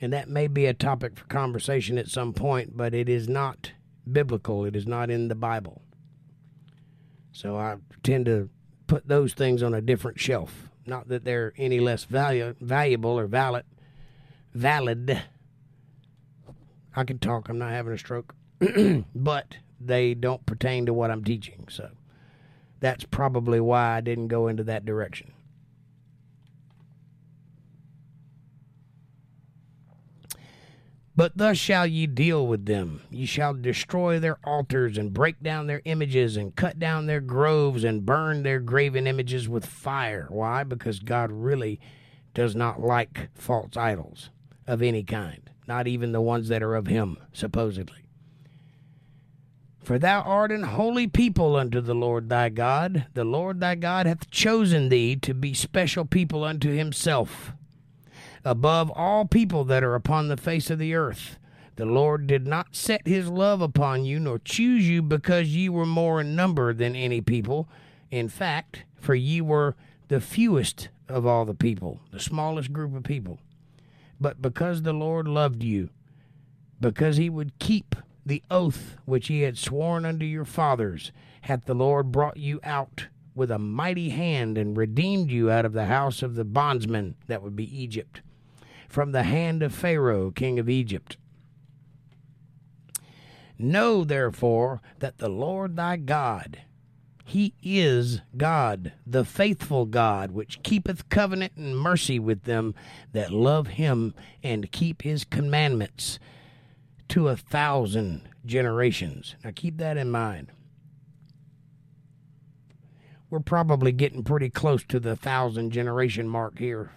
and 0.00 0.12
that 0.12 0.28
may 0.28 0.46
be 0.46 0.66
a 0.66 0.74
topic 0.74 1.16
for 1.16 1.24
conversation 1.26 1.98
at 1.98 2.08
some 2.08 2.32
point. 2.32 2.76
But 2.76 2.94
it 2.94 3.08
is 3.08 3.28
not 3.28 3.72
biblical. 4.10 4.64
It 4.64 4.76
is 4.76 4.86
not 4.86 5.10
in 5.10 5.28
the 5.28 5.34
Bible. 5.34 5.82
So 7.32 7.56
I 7.56 7.76
tend 8.02 8.26
to 8.26 8.50
put 8.86 9.06
those 9.08 9.34
things 9.34 9.62
on 9.62 9.72
a 9.72 9.80
different 9.80 10.18
shelf. 10.18 10.68
Not 10.86 11.08
that 11.08 11.24
they're 11.24 11.52
any 11.56 11.78
less 11.78 12.04
valu- 12.06 12.56
valuable 12.60 13.18
or 13.18 13.26
valid. 13.26 13.64
Valid. 14.52 15.22
I 16.94 17.04
can 17.04 17.18
talk. 17.18 17.48
I'm 17.48 17.58
not 17.58 17.70
having 17.70 17.92
a 17.92 17.98
stroke. 17.98 18.34
but 19.14 19.56
they 19.80 20.14
don't 20.14 20.44
pertain 20.46 20.86
to 20.86 20.92
what 20.92 21.10
I'm 21.10 21.24
teaching. 21.24 21.66
So 21.70 21.90
that's 22.80 23.04
probably 23.04 23.60
why 23.60 23.96
I 23.96 24.00
didn't 24.00 24.28
go 24.28 24.48
into 24.48 24.64
that 24.64 24.84
direction. 24.84 25.32
But 31.16 31.36
thus 31.36 31.58
shall 31.58 31.86
ye 31.86 32.06
deal 32.06 32.46
with 32.46 32.64
them. 32.64 33.02
Ye 33.10 33.26
shall 33.26 33.52
destroy 33.52 34.18
their 34.18 34.38
altars, 34.42 34.96
and 34.96 35.12
break 35.12 35.42
down 35.42 35.66
their 35.66 35.82
images, 35.84 36.36
and 36.36 36.56
cut 36.56 36.78
down 36.78 37.04
their 37.04 37.20
groves, 37.20 37.84
and 37.84 38.06
burn 38.06 38.42
their 38.42 38.58
graven 38.58 39.06
images 39.06 39.46
with 39.46 39.66
fire. 39.66 40.28
Why? 40.30 40.64
Because 40.64 40.98
God 40.98 41.30
really 41.30 41.78
does 42.32 42.56
not 42.56 42.80
like 42.80 43.28
false 43.34 43.76
idols 43.76 44.30
of 44.66 44.80
any 44.80 45.02
kind, 45.02 45.49
not 45.70 45.86
even 45.86 46.10
the 46.10 46.20
ones 46.20 46.48
that 46.48 46.64
are 46.64 46.74
of 46.74 46.88
Him, 46.88 47.16
supposedly. 47.32 48.04
For 49.78 50.00
thou 50.00 50.20
art 50.22 50.50
an 50.50 50.64
holy 50.64 51.06
people 51.06 51.54
unto 51.54 51.80
the 51.80 51.94
Lord 51.94 52.28
thy 52.28 52.48
God. 52.48 53.06
The 53.14 53.24
Lord 53.24 53.60
thy 53.60 53.76
God 53.76 54.06
hath 54.06 54.30
chosen 54.32 54.88
thee 54.88 55.14
to 55.14 55.32
be 55.32 55.54
special 55.54 56.04
people 56.04 56.42
unto 56.42 56.70
Himself 56.72 57.52
above 58.44 58.90
all 58.96 59.26
people 59.26 59.64
that 59.64 59.84
are 59.84 59.94
upon 59.94 60.26
the 60.26 60.36
face 60.36 60.70
of 60.70 60.80
the 60.80 60.94
earth. 60.94 61.38
The 61.76 61.84
Lord 61.84 62.26
did 62.26 62.48
not 62.48 62.74
set 62.74 63.06
his 63.06 63.28
love 63.28 63.60
upon 63.60 64.04
you, 64.04 64.18
nor 64.18 64.40
choose 64.40 64.88
you 64.88 65.02
because 65.02 65.54
ye 65.54 65.68
were 65.68 65.86
more 65.86 66.20
in 66.20 66.34
number 66.34 66.74
than 66.74 66.96
any 66.96 67.20
people. 67.20 67.68
In 68.10 68.28
fact, 68.28 68.84
for 68.96 69.14
ye 69.14 69.40
were 69.40 69.76
the 70.08 70.20
fewest 70.20 70.88
of 71.08 71.26
all 71.26 71.44
the 71.44 71.54
people, 71.54 72.00
the 72.10 72.18
smallest 72.18 72.72
group 72.72 72.96
of 72.96 73.04
people. 73.04 73.38
But 74.20 74.42
because 74.42 74.82
the 74.82 74.92
Lord 74.92 75.26
loved 75.26 75.62
you, 75.62 75.90
because 76.80 77.16
he 77.16 77.30
would 77.30 77.58
keep 77.58 77.94
the 78.24 78.42
oath 78.50 78.96
which 79.06 79.28
he 79.28 79.42
had 79.42 79.56
sworn 79.56 80.04
unto 80.04 80.26
your 80.26 80.44
fathers, 80.44 81.12
hath 81.42 81.64
the 81.64 81.74
Lord 81.74 82.12
brought 82.12 82.36
you 82.36 82.60
out 82.62 83.06
with 83.34 83.50
a 83.50 83.58
mighty 83.58 84.10
hand 84.10 84.58
and 84.58 84.76
redeemed 84.76 85.30
you 85.30 85.50
out 85.50 85.64
of 85.64 85.72
the 85.72 85.86
house 85.86 86.22
of 86.22 86.34
the 86.34 86.44
bondsman, 86.44 87.14
that 87.26 87.42
would 87.42 87.56
be 87.56 87.82
Egypt 87.82 88.20
from 88.90 89.12
the 89.12 89.22
hand 89.22 89.62
of 89.62 89.72
Pharaoh, 89.72 90.32
king 90.32 90.58
of 90.58 90.68
Egypt. 90.68 91.16
Know 93.56 94.04
therefore 94.04 94.82
that 94.98 95.18
the 95.18 95.28
Lord 95.28 95.76
thy 95.76 95.96
God, 95.96 96.58
he 97.30 97.54
is 97.62 98.20
God, 98.36 98.92
the 99.06 99.24
faithful 99.24 99.86
God, 99.86 100.32
which 100.32 100.62
keepeth 100.62 101.08
covenant 101.08 101.52
and 101.56 101.78
mercy 101.78 102.18
with 102.18 102.42
them 102.42 102.74
that 103.12 103.32
love 103.32 103.68
him 103.68 104.14
and 104.42 104.70
keep 104.72 105.02
his 105.02 105.24
commandments 105.24 106.18
to 107.08 107.28
a 107.28 107.36
thousand 107.36 108.28
generations. 108.44 109.34
Now 109.44 109.50
keep 109.54 109.78
that 109.78 109.96
in 109.96 110.10
mind. 110.10 110.48
We're 113.28 113.40
probably 113.40 113.92
getting 113.92 114.24
pretty 114.24 114.50
close 114.50 114.82
to 114.84 114.98
the 114.98 115.16
thousand 115.16 115.70
generation 115.70 116.28
mark 116.28 116.58
here 116.58 116.90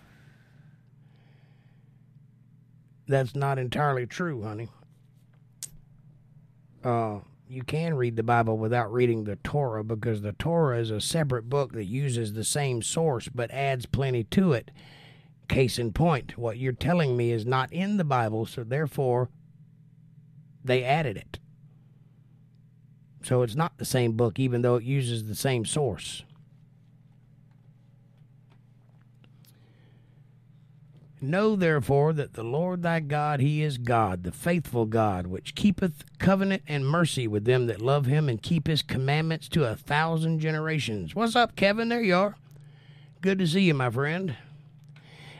that's 3.08 3.36
not 3.36 3.60
entirely 3.60 4.06
true, 4.06 4.44
honey. 4.44 4.70
Uh, 6.84 7.20
you 7.54 7.64
can 7.64 7.94
read 7.94 8.16
the 8.16 8.24
Bible 8.24 8.58
without 8.58 8.92
reading 8.92 9.24
the 9.24 9.36
Torah 9.38 9.84
because 9.84 10.22
the 10.22 10.34
Torah 10.34 10.80
is 10.80 10.90
a 10.90 11.00
separate 11.00 11.50
book 11.50 11.74
that 11.74 11.86
uses 11.86 12.34
the 12.34 12.44
same 12.44 12.82
source 12.82 13.30
but 13.30 13.52
adds 13.52 13.86
plenty 13.86 14.24
to 14.26 14.54
it. 14.54 14.72
Case 15.48 15.78
in 15.78 15.94
point, 15.94 16.38
what 16.38 16.58
you're 16.58 16.74
telling 16.74 17.16
me 17.16 17.32
is 17.32 17.46
not 17.46 17.72
in 17.72 17.98
the 17.98 18.04
Bible, 18.04 18.46
so 18.48 18.64
therefore 18.64 19.30
they 20.64 20.84
added 20.84 21.16
it. 21.16 21.40
So 23.24 23.44
it's 23.44 23.56
not 23.56 23.78
the 23.78 23.86
same 23.86 24.14
book, 24.14 24.40
even 24.40 24.64
though 24.64 24.76
it 24.76 24.84
uses 24.84 25.26
the 25.26 25.36
same 25.36 25.64
source. 25.64 26.24
Know 31.24 31.56
therefore 31.56 32.12
that 32.12 32.34
the 32.34 32.44
Lord 32.44 32.84
thy 32.84 33.00
God, 33.00 33.40
he 33.40 33.64
is 33.64 33.78
God, 33.78 34.24
the 34.24 34.32
faithful 34.34 34.86
God, 34.86 35.26
which 35.26 35.56
keepeth 35.56 36.04
covenant 36.20 36.64
and 36.68 36.86
mercy 36.86 37.30
with 37.30 37.46
them 37.46 37.68
that 37.68 37.80
love 37.80 38.08
him 38.08 38.28
and 38.28 38.44
keep 38.44 38.68
his 38.68 38.82
commandments 38.82 39.48
to 39.50 39.64
a 39.64 39.78
thousand 39.78 40.42
generations. 40.42 41.16
What's 41.16 41.38
up, 41.38 41.56
Kevin? 41.56 41.88
There 41.88 42.02
you 42.02 42.14
are. 42.14 42.36
Good 43.22 43.40
to 43.40 43.48
see 43.48 43.62
you, 43.62 43.74
my 43.74 43.90
friend. 43.90 44.36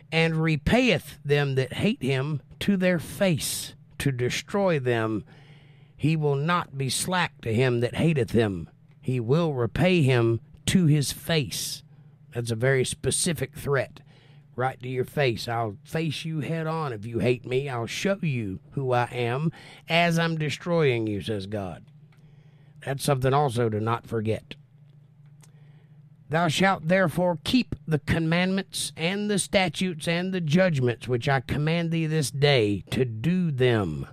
And 0.10 0.42
repayeth 0.42 1.18
them 1.26 1.56
that 1.56 1.74
hate 1.74 2.02
him 2.02 2.42
to 2.62 2.78
their 2.78 2.98
face, 2.98 3.74
to 3.98 4.14
destroy 4.14 4.80
them. 4.80 5.26
He 5.98 6.16
will 6.16 6.38
not 6.38 6.78
be 6.78 6.88
slack 6.88 7.42
to 7.42 7.54
him 7.54 7.82
that 7.82 7.96
hateth 7.96 8.32
him. 8.32 8.70
He 9.02 9.20
will 9.20 9.54
repay 9.54 10.02
him 10.02 10.40
to 10.68 10.86
his 10.86 11.12
face. 11.12 11.84
That's 12.34 12.52
a 12.52 12.56
very 12.56 12.86
specific 12.86 13.54
threat 13.54 14.00
right 14.56 14.82
to 14.82 14.90
your 14.90 15.06
face. 15.06 15.48
I'll 15.48 15.78
face 15.84 16.26
you 16.26 16.40
head 16.40 16.68
on 16.68 16.94
if 16.94 17.06
you 17.06 17.20
hate 17.20 17.46
me. 17.46 17.70
I'll 17.70 17.86
show 17.86 18.18
you 18.22 18.60
who 18.72 18.94
I 18.94 19.08
am 19.12 19.52
as 19.90 20.20
I'm 20.20 20.38
destroying 20.38 21.08
you, 21.08 21.22
says 21.22 21.46
God. 21.46 21.84
That's 22.86 23.04
something 23.04 23.34
also 23.34 23.70
to 23.70 23.80
not 23.80 24.08
forget. 24.08 24.56
Thou 26.30 26.48
shalt 26.48 26.88
therefore 26.88 27.38
keep 27.44 27.76
the 27.88 28.00
commandments 28.00 28.92
and 28.98 29.30
the 29.30 29.38
statutes 29.38 30.08
and 30.08 30.34
the 30.34 30.42
judgments 30.42 31.08
which 31.08 31.30
I 31.30 31.42
command 31.42 31.92
thee 31.92 32.08
this 32.08 32.32
day 32.32 32.84
to 32.90 33.06
do 33.06 33.52
them. 33.52 34.08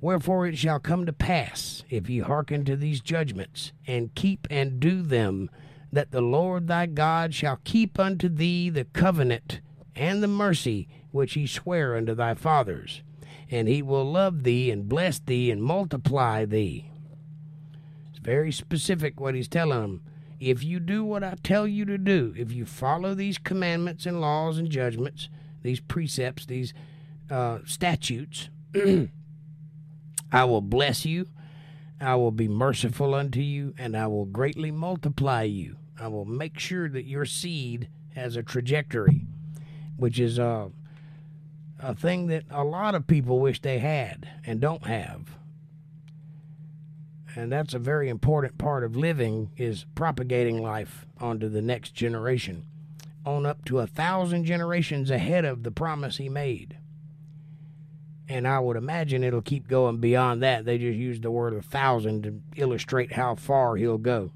Wherefore 0.00 0.46
it 0.46 0.56
shall 0.56 0.78
come 0.78 1.06
to 1.06 1.12
pass, 1.12 1.82
if 1.90 2.08
ye 2.08 2.20
hearken 2.20 2.64
to 2.66 2.76
these 2.76 3.00
judgments, 3.00 3.72
and 3.86 4.14
keep 4.14 4.46
and 4.50 4.78
do 4.78 5.02
them, 5.02 5.50
that 5.92 6.10
the 6.10 6.20
Lord 6.20 6.66
thy 6.66 6.86
God 6.86 7.34
shall 7.34 7.60
keep 7.64 7.98
unto 7.98 8.28
thee 8.28 8.70
the 8.70 8.84
covenant 8.84 9.60
and 9.94 10.22
the 10.22 10.28
mercy 10.28 10.88
which 11.10 11.34
he 11.34 11.46
sware 11.46 11.96
unto 11.96 12.14
thy 12.14 12.34
fathers, 12.34 13.02
and 13.50 13.68
he 13.68 13.82
will 13.82 14.04
love 14.04 14.42
thee 14.42 14.70
and 14.70 14.88
bless 14.88 15.18
thee 15.18 15.50
and 15.50 15.62
multiply 15.62 16.44
thee. 16.44 16.90
It's 18.10 18.18
very 18.18 18.52
specific 18.52 19.20
what 19.20 19.34
he's 19.34 19.48
telling 19.48 19.80
them. 19.80 20.02
If 20.38 20.62
you 20.62 20.80
do 20.80 21.02
what 21.02 21.24
I 21.24 21.36
tell 21.42 21.66
you 21.66 21.86
to 21.86 21.96
do, 21.96 22.34
if 22.36 22.52
you 22.52 22.66
follow 22.66 23.14
these 23.14 23.38
commandments 23.38 24.04
and 24.04 24.20
laws 24.20 24.58
and 24.58 24.68
judgments, 24.68 25.30
these 25.62 25.80
precepts, 25.80 26.44
these 26.44 26.74
uh, 27.30 27.60
statutes, 27.64 28.50
I 30.32 30.44
will 30.44 30.60
bless 30.60 31.06
you 31.06 31.28
I 32.00 32.14
will 32.16 32.30
be 32.30 32.48
merciful 32.48 33.14
unto 33.14 33.40
you, 33.40 33.74
and 33.78 33.96
I 33.96 34.06
will 34.06 34.26
greatly 34.26 34.70
multiply 34.70 35.44
you. 35.44 35.76
I 35.98 36.08
will 36.08 36.26
make 36.26 36.58
sure 36.58 36.88
that 36.90 37.06
your 37.06 37.24
seed 37.24 37.88
has 38.14 38.36
a 38.36 38.42
trajectory, 38.42 39.26
which 39.96 40.20
is 40.20 40.38
a, 40.38 40.70
a 41.80 41.94
thing 41.94 42.26
that 42.26 42.44
a 42.50 42.64
lot 42.64 42.94
of 42.94 43.06
people 43.06 43.40
wish 43.40 43.62
they 43.62 43.78
had 43.78 44.28
and 44.44 44.60
don't 44.60 44.86
have. 44.86 45.36
And 47.34 47.50
that's 47.50 47.74
a 47.74 47.78
very 47.78 48.08
important 48.08 48.58
part 48.58 48.84
of 48.84 48.96
living 48.96 49.50
is 49.56 49.86
propagating 49.94 50.62
life 50.62 51.06
onto 51.18 51.48
the 51.48 51.62
next 51.62 51.94
generation, 51.94 52.66
on 53.24 53.46
up 53.46 53.64
to 53.66 53.78
a 53.78 53.86
thousand 53.86 54.44
generations 54.44 55.10
ahead 55.10 55.46
of 55.46 55.62
the 55.62 55.70
promise 55.70 56.18
he 56.18 56.28
made 56.28 56.76
and 58.28 58.46
I 58.46 58.58
would 58.58 58.76
imagine 58.76 59.22
it'll 59.22 59.42
keep 59.42 59.68
going 59.68 59.98
beyond 59.98 60.42
that. 60.42 60.64
They 60.64 60.78
just 60.78 60.98
used 60.98 61.22
the 61.22 61.30
word 61.30 61.54
a 61.54 61.62
thousand 61.62 62.22
to 62.24 62.40
illustrate 62.56 63.12
how 63.12 63.34
far 63.34 63.76
he'll 63.76 63.98
go. 63.98 64.32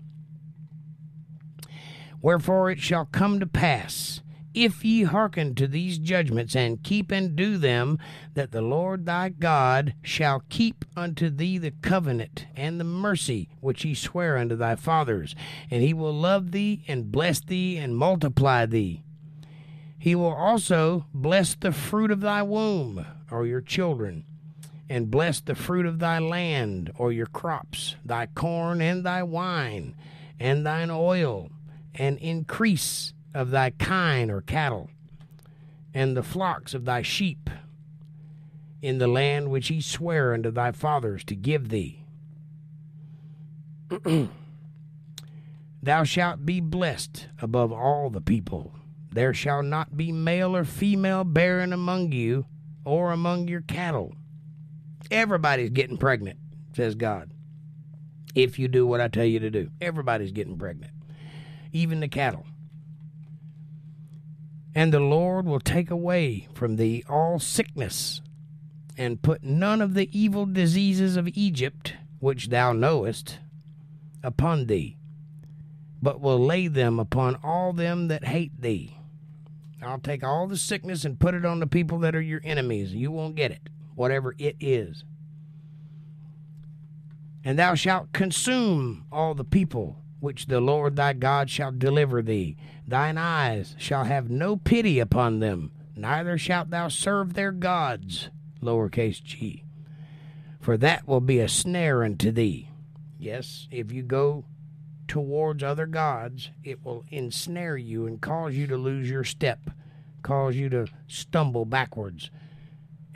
Wherefore 2.23 2.71
it 2.71 2.81
shall 2.81 3.07
come 3.07 3.41
to 3.41 3.47
pass, 3.47 4.21
if 4.53 4.85
ye 4.85 5.05
hearken 5.05 5.55
to 5.55 5.67
these 5.67 5.99
judgments 5.99 6.55
and 6.57 6.83
keep 6.83 7.11
and 7.11 7.37
do 7.37 7.57
them, 7.57 7.99
that 8.35 8.51
the 8.51 8.61
Lord 8.61 9.07
thy 9.07 9.29
God 9.29 9.95
shall 10.03 10.43
keep 10.49 10.85
unto 10.97 11.31
thee 11.31 11.57
the 11.57 11.71
covenant 11.71 12.47
and 12.57 12.79
the 12.79 12.85
mercy 12.85 13.49
which 13.61 13.83
he 13.83 13.95
sware 13.95 14.37
unto 14.37 14.57
thy 14.57 14.75
fathers, 14.75 15.35
and 15.71 15.83
he 15.83 15.95
will 15.95 16.13
love 16.13 16.51
thee 16.51 16.85
and 16.89 17.13
bless 17.13 17.41
thee 17.41 17.77
and 17.77 17.97
multiply 17.97 18.67
thee. 18.67 19.03
He 19.99 20.15
will 20.15 20.33
also 20.33 21.07
bless 21.15 21.55
the 21.55 21.73
fruit 21.73 22.11
of 22.11 22.21
thy 22.21 22.43
womb 22.43 23.07
or 23.31 23.47
your 23.47 23.61
children, 23.61 24.25
and 24.89 25.11
bless 25.11 25.41
the 25.41 25.55
fruit 25.55 25.87
of 25.87 25.99
thy 25.99 26.19
land 26.19 26.91
or 26.97 27.13
your 27.13 27.27
crops, 27.27 27.97
thy 28.05 28.27
corn 28.27 28.81
and 28.81 29.05
thy 29.05 29.23
wine, 29.23 29.95
and 30.39 30.67
thine 30.67 30.91
oil, 30.91 31.51
and 31.95 32.19
increase 32.19 33.13
of 33.33 33.51
thy 33.51 33.71
kine 33.71 34.31
or 34.31 34.41
cattle, 34.41 34.91
and 35.95 36.17
the 36.17 36.23
flocks 36.23 36.75
of 36.75 36.85
thy 36.85 37.03
sheep, 37.03 37.49
in 38.83 38.99
the 38.99 39.07
land 39.07 39.51
which 39.51 39.69
he 39.69 39.81
sware 39.81 40.35
unto 40.35 40.51
thy 40.51 40.73
fathers 40.73 41.23
to 41.25 41.37
give 41.37 41.69
thee. 41.69 42.05
Thou 45.83 46.05
shalt 46.05 46.45
be 46.45 46.61
blessed 46.61 47.29
above 47.41 47.73
all 47.73 48.11
the 48.11 48.21
people. 48.21 48.75
There 49.13 49.35
shall 49.35 49.63
not 49.63 49.97
be 49.97 50.13
male 50.13 50.55
or 50.55 50.65
female 50.65 51.25
barren 51.25 51.73
among 51.73 52.13
you 52.13 52.47
or 52.85 53.13
among 53.13 53.49
your 53.49 53.61
cattle. 53.63 54.15
Everybody's 55.11 55.71
getting 55.71 55.97
pregnant, 55.97 56.39
says 56.75 56.95
God. 56.95 57.33
If 58.35 58.59
you 58.59 58.69
do 58.69 58.87
what 58.87 59.01
I 59.01 59.09
tell 59.09 59.25
you 59.25 59.41
to 59.41 59.51
do, 59.51 59.71
everybody's 59.81 60.33
getting 60.33 60.57
pregnant, 60.57 60.93
even 61.73 62.01
the 62.01 62.09
cattle. 62.09 62.47
And 64.75 64.95
the 64.95 65.01
Lord 65.01 65.47
will 65.47 65.61
take 65.61 65.91
away 65.91 66.47
from 66.55 66.77
thee 66.77 67.03
all 67.09 67.41
sickness, 67.41 68.21
and 68.97 69.23
put 69.23 69.43
none 69.43 69.81
of 69.81 69.95
the 69.95 70.09
evil 70.17 70.47
diseases 70.47 71.17
of 71.17 71.27
Egypt, 71.29 71.95
which 72.21 72.51
thou 72.51 72.73
knowest, 72.73 73.39
upon 74.23 74.67
thee, 74.67 74.97
but 76.01 76.21
will 76.21 76.39
lay 76.39 76.69
them 76.69 77.01
upon 77.01 77.37
all 77.43 77.73
them 77.73 78.09
that 78.09 78.25
hate 78.25 78.61
thee. 78.61 78.97
I'll 79.83 79.99
take 79.99 80.23
all 80.23 80.47
the 80.47 80.57
sickness 80.57 81.05
and 81.05 81.19
put 81.19 81.35
it 81.35 81.45
on 81.45 81.61
the 81.61 81.67
people 81.67 81.99
that 82.01 82.15
are 82.15 82.21
your 82.21 82.41
enemies. 82.45 82.95
You 82.95 83.11
won't 83.11 83.35
get 83.35 83.51
it, 83.51 83.69
whatever 83.95 84.35
it 84.39 84.57
is. 84.61 85.05
And 87.45 87.59
thou 87.59 87.75
shalt 87.75 88.13
consume 88.13 89.07
all 89.11 89.35
the 89.35 89.45
people 89.45 89.97
which 90.21 90.47
the 90.47 90.61
Lord 90.61 90.97
thy 90.97 91.15
God 91.15 91.49
shall 91.49 91.73
deliver 91.73 92.21
thee. 92.21 92.57
Thine 92.87 93.17
eyes 93.17 93.75
shall 93.79 94.05
have 94.05 94.29
no 94.29 94.57
pity 94.57 94.99
upon 94.99 95.41
them, 95.41 95.73
neither 95.97 96.37
shalt 96.37 96.71
thou 96.71 96.89
serve 96.89 97.33
their 97.33 97.53
gods, 97.53 98.29
lowercase 98.63 99.23
g. 99.23 99.65
For 100.61 100.77
that 100.77 101.09
will 101.09 101.23
be 101.23 101.41
a 101.41 101.49
snare 101.49 102.05
unto 102.05 102.31
thee. 102.31 102.69
Yes, 103.19 103.67
if 103.71 103.91
you 103.91 104.03
go 104.03 104.45
towards 105.11 105.61
other 105.65 105.87
gods, 105.87 106.51
it 106.63 106.85
will 106.85 107.05
ensnare 107.11 107.77
you 107.77 108.07
and 108.07 108.21
cause 108.21 108.55
you 108.55 108.69
to 108.69 108.77
lose 108.77 109.11
your 109.11 109.25
step, 109.25 109.59
cause 110.23 110.55
you 110.55 110.69
to 110.69 110.87
stumble 111.09 111.65
backwards. 111.65 112.31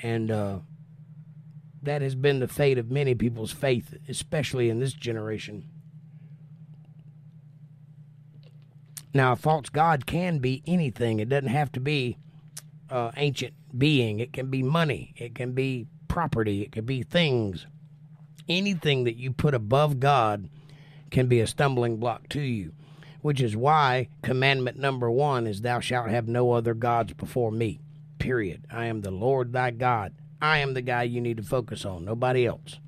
And 0.02 0.28
uh, 0.28 0.58
that 1.84 2.02
has 2.02 2.16
been 2.16 2.40
the 2.40 2.48
fate 2.48 2.78
of 2.78 2.90
many 2.90 3.14
people's 3.14 3.52
faith, 3.52 3.94
especially 4.08 4.68
in 4.68 4.80
this 4.80 4.92
generation. 4.92 5.68
Now, 9.14 9.30
a 9.30 9.36
false 9.36 9.68
god 9.68 10.04
can 10.04 10.40
be 10.40 10.64
anything. 10.66 11.20
It 11.20 11.28
doesn't 11.28 11.50
have 11.50 11.70
to 11.72 11.80
be 11.80 12.18
uh, 12.90 13.12
ancient 13.16 13.54
being. 13.78 14.18
It 14.18 14.32
can 14.32 14.50
be 14.50 14.64
money. 14.64 15.14
It 15.16 15.36
can 15.36 15.52
be 15.52 15.86
property. 16.08 16.62
It 16.62 16.72
can 16.72 16.86
be 16.86 17.04
things. 17.04 17.68
Anything 18.48 19.04
that 19.04 19.14
you 19.14 19.30
put 19.30 19.54
above 19.54 20.00
God 20.00 20.48
can 21.14 21.28
be 21.28 21.38
a 21.38 21.46
stumbling 21.46 21.96
block 21.96 22.28
to 22.28 22.40
you, 22.40 22.72
which 23.22 23.40
is 23.40 23.56
why 23.56 24.08
commandment 24.20 24.76
number 24.76 25.08
one 25.08 25.46
is, 25.46 25.60
Thou 25.60 25.78
shalt 25.78 26.10
have 26.10 26.26
no 26.26 26.50
other 26.50 26.74
gods 26.74 27.12
before 27.12 27.52
me. 27.52 27.78
Period. 28.18 28.66
I 28.68 28.86
am 28.86 29.00
the 29.00 29.12
Lord 29.12 29.52
thy 29.52 29.70
God. 29.70 30.12
I 30.42 30.58
am 30.58 30.74
the 30.74 30.82
guy 30.82 31.04
you 31.04 31.20
need 31.20 31.36
to 31.36 31.44
focus 31.44 31.84
on, 31.84 32.04
nobody 32.04 32.44
else. 32.44 32.80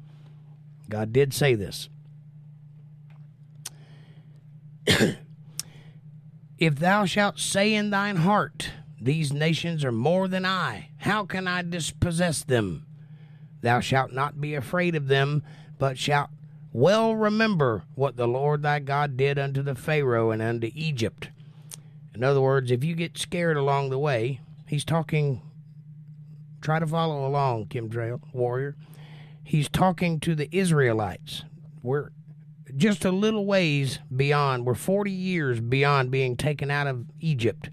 God 0.88 1.12
did 1.12 1.32
say 1.32 1.54
this. 1.54 1.88
if 6.58 6.74
thou 6.80 7.04
shalt 7.04 7.38
say 7.38 7.72
in 7.72 7.90
thine 7.90 8.16
heart, 8.16 8.72
These 9.00 9.32
nations 9.32 9.84
are 9.84 9.92
more 9.92 10.26
than 10.26 10.44
I, 10.44 10.88
how 10.96 11.26
can 11.26 11.46
I 11.46 11.62
dispossess 11.62 12.42
them? 12.42 12.86
Thou 13.60 13.78
shalt 13.78 14.12
not 14.12 14.40
be 14.40 14.56
afraid 14.56 14.96
of 14.96 15.06
them, 15.06 15.44
but 15.78 15.96
shalt 15.96 16.30
well 16.76 17.16
remember 17.16 17.84
what 17.94 18.18
the 18.18 18.28
Lord 18.28 18.60
thy 18.60 18.80
God 18.80 19.16
did 19.16 19.38
unto 19.38 19.62
the 19.62 19.74
Pharaoh 19.74 20.30
and 20.30 20.42
unto 20.42 20.70
Egypt. 20.74 21.30
In 22.14 22.22
other 22.22 22.42
words, 22.42 22.70
if 22.70 22.84
you 22.84 22.94
get 22.94 23.16
scared 23.16 23.56
along 23.56 23.88
the 23.88 23.98
way, 23.98 24.40
he's 24.66 24.84
talking, 24.84 25.40
try 26.60 26.78
to 26.78 26.86
follow 26.86 27.26
along, 27.26 27.68
Kim 27.68 27.90
warrior. 28.34 28.76
He's 29.42 29.70
talking 29.70 30.20
to 30.20 30.34
the 30.34 30.54
Israelites. 30.54 31.44
We're 31.82 32.10
just 32.76 33.06
a 33.06 33.10
little 33.10 33.46
ways 33.46 34.00
beyond, 34.14 34.66
we're 34.66 34.74
40 34.74 35.10
years 35.10 35.60
beyond 35.60 36.10
being 36.10 36.36
taken 36.36 36.70
out 36.70 36.86
of 36.86 37.06
Egypt. 37.20 37.70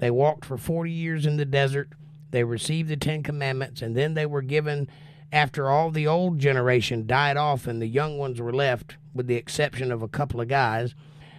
They 0.00 0.10
walked 0.10 0.44
for 0.44 0.58
40 0.58 0.92
years 0.92 1.24
in 1.24 1.38
the 1.38 1.46
desert. 1.46 1.88
They 2.30 2.44
received 2.44 2.90
the 2.90 2.98
Ten 2.98 3.22
Commandments, 3.22 3.80
and 3.80 3.96
then 3.96 4.12
they 4.12 4.26
were 4.26 4.42
given, 4.42 4.86
after 5.32 5.68
all 5.68 5.90
the 5.90 6.06
old 6.06 6.38
generation 6.38 7.06
died 7.06 7.36
off 7.36 7.66
and 7.66 7.80
the 7.80 7.86
young 7.86 8.18
ones 8.18 8.40
were 8.40 8.52
left, 8.52 8.96
with 9.14 9.26
the 9.26 9.34
exception 9.34 9.92
of 9.92 10.02
a 10.02 10.08
couple 10.08 10.40
of 10.40 10.48
guys, 10.48 10.94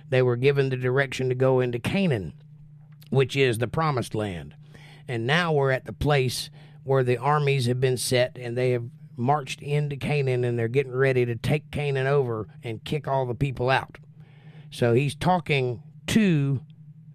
they 0.09 0.21
were 0.21 0.35
given 0.35 0.69
the 0.69 0.77
direction 0.77 1.29
to 1.29 1.35
go 1.35 1.59
into 1.59 1.79
Canaan, 1.79 2.33
which 3.09 3.35
is 3.35 3.57
the 3.57 3.67
promised 3.67 4.13
land. 4.13 4.55
And 5.07 5.25
now 5.25 5.51
we're 5.51 5.71
at 5.71 5.85
the 5.85 5.93
place 5.93 6.49
where 6.83 7.03
the 7.03 7.17
armies 7.17 7.65
have 7.65 7.79
been 7.79 7.97
set 7.97 8.37
and 8.39 8.57
they 8.57 8.71
have 8.71 8.85
marched 9.15 9.61
into 9.61 9.95
Canaan 9.95 10.43
and 10.43 10.57
they're 10.57 10.67
getting 10.67 10.95
ready 10.95 11.25
to 11.25 11.35
take 11.35 11.71
Canaan 11.71 12.07
over 12.07 12.47
and 12.63 12.83
kick 12.83 13.07
all 13.07 13.25
the 13.25 13.35
people 13.35 13.69
out. 13.69 13.97
So 14.71 14.93
he's 14.93 15.15
talking 15.15 15.83
to 16.07 16.61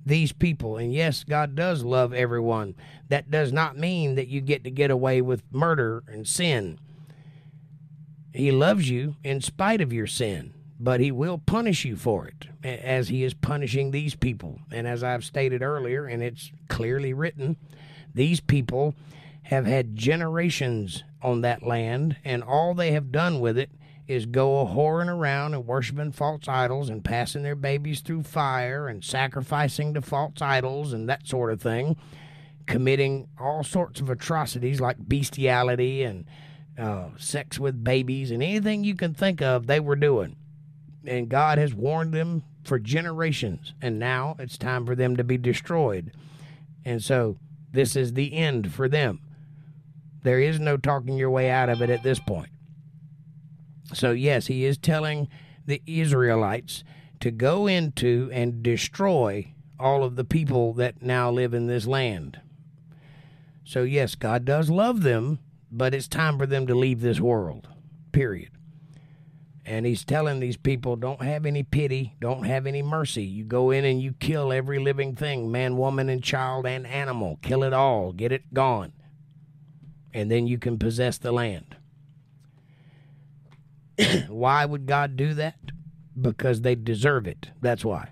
these 0.05 0.33
people. 0.33 0.77
And 0.77 0.93
yes, 0.93 1.25
God 1.25 1.55
does 1.55 1.83
love 1.83 2.13
everyone. 2.13 2.75
That 3.09 3.31
does 3.31 3.53
not 3.53 3.79
mean 3.79 4.15
that 4.17 4.29
you 4.29 4.41
get 4.41 4.65
to 4.65 4.71
get 4.71 4.91
away 4.91 5.21
with 5.21 5.43
murder 5.51 6.03
and 6.09 6.27
sin. 6.27 6.79
He 8.33 8.51
loves 8.51 8.91
you 8.91 9.17
in 9.23 9.41
spite 9.41 9.81
of 9.81 9.93
your 9.93 10.07
sin, 10.07 10.55
but 10.79 11.01
He 11.01 11.13
will 11.13 11.39
punish 11.39 11.85
you 11.85 11.97
for 11.97 12.27
it, 12.27 12.49
as 12.65 13.09
He 13.09 13.23
is 13.23 13.35
punishing 13.35 13.91
these 13.91 14.15
people. 14.15 14.59
And 14.73 14.87
as 14.89 15.05
I've 15.05 15.25
stated 15.25 15.63
earlier, 15.63 16.07
and 16.07 16.23
it's 16.23 16.51
clearly 16.69 17.13
written, 17.13 17.57
these 18.13 18.41
people 18.41 18.95
have 19.45 19.67
had 19.67 19.95
generations 19.95 21.05
on 21.23 21.43
that 21.43 21.63
land, 21.63 22.17
and 22.25 22.43
all 22.43 22.75
they 22.75 22.93
have 22.93 23.13
done 23.13 23.41
with 23.41 23.57
it 23.57 23.71
is 24.07 24.27
go 24.27 24.61
a 24.61 24.67
whoring 24.67 25.09
around 25.09 25.55
and 25.55 25.67
worshiping 25.67 26.13
false 26.13 26.47
idols 26.47 26.91
and 26.91 27.05
passing 27.05 27.43
their 27.43 27.55
babies 27.55 28.01
through 28.01 28.23
fire 28.23 28.87
and 28.87 29.03
sacrificing 29.03 29.95
to 29.95 30.03
false 30.03 30.43
idols 30.43 30.93
and 30.93 31.09
that 31.09 31.27
sort 31.27 31.53
of 31.53 31.61
thing, 31.61 31.97
committing 32.67 33.29
all 33.41 33.65
sorts 33.65 34.01
of 34.01 34.11
atrocities 34.11 34.81
like 34.81 35.09
bestiality 35.09 36.03
and 36.03 36.27
uh, 36.79 37.09
sex 37.17 37.59
with 37.59 37.83
babies 37.83 38.31
and 38.31 38.43
anything 38.43 38.85
you 38.85 38.95
can 38.95 39.15
think 39.15 39.41
of, 39.41 39.67
they 39.67 39.81
were 39.81 39.97
doing. 39.97 40.37
And 41.07 41.29
God 41.29 41.59
has 41.59 41.75
warned 41.75 42.13
them 42.13 42.43
for 42.65 42.79
generations, 42.79 43.75
and 43.83 43.99
now 43.99 44.37
it's 44.39 44.57
time 44.57 44.87
for 44.87 44.95
them 44.95 45.17
to 45.17 45.25
be 45.25 45.37
destroyed. 45.37 46.13
And 46.85 47.03
so 47.03 47.37
this 47.73 47.95
is 47.97 48.15
the 48.15 48.35
end 48.35 48.73
for 48.73 48.89
them. 48.89 49.21
There 50.23 50.41
is 50.41 50.59
no 50.59 50.77
talking 50.77 51.17
your 51.17 51.31
way 51.31 51.51
out 51.51 51.69
of 51.69 51.83
it 51.83 51.91
at 51.91 52.03
this 52.03 52.19
point. 52.19 52.49
So, 53.93 54.13
yes, 54.13 54.47
he 54.47 54.65
is 54.65 54.79
telling 54.79 55.29
the 55.67 55.83
Israelites 55.87 56.85
to 57.21 57.31
go 57.31 57.67
into 57.67 58.31
and 58.33 58.63
destroy 58.63 59.53
all 59.79 60.05
of 60.05 60.17
the 60.17 60.25
people 60.25 60.73
that 60.75 61.03
now 61.03 61.31
live 61.31 61.55
in 61.55 61.67
this 61.67 61.87
land. 61.87 62.41
So, 63.65 63.83
yes, 63.83 64.15
God 64.15 64.45
does 64.45 64.71
love 64.71 65.03
them, 65.03 65.39
but 65.71 65.95
it's 65.95 66.09
time 66.09 66.39
for 66.39 66.47
them 66.47 66.67
to 66.67 66.75
leave 66.75 67.01
this 67.01 67.21
world, 67.21 67.69
period. 68.13 68.51
And 69.67 69.87
he's 69.87 70.05
telling 70.05 70.41
these 70.41 70.59
people, 70.59 70.97
don't 70.97 71.23
have 71.23 71.47
any 71.47 71.63
pity, 71.63 72.15
don't 72.21 72.45
have 72.45 72.67
any 72.67 72.83
mercy. 72.83 73.25
You 73.25 73.45
go 73.45 73.71
in 73.71 73.85
and 73.87 74.01
you 74.01 74.13
kill 74.13 74.53
every 74.53 74.79
living 74.79 75.17
thing 75.17 75.51
man, 75.51 75.79
woman, 75.79 76.11
and 76.11 76.23
child 76.23 76.67
and 76.67 76.87
animal. 76.87 77.39
Kill 77.41 77.63
it 77.65 77.73
all, 77.73 78.13
get 78.13 78.31
it 78.31 78.53
gone. 78.53 78.93
And 80.13 80.31
then 80.31 80.47
you 80.47 80.59
can 80.59 80.79
possess 80.79 81.17
the 81.17 81.33
land. 81.33 81.77
why 84.29 84.65
would 84.65 84.87
God 84.87 85.17
do 85.17 85.35
that? 85.35 85.59
Because 86.21 86.61
they 86.61 86.75
deserve 86.75 87.27
it. 87.27 87.51
That's 87.61 87.85
why. 87.85 88.11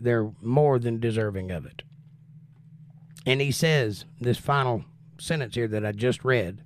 They're 0.00 0.30
more 0.40 0.78
than 0.78 1.00
deserving 1.00 1.50
of 1.50 1.66
it. 1.66 1.82
And 3.26 3.40
he 3.40 3.50
says, 3.50 4.06
this 4.20 4.38
final 4.38 4.84
sentence 5.18 5.54
here 5.54 5.68
that 5.68 5.84
I 5.84 5.92
just 5.92 6.24
read 6.24 6.62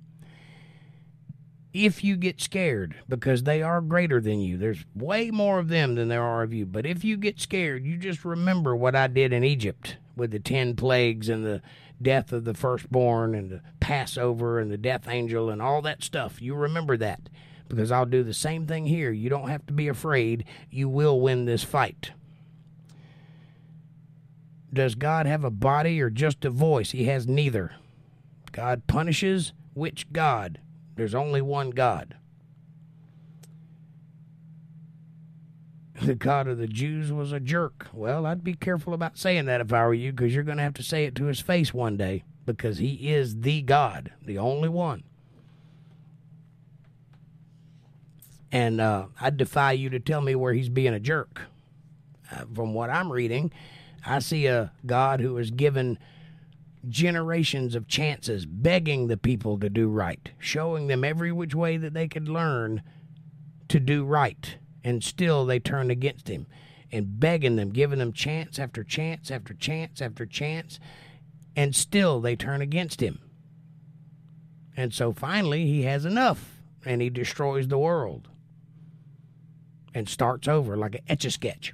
if 1.75 2.05
you 2.05 2.15
get 2.15 2.39
scared, 2.39 2.95
because 3.09 3.43
they 3.43 3.61
are 3.61 3.81
greater 3.81 4.21
than 4.21 4.39
you, 4.39 4.55
there's 4.55 4.85
way 4.95 5.29
more 5.29 5.59
of 5.59 5.67
them 5.67 5.95
than 5.95 6.07
there 6.07 6.23
are 6.23 6.41
of 6.41 6.53
you. 6.53 6.65
But 6.65 6.85
if 6.85 7.03
you 7.03 7.17
get 7.17 7.41
scared, 7.41 7.85
you 7.85 7.97
just 7.97 8.23
remember 8.23 8.73
what 8.73 8.95
I 8.95 9.07
did 9.07 9.33
in 9.33 9.43
Egypt 9.43 9.97
with 10.15 10.31
the 10.31 10.39
ten 10.39 10.77
plagues 10.77 11.27
and 11.27 11.45
the 11.45 11.61
death 12.01 12.31
of 12.31 12.43
the 12.45 12.53
firstborn 12.53 13.35
and 13.35 13.49
the 13.49 13.61
Passover 13.79 14.59
and 14.59 14.71
the 14.71 14.77
death 14.77 15.07
angel 15.07 15.49
and 15.49 15.61
all 15.61 15.81
that 15.81 16.03
stuff. 16.03 16.41
You 16.41 16.55
remember 16.55 16.97
that 16.97 17.29
because 17.67 17.91
I'll 17.91 18.05
do 18.05 18.23
the 18.23 18.33
same 18.33 18.67
thing 18.67 18.85
here. 18.85 19.11
You 19.11 19.29
don't 19.29 19.49
have 19.49 19.65
to 19.67 19.73
be 19.73 19.87
afraid. 19.87 20.45
You 20.69 20.89
will 20.89 21.19
win 21.19 21.45
this 21.45 21.63
fight. 21.63 22.11
Does 24.73 24.95
God 24.95 25.25
have 25.25 25.43
a 25.43 25.51
body 25.51 26.01
or 26.01 26.09
just 26.09 26.43
a 26.43 26.49
voice? 26.49 26.91
He 26.91 27.05
has 27.05 27.27
neither. 27.27 27.73
God 28.51 28.87
punishes 28.87 29.53
which 29.73 30.11
God? 30.11 30.59
There's 30.95 31.15
only 31.15 31.41
one 31.41 31.71
God. 31.71 32.15
The 36.01 36.15
God 36.15 36.47
of 36.47 36.57
the 36.57 36.67
Jews 36.67 37.11
was 37.11 37.31
a 37.31 37.39
jerk. 37.39 37.87
Well, 37.93 38.25
I'd 38.25 38.43
be 38.43 38.53
careful 38.53 38.93
about 38.93 39.17
saying 39.17 39.45
that 39.45 39.61
if 39.61 39.71
I 39.71 39.85
were 39.85 39.93
you, 39.93 40.11
because 40.11 40.35
you're 40.35 40.43
going 40.43 40.57
to 40.57 40.63
have 40.63 40.73
to 40.75 40.83
say 40.83 41.05
it 41.05 41.15
to 41.15 41.25
his 41.25 41.39
face 41.39 41.73
one 41.73 41.95
day, 41.95 42.23
because 42.45 42.79
he 42.79 43.13
is 43.13 43.41
the 43.41 43.61
God, 43.61 44.11
the 44.21 44.37
only 44.37 44.69
one. 44.69 45.03
And 48.51 48.79
uh, 48.79 49.07
I 49.19 49.29
defy 49.29 49.73
you 49.73 49.89
to 49.89 49.99
tell 49.99 50.21
me 50.21 50.35
where 50.35 50.53
he's 50.53 50.69
being 50.69 50.93
a 50.93 50.99
jerk. 50.99 51.41
Uh, 52.31 52.45
from 52.53 52.73
what 52.73 52.89
I'm 52.89 53.11
reading, 53.11 53.51
I 54.05 54.19
see 54.19 54.47
a 54.47 54.71
God 54.85 55.19
who 55.19 55.37
has 55.37 55.51
given 55.51 55.97
generations 56.87 57.73
of 57.73 57.87
chances, 57.87 58.45
begging 58.45 59.07
the 59.07 59.17
people 59.17 59.59
to 59.59 59.69
do 59.69 59.87
right, 59.87 60.31
showing 60.39 60.87
them 60.87 61.03
every 61.03 61.31
which 61.31 61.55
way 61.55 61.77
that 61.77 61.93
they 61.93 62.07
could 62.07 62.27
learn 62.27 62.81
to 63.69 63.79
do 63.79 64.03
right. 64.03 64.57
And 64.85 65.03
still 65.03 65.45
they 65.45 65.59
turn 65.59 65.89
against 65.89 66.29
him 66.29 66.45
and 66.91 67.19
begging 67.19 67.55
them, 67.55 67.71
giving 67.71 67.99
them 67.99 68.13
chance 68.13 68.59
after 68.59 68.83
chance 68.83 69.31
after 69.31 69.53
chance 69.53 69.99
after 69.99 70.27
chance. 70.27 70.79
And 71.55 71.75
still 71.75 72.21
they 72.21 72.35
turn 72.35 72.61
against 72.61 73.01
him. 73.01 73.19
And 74.77 74.93
so 74.93 75.11
finally 75.11 75.65
he 75.65 75.83
has 75.83 76.05
enough 76.05 76.61
and 76.85 77.01
he 77.01 77.09
destroys 77.09 77.67
the 77.67 77.79
world 77.79 78.29
and 79.95 80.07
starts 80.07 80.47
over 80.47 80.77
like 80.77 80.95
an 80.95 81.01
etch 81.07 81.25
a 81.25 81.31
sketch. 81.31 81.73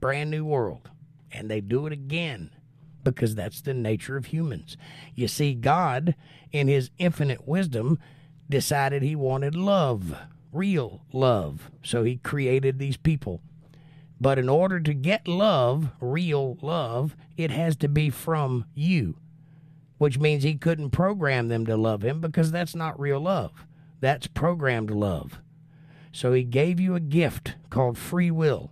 Brand 0.00 0.30
new 0.30 0.44
world. 0.44 0.90
And 1.32 1.50
they 1.50 1.62
do 1.62 1.86
it 1.86 1.92
again 1.92 2.50
because 3.02 3.34
that's 3.34 3.62
the 3.62 3.72
nature 3.72 4.16
of 4.16 4.26
humans. 4.26 4.76
You 5.14 5.28
see, 5.28 5.54
God, 5.54 6.14
in 6.52 6.68
his 6.68 6.90
infinite 6.98 7.48
wisdom, 7.48 7.98
decided 8.48 9.02
he 9.02 9.16
wanted 9.16 9.54
love, 9.54 10.14
real 10.54 11.02
love. 11.12 11.70
So 11.82 12.04
he 12.04 12.16
created 12.16 12.78
these 12.78 12.96
people. 12.96 13.40
But 14.20 14.38
in 14.38 14.48
order 14.48 14.80
to 14.80 14.94
get 14.94 15.28
love, 15.28 15.90
real 16.00 16.56
love, 16.62 17.16
it 17.36 17.50
has 17.50 17.76
to 17.76 17.88
be 17.88 18.10
from 18.10 18.64
you, 18.74 19.16
which 19.98 20.18
means 20.18 20.44
he 20.44 20.54
couldn't 20.54 20.90
program 20.90 21.48
them 21.48 21.66
to 21.66 21.76
love 21.76 22.02
him 22.02 22.20
because 22.20 22.50
that's 22.50 22.74
not 22.74 22.98
real 22.98 23.20
love. 23.20 23.66
That's 24.00 24.26
programmed 24.26 24.90
love. 24.90 25.40
So 26.12 26.32
he 26.32 26.44
gave 26.44 26.78
you 26.78 26.94
a 26.94 27.00
gift 27.00 27.56
called 27.70 27.98
free 27.98 28.30
will. 28.30 28.70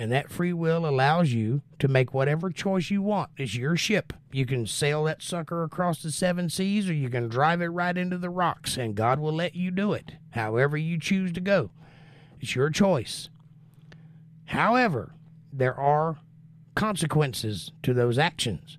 And 0.00 0.10
that 0.12 0.30
free 0.30 0.54
will 0.54 0.86
allows 0.86 1.34
you 1.34 1.60
to 1.78 1.86
make 1.86 2.14
whatever 2.14 2.48
choice 2.48 2.88
you 2.88 3.02
want. 3.02 3.28
It's 3.36 3.54
your 3.54 3.76
ship. 3.76 4.14
You 4.32 4.46
can 4.46 4.66
sail 4.66 5.04
that 5.04 5.20
sucker 5.20 5.62
across 5.62 6.02
the 6.02 6.10
seven 6.10 6.48
seas 6.48 6.88
or 6.88 6.94
you 6.94 7.10
can 7.10 7.28
drive 7.28 7.60
it 7.60 7.66
right 7.66 7.94
into 7.94 8.16
the 8.16 8.30
rocks, 8.30 8.78
and 8.78 8.94
God 8.94 9.20
will 9.20 9.34
let 9.34 9.54
you 9.54 9.70
do 9.70 9.92
it 9.92 10.12
however 10.30 10.78
you 10.78 10.98
choose 10.98 11.32
to 11.32 11.40
go. 11.42 11.70
It's 12.40 12.54
your 12.54 12.70
choice. 12.70 13.28
However, 14.46 15.12
there 15.52 15.74
are 15.74 16.16
consequences 16.74 17.70
to 17.82 17.92
those 17.92 18.16
actions. 18.16 18.78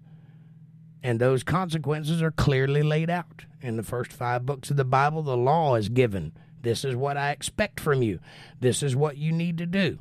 And 1.04 1.20
those 1.20 1.44
consequences 1.44 2.24
are 2.24 2.32
clearly 2.32 2.82
laid 2.82 3.12
out. 3.12 3.46
In 3.62 3.78
the 3.78 3.84
first 3.84 4.12
five 4.12 4.48
books 4.48 4.72
of 4.72 4.78
the 4.78 4.84
Bible, 4.84 5.22
the 5.22 5.38
law 5.38 5.76
is 5.76 5.88
given 5.88 6.32
this 6.64 6.84
is 6.84 6.96
what 6.96 7.16
I 7.16 7.30
expect 7.30 7.80
from 7.80 8.02
you. 8.02 8.20
This 8.60 8.82
is 8.82 8.96
what 8.96 9.18
you 9.18 9.32
need 9.32 9.60
to 9.60 9.68
do. 9.68 10.00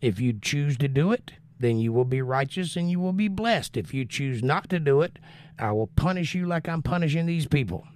If 0.00 0.20
you 0.20 0.32
choose 0.32 0.76
to 0.78 0.88
do 0.88 1.12
it, 1.12 1.32
then 1.58 1.78
you 1.78 1.92
will 1.92 2.04
be 2.04 2.22
righteous 2.22 2.76
and 2.76 2.90
you 2.90 3.00
will 3.00 3.12
be 3.12 3.28
blessed. 3.28 3.76
If 3.76 3.92
you 3.92 4.04
choose 4.04 4.42
not 4.42 4.68
to 4.70 4.78
do 4.78 5.02
it, 5.02 5.18
I 5.58 5.72
will 5.72 5.88
punish 5.88 6.34
you 6.34 6.46
like 6.46 6.68
I'm 6.68 6.82
punishing 6.82 7.26
these 7.26 7.46
people. 7.46 7.86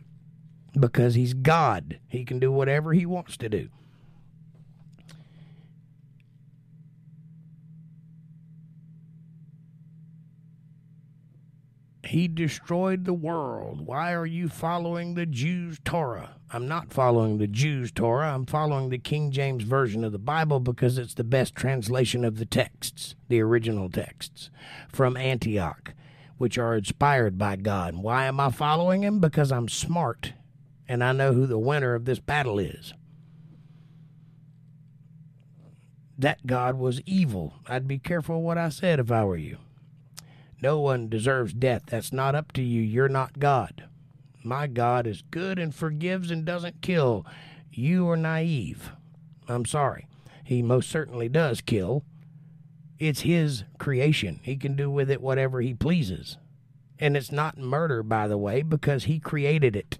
Because 0.78 1.14
he's 1.14 1.34
God, 1.34 2.00
he 2.08 2.24
can 2.24 2.38
do 2.38 2.50
whatever 2.50 2.92
he 2.92 3.06
wants 3.06 3.36
to 3.36 3.48
do. 3.48 3.68
He 12.12 12.28
destroyed 12.28 13.06
the 13.06 13.14
world. 13.14 13.86
Why 13.86 14.12
are 14.12 14.26
you 14.26 14.50
following 14.50 15.14
the 15.14 15.24
Jews' 15.24 15.78
Torah? 15.82 16.36
I'm 16.50 16.68
not 16.68 16.92
following 16.92 17.38
the 17.38 17.46
Jews' 17.46 17.90
Torah. 17.90 18.34
I'm 18.34 18.44
following 18.44 18.90
the 18.90 18.98
King 18.98 19.30
James 19.30 19.64
Version 19.64 20.04
of 20.04 20.12
the 20.12 20.18
Bible 20.18 20.60
because 20.60 20.98
it's 20.98 21.14
the 21.14 21.24
best 21.24 21.54
translation 21.54 22.22
of 22.22 22.36
the 22.36 22.44
texts, 22.44 23.14
the 23.28 23.40
original 23.40 23.88
texts 23.88 24.50
from 24.92 25.16
Antioch, 25.16 25.94
which 26.36 26.58
are 26.58 26.76
inspired 26.76 27.38
by 27.38 27.56
God. 27.56 27.96
Why 27.96 28.26
am 28.26 28.40
I 28.40 28.50
following 28.50 29.02
him? 29.02 29.18
Because 29.18 29.50
I'm 29.50 29.68
smart 29.68 30.34
and 30.86 31.02
I 31.02 31.12
know 31.12 31.32
who 31.32 31.46
the 31.46 31.58
winner 31.58 31.94
of 31.94 32.04
this 32.04 32.20
battle 32.20 32.58
is. 32.58 32.92
That 36.18 36.46
God 36.46 36.74
was 36.74 37.00
evil. 37.06 37.54
I'd 37.66 37.88
be 37.88 37.98
careful 37.98 38.42
what 38.42 38.58
I 38.58 38.68
said 38.68 39.00
if 39.00 39.10
I 39.10 39.24
were 39.24 39.38
you. 39.38 39.56
No 40.62 40.78
one 40.78 41.08
deserves 41.08 41.52
death. 41.52 41.82
That's 41.86 42.12
not 42.12 42.36
up 42.36 42.52
to 42.52 42.62
you. 42.62 42.80
You're 42.80 43.08
not 43.08 43.40
God. 43.40 43.84
My 44.44 44.68
God 44.68 45.06
is 45.06 45.22
good 45.30 45.58
and 45.58 45.74
forgives 45.74 46.30
and 46.30 46.44
doesn't 46.44 46.80
kill. 46.82 47.26
You 47.72 48.08
are 48.08 48.16
naive. 48.16 48.92
I'm 49.48 49.64
sorry. 49.64 50.06
He 50.44 50.62
most 50.62 50.88
certainly 50.88 51.28
does 51.28 51.60
kill. 51.60 52.04
It's 52.98 53.22
his 53.22 53.64
creation. 53.78 54.38
He 54.42 54.56
can 54.56 54.76
do 54.76 54.88
with 54.88 55.10
it 55.10 55.20
whatever 55.20 55.60
he 55.60 55.74
pleases. 55.74 56.38
And 56.98 57.16
it's 57.16 57.32
not 57.32 57.58
murder, 57.58 58.04
by 58.04 58.28
the 58.28 58.38
way, 58.38 58.62
because 58.62 59.04
he 59.04 59.18
created 59.18 59.74
it. 59.74 59.98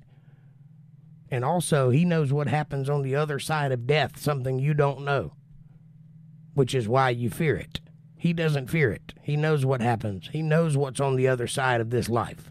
And 1.28 1.44
also, 1.44 1.90
he 1.90 2.04
knows 2.04 2.32
what 2.32 2.46
happens 2.46 2.88
on 2.88 3.02
the 3.02 3.16
other 3.16 3.40
side 3.40 3.72
of 3.72 3.86
death, 3.86 4.18
something 4.18 4.58
you 4.58 4.74
don't 4.74 5.04
know, 5.04 5.32
which 6.54 6.74
is 6.74 6.86
why 6.86 7.10
you 7.10 7.30
fear 7.30 7.56
it. 7.56 7.80
He 8.16 8.32
doesn't 8.32 8.68
fear 8.68 8.92
it. 8.92 9.11
He 9.22 9.36
knows 9.36 9.64
what 9.64 9.80
happens. 9.80 10.28
He 10.32 10.42
knows 10.42 10.76
what's 10.76 11.00
on 11.00 11.16
the 11.16 11.28
other 11.28 11.46
side 11.46 11.80
of 11.80 11.90
this 11.90 12.08
life. 12.08 12.50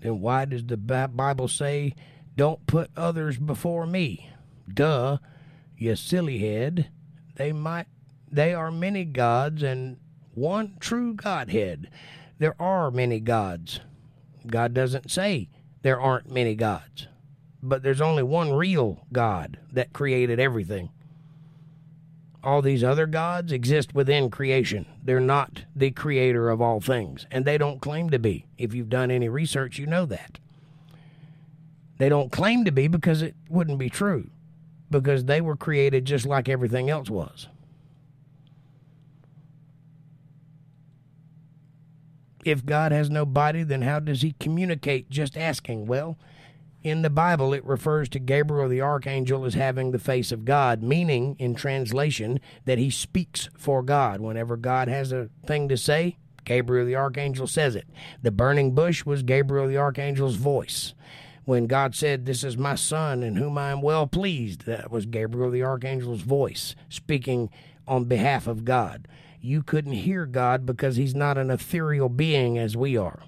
Then 0.00 0.20
why 0.20 0.44
does 0.46 0.64
the 0.64 0.76
Bible 0.76 1.48
say, 1.48 1.94
don't 2.36 2.64
put 2.66 2.90
others 2.96 3.36
before 3.36 3.86
me? 3.86 4.30
Duh, 4.72 5.18
you 5.76 5.96
silly 5.96 6.38
head. 6.38 6.90
They 7.34 7.52
might 7.52 7.86
they 8.32 8.54
are 8.54 8.70
many 8.70 9.04
gods 9.04 9.62
and 9.62 9.98
one 10.34 10.76
true 10.78 11.14
Godhead. 11.14 11.90
There 12.38 12.54
are 12.62 12.90
many 12.92 13.18
gods. 13.18 13.80
God 14.46 14.72
doesn't 14.72 15.10
say 15.10 15.48
there 15.82 16.00
aren't 16.00 16.30
many 16.30 16.54
gods 16.54 17.08
but 17.62 17.82
there's 17.82 18.00
only 18.00 18.22
one 18.22 18.52
real 18.52 19.06
God 19.12 19.58
that 19.72 19.92
created 19.92 20.40
everything. 20.40 20.90
All 22.42 22.62
these 22.62 22.82
other 22.82 23.06
gods 23.06 23.52
exist 23.52 23.94
within 23.94 24.30
creation. 24.30 24.86
They're 25.02 25.20
not 25.20 25.64
the 25.76 25.90
creator 25.90 26.48
of 26.48 26.62
all 26.62 26.80
things, 26.80 27.26
and 27.30 27.44
they 27.44 27.58
don't 27.58 27.82
claim 27.82 28.08
to 28.10 28.18
be. 28.18 28.46
If 28.56 28.72
you've 28.72 28.88
done 28.88 29.10
any 29.10 29.28
research, 29.28 29.78
you 29.78 29.86
know 29.86 30.06
that. 30.06 30.38
They 31.98 32.08
don't 32.08 32.32
claim 32.32 32.64
to 32.64 32.72
be 32.72 32.88
because 32.88 33.20
it 33.20 33.34
wouldn't 33.50 33.78
be 33.78 33.90
true, 33.90 34.30
because 34.90 35.26
they 35.26 35.42
were 35.42 35.56
created 35.56 36.06
just 36.06 36.24
like 36.24 36.48
everything 36.48 36.88
else 36.88 37.10
was. 37.10 37.48
If 42.42 42.64
God 42.64 42.90
has 42.90 43.10
no 43.10 43.26
body, 43.26 43.64
then 43.64 43.82
how 43.82 44.00
does 44.00 44.22
he 44.22 44.34
communicate? 44.40 45.10
Just 45.10 45.36
asking. 45.36 45.84
Well, 45.84 46.16
in 46.82 47.02
the 47.02 47.10
Bible, 47.10 47.52
it 47.52 47.64
refers 47.64 48.08
to 48.10 48.18
Gabriel 48.18 48.68
the 48.68 48.80
archangel 48.80 49.44
as 49.44 49.54
having 49.54 49.90
the 49.90 49.98
face 49.98 50.32
of 50.32 50.46
God, 50.46 50.82
meaning 50.82 51.36
in 51.38 51.54
translation 51.54 52.40
that 52.64 52.78
he 52.78 52.88
speaks 52.88 53.50
for 53.56 53.82
God. 53.82 54.20
Whenever 54.20 54.56
God 54.56 54.88
has 54.88 55.12
a 55.12 55.28
thing 55.46 55.68
to 55.68 55.76
say, 55.76 56.16
Gabriel 56.44 56.86
the 56.86 56.96
archangel 56.96 57.46
says 57.46 57.76
it. 57.76 57.86
The 58.22 58.30
burning 58.30 58.74
bush 58.74 59.04
was 59.04 59.22
Gabriel 59.22 59.68
the 59.68 59.76
archangel's 59.76 60.36
voice. 60.36 60.94
When 61.44 61.66
God 61.66 61.94
said, 61.94 62.24
This 62.24 62.42
is 62.42 62.56
my 62.56 62.76
son 62.76 63.22
in 63.22 63.36
whom 63.36 63.58
I 63.58 63.70
am 63.70 63.82
well 63.82 64.06
pleased, 64.06 64.64
that 64.64 64.90
was 64.90 65.04
Gabriel 65.04 65.50
the 65.50 65.62
archangel's 65.62 66.22
voice 66.22 66.74
speaking 66.88 67.50
on 67.86 68.04
behalf 68.04 68.46
of 68.46 68.64
God. 68.64 69.06
You 69.42 69.62
couldn't 69.62 69.92
hear 69.92 70.24
God 70.26 70.64
because 70.64 70.96
he's 70.96 71.14
not 71.14 71.36
an 71.36 71.50
ethereal 71.50 72.08
being 72.08 72.56
as 72.56 72.76
we 72.76 72.96
are 72.96 73.20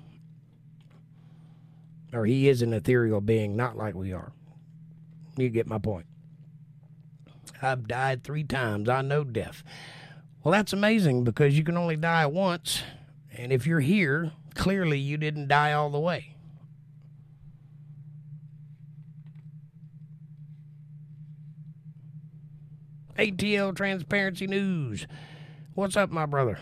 or 2.12 2.26
he 2.26 2.48
is 2.48 2.62
an 2.62 2.72
ethereal 2.72 3.20
being, 3.20 3.56
not 3.56 3.76
like 3.76 3.94
we 3.94 4.12
are. 4.12 4.32
You 5.36 5.48
get 5.48 5.66
my 5.66 5.78
point. 5.78 6.06
I've 7.62 7.88
died 7.88 8.22
three 8.22 8.44
times. 8.44 8.88
I 8.88 9.02
know 9.02 9.24
death. 9.24 9.62
Well, 10.42 10.52
that's 10.52 10.72
amazing 10.72 11.24
because 11.24 11.56
you 11.56 11.64
can 11.64 11.76
only 11.76 11.96
die 11.96 12.26
once. 12.26 12.82
And 13.36 13.52
if 13.52 13.66
you're 13.66 13.80
here, 13.80 14.32
clearly 14.54 14.98
you 14.98 15.16
didn't 15.16 15.48
die 15.48 15.72
all 15.72 15.90
the 15.90 16.00
way. 16.00 16.36
ATL 23.18 23.76
Transparency 23.76 24.46
News. 24.46 25.06
What's 25.74 25.96
up, 25.96 26.10
my 26.10 26.26
brother? 26.26 26.58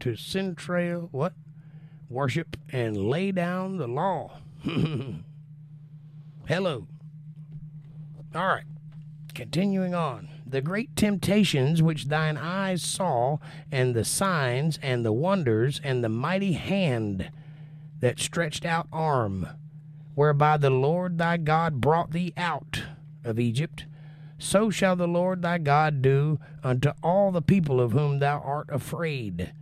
To 0.00 0.12
Centrail, 0.12 1.08
what? 1.12 1.34
Worship 2.08 2.56
and 2.70 2.96
lay 2.96 3.32
down 3.32 3.76
the 3.76 3.86
law. 3.86 4.38
Hello. 6.48 6.86
All 8.34 8.46
right. 8.46 8.64
Continuing 9.34 9.94
on. 9.94 10.28
The 10.46 10.62
great 10.62 10.96
temptations 10.96 11.82
which 11.82 12.06
thine 12.06 12.38
eyes 12.38 12.82
saw, 12.82 13.38
and 13.70 13.94
the 13.94 14.04
signs, 14.04 14.78
and 14.82 15.04
the 15.04 15.12
wonders, 15.12 15.82
and 15.84 16.02
the 16.02 16.08
mighty 16.08 16.54
hand 16.54 17.30
that 18.00 18.18
stretched 18.18 18.64
out 18.64 18.88
arm, 18.92 19.46
whereby 20.14 20.56
the 20.56 20.70
Lord 20.70 21.18
thy 21.18 21.36
God 21.36 21.80
brought 21.80 22.12
thee 22.12 22.32
out 22.38 22.84
of 23.22 23.38
Egypt, 23.38 23.84
so 24.38 24.70
shall 24.70 24.96
the 24.96 25.06
Lord 25.06 25.42
thy 25.42 25.58
God 25.58 26.00
do 26.00 26.40
unto 26.64 26.92
all 27.02 27.30
the 27.30 27.42
people 27.42 27.80
of 27.80 27.92
whom 27.92 28.18
thou 28.18 28.40
art 28.40 28.68
afraid. 28.70 29.52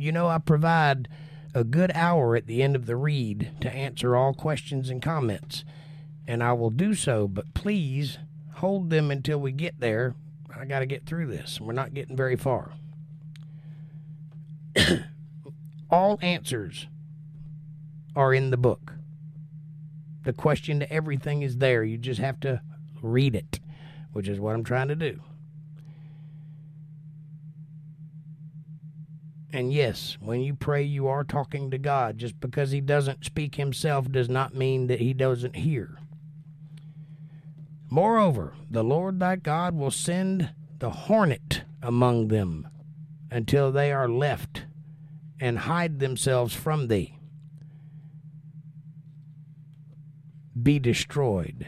You 0.00 0.12
know, 0.12 0.28
I 0.28 0.38
provide 0.38 1.08
a 1.52 1.62
good 1.62 1.92
hour 1.94 2.34
at 2.34 2.46
the 2.46 2.62
end 2.62 2.74
of 2.74 2.86
the 2.86 2.96
read 2.96 3.50
to 3.60 3.70
answer 3.70 4.16
all 4.16 4.32
questions 4.32 4.88
and 4.88 5.02
comments, 5.02 5.62
and 6.26 6.42
I 6.42 6.54
will 6.54 6.70
do 6.70 6.94
so, 6.94 7.28
but 7.28 7.52
please 7.52 8.16
hold 8.54 8.88
them 8.88 9.10
until 9.10 9.38
we 9.38 9.52
get 9.52 9.78
there. 9.78 10.14
I 10.58 10.64
got 10.64 10.78
to 10.78 10.86
get 10.86 11.04
through 11.04 11.26
this. 11.26 11.60
We're 11.60 11.74
not 11.74 11.92
getting 11.92 12.16
very 12.16 12.36
far. 12.36 12.72
all 15.90 16.18
answers 16.22 16.86
are 18.16 18.32
in 18.32 18.50
the 18.50 18.56
book. 18.56 18.94
The 20.24 20.32
question 20.32 20.80
to 20.80 20.90
everything 20.90 21.42
is 21.42 21.58
there. 21.58 21.84
You 21.84 21.98
just 21.98 22.20
have 22.20 22.40
to 22.40 22.62
read 23.02 23.34
it, 23.34 23.60
which 24.14 24.28
is 24.28 24.40
what 24.40 24.54
I'm 24.54 24.64
trying 24.64 24.88
to 24.88 24.96
do. 24.96 25.20
And 29.52 29.72
yes, 29.72 30.16
when 30.20 30.40
you 30.40 30.54
pray, 30.54 30.82
you 30.82 31.08
are 31.08 31.24
talking 31.24 31.70
to 31.70 31.78
God. 31.78 32.18
Just 32.18 32.38
because 32.40 32.70
He 32.70 32.80
doesn't 32.80 33.24
speak 33.24 33.56
Himself 33.56 34.10
does 34.10 34.28
not 34.28 34.54
mean 34.54 34.86
that 34.86 35.00
He 35.00 35.12
doesn't 35.12 35.56
hear. 35.56 35.98
Moreover, 37.88 38.54
the 38.70 38.84
Lord 38.84 39.18
thy 39.18 39.36
God 39.36 39.74
will 39.74 39.90
send 39.90 40.50
the 40.78 40.90
hornet 40.90 41.62
among 41.82 42.28
them 42.28 42.68
until 43.30 43.72
they 43.72 43.90
are 43.92 44.08
left 44.08 44.66
and 45.40 45.58
hide 45.60 45.98
themselves 45.98 46.54
from 46.54 46.86
thee. 46.86 47.16
Be 50.62 50.78
destroyed. 50.78 51.66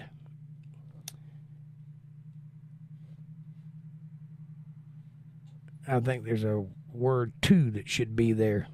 I 5.89 5.99
think 5.99 6.24
there's 6.24 6.45
a 6.45 6.64
word 6.95 7.32
two 7.43 7.70
that 7.70 7.88
should 7.88 8.14
be 8.16 8.32
there. 8.32 8.68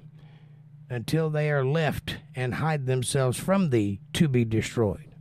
Until 0.89 1.29
they 1.29 1.51
are 1.51 1.63
left 1.63 2.17
and 2.35 2.55
hide 2.55 2.85
themselves 2.85 3.37
from 3.37 3.69
thee 3.69 3.99
to 4.13 4.27
be 4.27 4.43
destroyed. 4.43 5.13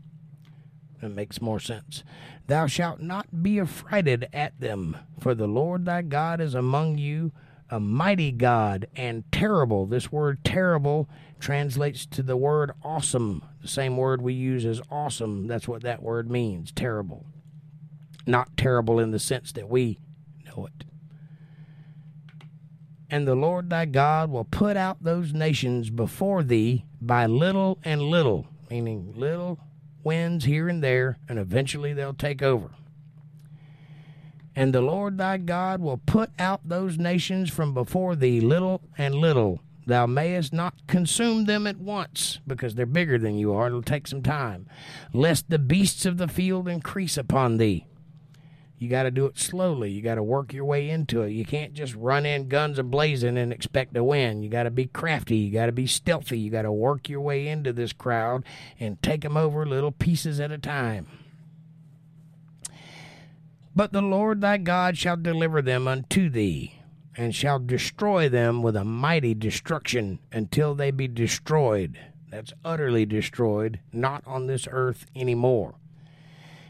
That 1.01 1.11
makes 1.11 1.41
more 1.41 1.61
sense. 1.61 2.03
Thou 2.47 2.67
shalt 2.67 3.01
not 3.01 3.43
be 3.43 3.61
affrighted 3.61 4.29
at 4.33 4.59
them, 4.59 4.97
for 5.21 5.35
the 5.35 5.47
Lord 5.47 5.85
thy 5.85 6.03
God 6.03 6.41
is 6.41 6.55
among 6.55 6.97
you, 6.97 7.33
a 7.71 7.79
mighty 7.79 8.33
God 8.33 8.87
and 8.97 9.31
terrible. 9.31 9.85
This 9.85 10.11
word 10.11 10.43
terrible 10.43 11.09
translates 11.39 12.07
to 12.07 12.23
the 12.23 12.37
word 12.37 12.73
awesome, 12.83 13.45
the 13.61 13.69
same 13.69 13.99
word 13.99 14.23
we 14.23 14.33
use 14.33 14.65
as 14.65 14.81
awesome. 14.91 15.47
That's 15.47 15.69
what 15.69 15.83
that 15.83 16.03
word 16.03 16.31
means 16.31 16.73
terrible. 16.73 17.27
Not 18.27 18.57
terrible 18.57 18.99
in 18.99 19.11
the 19.11 19.19
sense 19.19 19.53
that 19.53 19.69
we 19.69 19.99
know 20.47 20.67
it 20.67 20.88
and 23.11 23.27
the 23.27 23.35
Lord 23.35 23.71
thy 23.71 23.87
God 23.87 24.31
will 24.31 24.45
put 24.45 24.77
out 24.77 25.03
those 25.03 25.33
nations 25.33 25.91
before 25.91 26.43
thee 26.43 26.85
by 27.01 27.27
little 27.27 27.79
and 27.85 28.03
little, 28.03 28.47
meaning 28.71 29.13
little 29.17 29.59
wins 30.05 30.45
here 30.45 30.69
and 30.69 30.83
there, 30.83 31.19
and 31.29 31.39
eventually 31.39 31.93
they'll 31.93 32.15
take 32.15 32.43
over. 32.43 32.71
And 34.55 34.75
the 34.75 34.81
Lord 34.81 35.19
thy 35.19 35.39
God 35.39 35.81
will 35.81 35.99
put 35.99 36.31
out 36.39 36.69
those 36.69 36.99
nations 36.99 37.51
from 37.51 37.75
before 37.75 38.17
thee 38.17 38.41
little 38.41 38.83
and 38.97 39.15
little. 39.15 39.61
Thou 39.87 40.07
mayest 40.07 40.53
not 40.53 40.87
consume 40.87 41.47
them 41.47 41.67
at 41.67 41.79
once, 41.79 42.41
because 42.47 42.75
they're 42.75 42.85
bigger 42.85 43.19
than 43.19 43.39
you 43.39 43.55
are. 43.55 43.69
It'll 43.69 43.83
take 43.83 44.07
some 44.07 44.23
time, 44.23 44.67
lest 45.15 45.49
the 45.49 45.59
beasts 45.59 46.05
of 46.05 46.19
the 46.19 46.29
field 46.29 46.69
increase 46.69 47.17
upon 47.17 47.57
thee 47.57 47.87
you 48.79 48.89
got 48.89 49.03
to 49.03 49.11
do 49.11 49.27
it 49.27 49.39
slowly. 49.39 49.91
You 49.91 50.03
got 50.03 50.15
to 50.15 50.23
work 50.23 50.53
your 50.53 50.65
way 50.65 50.89
into 50.89 51.23
it. 51.23 51.31
You 51.31 51.45
can't 51.45 51.75
just 51.75 51.97
run 51.97 52.25
in 52.25 52.49
guns 52.49 52.79
a 52.79 52.85
blazing 52.85 53.37
and 53.37 53.53
expect 53.53 53.95
to 53.95 54.05
win. 54.05 54.43
You 54.45 54.49
got 54.49 54.65
to 54.65 54.71
be 54.71 54.87
crafty. 54.87 55.37
You 55.37 55.53
got 55.53 55.67
to 55.67 55.73
be 55.73 55.89
stealthy. 55.89 56.39
You 56.39 56.51
got 56.51 56.63
to 56.63 56.71
work 56.71 57.09
your 57.09 57.21
way 57.21 57.49
into 57.49 57.73
this 57.73 57.93
crowd 57.93 58.45
and 58.79 59.03
take 59.03 59.23
them 59.23 59.37
over 59.37 59.67
little 59.67 59.91
pieces 59.91 60.39
at 60.39 60.53
a 60.53 60.59
time. 60.59 61.09
But 63.75 63.93
the 63.93 64.03
Lord 64.03 64.41
thy 64.41 64.59
God 64.59 64.97
shall 64.97 65.17
deliver 65.17 65.61
them 65.61 65.89
unto 65.89 66.29
thee, 66.29 66.81
and 67.17 67.35
shall 67.35 67.59
destroy 67.59 68.29
them 68.29 68.63
with 68.63 68.77
a 68.77 68.85
mighty 68.85 69.35
destruction 69.35 70.21
until 70.33 70.75
they 70.75 70.91
be 70.91 71.09
destroyed. 71.09 71.99
That's 72.31 72.53
utterly 72.65 73.07
destroyed, 73.07 73.81
not 73.93 74.23
on 74.27 74.47
this 74.47 74.69
earth 74.71 75.07
any 75.15 75.35
more 75.35 75.75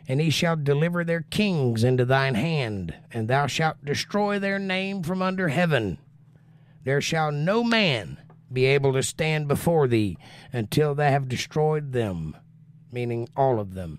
and 0.09 0.23
he 0.23 0.31
shall 0.31 0.57
deliver 0.57 1.05
their 1.05 1.21
kings 1.21 1.85
into 1.85 2.05
thine 2.07 2.35
hand, 2.35 2.95
and 3.13 3.29
thou 3.29 3.47
shalt 3.47 3.85
destroy 3.85 4.39
their 4.39 4.59
name 4.59 5.03
from 5.03 5.21
under 5.21 5.49
heaven. 5.49 5.99
There 6.85 7.03
shall 7.03 7.31
no 7.31 7.63
man 7.63 8.17
be 8.51 8.65
able 8.65 8.95
to 8.95 9.03
stand 9.03 9.47
before 9.47 9.87
thee 9.87 10.17
until 10.51 10.95
thou 10.95 11.11
have 11.11 11.29
destroyed 11.29 11.93
them, 11.93 12.35
meaning 12.91 13.29
all 13.37 13.61
of 13.61 13.75
them. 13.75 13.99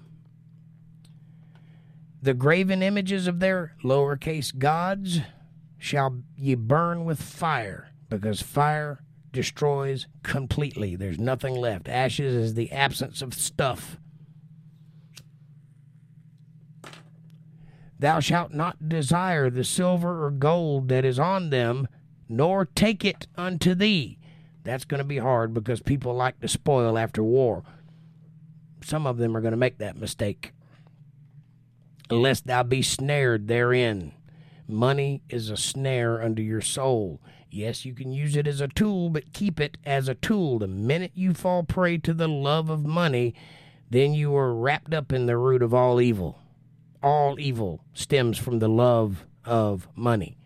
The 2.21 2.33
graven 2.33 2.81
images 2.81 3.27
of 3.27 3.39
their 3.39 3.75
lowercase 3.83 4.57
gods 4.57 5.19
shall 5.77 6.23
ye 6.35 6.55
burn 6.55 7.05
with 7.05 7.21
fire, 7.21 7.91
because 8.09 8.41
fire 8.41 9.03
destroys 9.31 10.07
completely. 10.23 10.95
There's 10.95 11.19
nothing 11.19 11.53
left. 11.53 11.87
Ashes 11.87 12.33
is 12.33 12.53
the 12.55 12.71
absence 12.71 13.21
of 13.21 13.35
stuff. 13.35 13.97
Thou 17.99 18.21
shalt 18.21 18.53
not 18.53 18.87
desire 18.87 19.49
the 19.49 19.65
silver 19.65 20.25
or 20.25 20.31
gold 20.31 20.87
that 20.87 21.03
is 21.03 21.19
on 21.19 21.49
them, 21.49 21.87
nor 22.29 22.65
take 22.65 23.03
it 23.03 23.27
unto 23.35 23.75
thee. 23.75 24.17
That's 24.63 24.85
going 24.85 24.99
to 24.99 25.05
be 25.05 25.17
hard 25.17 25.53
because 25.53 25.81
people 25.81 26.13
like 26.13 26.39
to 26.39 26.47
spoil 26.47 26.97
after 26.97 27.21
war. 27.21 27.63
Some 28.81 29.05
of 29.05 29.17
them 29.17 29.35
are 29.35 29.41
going 29.41 29.51
to 29.51 29.57
make 29.57 29.79
that 29.79 29.97
mistake. 29.97 30.53
Lest 32.09 32.47
thou 32.47 32.63
be 32.63 32.81
snared 32.81 33.47
therein. 33.47 34.13
Money 34.65 35.21
is 35.29 35.49
a 35.49 35.57
snare 35.57 36.21
under 36.21 36.41
your 36.41 36.61
soul. 36.61 37.19
Yes, 37.51 37.83
you 37.83 37.93
can 37.93 38.13
use 38.13 38.35
it 38.35 38.47
as 38.47 38.61
a 38.61 38.67
tool, 38.67 39.09
but 39.09 39.33
keep 39.33 39.59
it 39.59 39.77
as 39.85 40.07
a 40.07 40.15
tool. 40.15 40.59
The 40.59 40.67
minute 40.67 41.11
you 41.15 41.33
fall 41.33 41.63
prey 41.63 41.97
to 41.97 42.13
the 42.13 42.29
love 42.29 42.69
of 42.69 42.85
money, 42.85 43.33
then 43.89 44.13
you 44.13 44.35
are 44.35 44.53
wrapped 44.53 44.93
up 44.93 45.11
in 45.11 45.25
the 45.25 45.37
root 45.37 45.61
of 45.61 45.73
all 45.73 45.99
evil 45.99 46.39
all 47.01 47.39
evil 47.39 47.83
stems 47.93 48.37
from 48.37 48.59
the 48.59 48.69
love 48.69 49.25
of 49.45 49.87
money. 49.95 50.37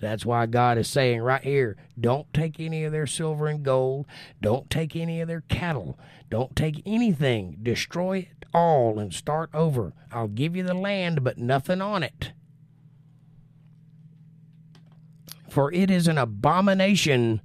That's 0.00 0.26
why 0.26 0.46
God 0.46 0.78
is 0.78 0.88
saying 0.88 1.20
right 1.20 1.42
here 1.42 1.76
don't 1.98 2.32
take 2.34 2.58
any 2.58 2.82
of 2.84 2.90
their 2.90 3.06
silver 3.06 3.46
and 3.46 3.62
gold, 3.64 4.06
don't 4.40 4.68
take 4.68 4.96
any 4.96 5.20
of 5.20 5.28
their 5.28 5.42
cattle, 5.42 5.96
don't 6.28 6.56
take 6.56 6.82
anything, 6.84 7.58
destroy 7.62 8.18
it 8.18 8.44
all 8.52 8.98
and 8.98 9.14
start 9.14 9.50
over. 9.54 9.92
I'll 10.10 10.28
give 10.28 10.56
you 10.56 10.64
the 10.64 10.74
land, 10.74 11.22
but 11.22 11.38
nothing 11.38 11.80
on 11.80 12.02
it. 12.02 12.32
For 15.48 15.72
it 15.72 15.90
is 15.90 16.08
an 16.08 16.18
abomination 16.18 17.40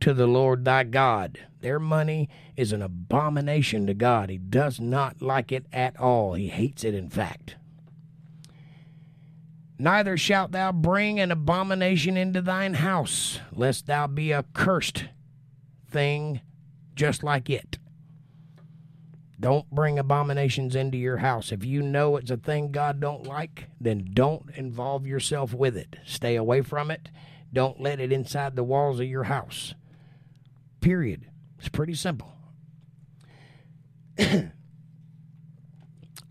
to 0.00 0.12
the 0.12 0.26
Lord 0.26 0.64
thy 0.64 0.84
God. 0.84 1.38
Their 1.60 1.78
money 1.78 2.28
is 2.56 2.72
an 2.72 2.82
abomination 2.82 3.86
to 3.86 3.94
God. 3.94 4.28
He 4.28 4.36
does 4.36 4.78
not 4.78 5.22
like 5.22 5.50
it 5.50 5.64
at 5.72 5.98
all. 5.98 6.34
He 6.34 6.48
hates 6.48 6.84
it, 6.84 6.94
in 6.94 7.08
fact. 7.08 7.56
Neither 9.78 10.16
shalt 10.16 10.52
thou 10.52 10.72
bring 10.72 11.18
an 11.18 11.32
abomination 11.32 12.16
into 12.16 12.40
thine 12.40 12.74
house, 12.74 13.40
lest 13.52 13.86
thou 13.86 14.06
be 14.06 14.30
a 14.30 14.44
cursed 14.54 15.06
thing 15.90 16.40
just 16.94 17.22
like 17.24 17.50
it. 17.50 17.78
Don't 19.40 19.68
bring 19.70 19.98
abominations 19.98 20.76
into 20.76 20.96
your 20.96 21.18
house. 21.18 21.52
If 21.52 21.64
you 21.64 21.82
know 21.82 22.16
it's 22.16 22.30
a 22.30 22.36
thing 22.36 22.70
God 22.70 23.00
don't 23.00 23.26
like, 23.26 23.66
then 23.80 24.08
don't 24.14 24.48
involve 24.54 25.06
yourself 25.06 25.52
with 25.52 25.76
it. 25.76 25.96
Stay 26.06 26.36
away 26.36 26.62
from 26.62 26.90
it. 26.90 27.10
Don't 27.52 27.80
let 27.80 28.00
it 28.00 28.12
inside 28.12 28.56
the 28.56 28.64
walls 28.64 29.00
of 29.00 29.06
your 29.06 29.24
house. 29.24 29.74
Period. 30.80 31.26
It's 31.58 31.68
pretty 31.68 31.94
simple. 31.94 32.32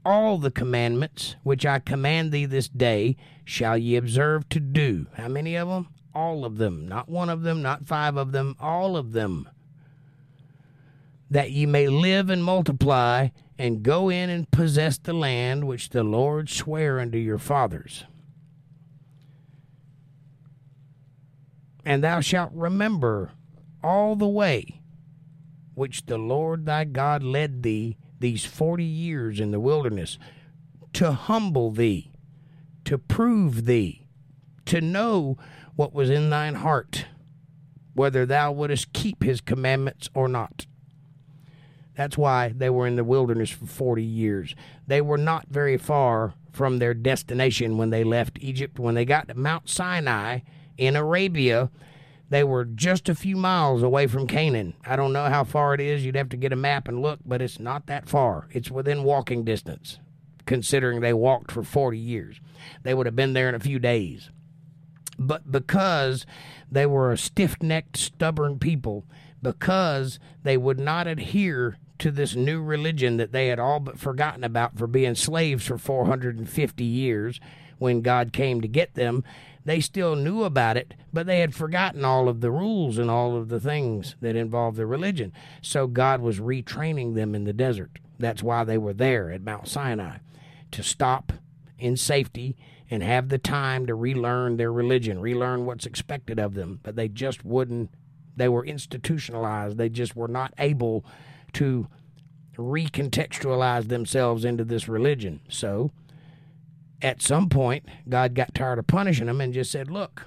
All 0.05 0.37
the 0.37 0.51
commandments 0.51 1.35
which 1.43 1.65
I 1.65 1.79
command 1.79 2.31
thee 2.31 2.45
this 2.45 2.67
day 2.67 3.15
shall 3.45 3.77
ye 3.77 3.95
observe 3.95 4.47
to 4.49 4.59
do. 4.59 5.07
How 5.13 5.27
many 5.27 5.55
of 5.55 5.67
them? 5.67 5.87
All 6.13 6.45
of 6.45 6.57
them. 6.57 6.87
Not 6.87 7.09
one 7.09 7.29
of 7.29 7.41
them, 7.41 7.61
not 7.61 7.87
five 7.87 8.17
of 8.17 8.31
them, 8.31 8.55
all 8.59 8.95
of 8.95 9.13
them 9.13 9.49
that 11.33 11.51
ye 11.51 11.65
may 11.65 11.87
live 11.87 12.29
and 12.29 12.43
multiply, 12.43 13.29
and 13.57 13.81
go 13.81 14.07
in 14.07 14.29
and 14.29 14.51
possess 14.51 14.99
the 14.99 15.13
land 15.13 15.65
which 15.65 15.89
the 15.89 16.03
Lord 16.03 16.47
sware 16.47 16.99
unto 16.99 17.17
your 17.17 17.39
fathers. 17.39 18.05
And 21.83 22.03
thou 22.03 22.19
shalt 22.19 22.51
remember 22.53 23.31
all 23.83 24.15
the 24.15 24.27
way 24.27 24.79
which 25.73 26.05
the 26.05 26.19
Lord 26.19 26.67
thy 26.67 26.83
God 26.83 27.23
led 27.23 27.63
thee 27.63 27.97
these 28.19 28.45
forty 28.45 28.85
years 28.85 29.39
in 29.39 29.49
the 29.49 29.59
wilderness, 29.59 30.19
to 30.93 31.13
humble 31.13 31.71
thee, 31.71 32.11
to 32.85 32.97
prove 32.97 33.65
thee, 33.65 34.07
to 34.65 34.81
know 34.81 35.37
what 35.75 35.93
was 35.93 36.09
in 36.09 36.29
thine 36.29 36.55
heart, 36.55 37.05
whether 37.93 38.25
thou 38.25 38.51
wouldest 38.51 38.93
keep 38.93 39.23
his 39.23 39.41
commandments 39.41 40.09
or 40.13 40.27
not. 40.27 40.65
That's 41.95 42.17
why 42.17 42.53
they 42.55 42.69
were 42.69 42.87
in 42.87 42.95
the 42.95 43.03
wilderness 43.03 43.51
for 43.51 43.65
40 43.65 44.03
years. 44.03 44.55
They 44.87 45.01
were 45.01 45.17
not 45.17 45.47
very 45.49 45.77
far 45.77 46.33
from 46.51 46.79
their 46.79 46.93
destination 46.93 47.77
when 47.77 47.91
they 47.91 48.03
left 48.03 48.39
Egypt. 48.41 48.79
When 48.79 48.95
they 48.95 49.05
got 49.05 49.27
to 49.27 49.35
Mount 49.35 49.69
Sinai 49.69 50.39
in 50.77 50.95
Arabia, 50.95 51.69
they 52.29 52.43
were 52.43 52.65
just 52.65 53.09
a 53.09 53.15
few 53.15 53.35
miles 53.35 53.83
away 53.83 54.07
from 54.07 54.25
Canaan. 54.25 54.73
I 54.85 54.95
don't 54.95 55.13
know 55.13 55.25
how 55.25 55.43
far 55.43 55.75
it 55.75 55.81
is. 55.81 56.03
You'd 56.03 56.15
have 56.15 56.29
to 56.29 56.37
get 56.37 56.53
a 56.53 56.55
map 56.55 56.87
and 56.87 57.01
look, 57.01 57.19
but 57.25 57.41
it's 57.41 57.59
not 57.59 57.85
that 57.87 58.09
far. 58.09 58.47
It's 58.51 58.71
within 58.71 59.03
walking 59.03 59.43
distance, 59.43 59.99
considering 60.45 61.01
they 61.01 61.13
walked 61.13 61.51
for 61.51 61.63
40 61.63 61.97
years. 61.97 62.39
They 62.83 62.93
would 62.93 63.05
have 63.05 63.15
been 63.15 63.33
there 63.33 63.49
in 63.49 63.55
a 63.55 63.59
few 63.59 63.79
days. 63.79 64.29
But 65.17 65.51
because 65.51 66.25
they 66.71 66.85
were 66.85 67.11
a 67.11 67.17
stiff 67.17 67.61
necked, 67.61 67.97
stubborn 67.97 68.59
people, 68.59 69.05
because 69.41 70.19
they 70.43 70.57
would 70.57 70.79
not 70.79 71.07
adhere 71.07 71.77
to 71.99 72.11
this 72.11 72.35
new 72.35 72.61
religion 72.61 73.17
that 73.17 73.31
they 73.31 73.47
had 73.47 73.59
all 73.59 73.79
but 73.79 73.99
forgotten 73.99 74.43
about 74.43 74.77
for 74.77 74.87
being 74.87 75.15
slaves 75.15 75.65
for 75.65 75.77
450 75.77 76.83
years 76.83 77.39
when 77.77 78.01
God 78.01 78.33
came 78.33 78.61
to 78.61 78.67
get 78.67 78.95
them. 78.95 79.23
They 79.65 79.79
still 79.79 80.15
knew 80.15 80.43
about 80.43 80.75
it, 80.75 80.93
but 81.13 81.25
they 81.25 81.39
had 81.39 81.55
forgotten 81.55 82.03
all 82.03 82.27
of 82.27 82.41
the 82.41 82.51
rules 82.51 82.97
and 82.97 83.09
all 83.09 83.37
of 83.37 83.47
the 83.47 83.59
things 83.59 84.15
that 84.19 84.35
involved 84.35 84.77
the 84.77 84.85
religion. 84.85 85.31
So 85.61 85.87
God 85.87 86.19
was 86.21 86.39
retraining 86.39 87.15
them 87.15 87.33
in 87.33 87.45
the 87.45 87.53
desert. 87.53 87.99
That's 88.19 88.43
why 88.43 88.63
they 88.63 88.77
were 88.77 88.93
there 88.93 89.31
at 89.31 89.41
Mount 89.41 89.67
Sinai 89.67 90.17
to 90.71 90.83
stop 90.83 91.31
in 91.83 91.97
safety 91.97 92.55
and 92.89 93.03
have 93.03 93.29
the 93.29 93.37
time 93.37 93.85
to 93.85 93.93
relearn 93.93 94.55
their 94.55 94.71
religion, 94.71 95.19
relearn 95.19 95.65
what's 95.65 95.85
expected 95.85 96.39
of 96.39 96.53
them. 96.53 96.79
But 96.81 96.95
they 96.95 97.09
just 97.09 97.43
wouldn't, 97.43 97.91
they 98.35 98.47
were 98.47 98.65
institutionalized. 98.65 99.77
They 99.77 99.89
just 99.89 100.15
were 100.15 100.29
not 100.29 100.53
able 100.57 101.05
to 101.53 101.87
recontextualize 102.57 103.89
themselves 103.89 104.45
into 104.45 104.63
this 104.63 104.87
religion. 104.87 105.41
So, 105.49 105.91
at 107.01 107.21
some 107.21 107.49
point, 107.49 107.85
God 108.07 108.33
got 108.33 108.55
tired 108.55 108.79
of 108.79 108.87
punishing 108.87 109.27
them 109.27 109.41
and 109.41 109.53
just 109.53 109.71
said, 109.71 109.91
Look, 109.91 110.23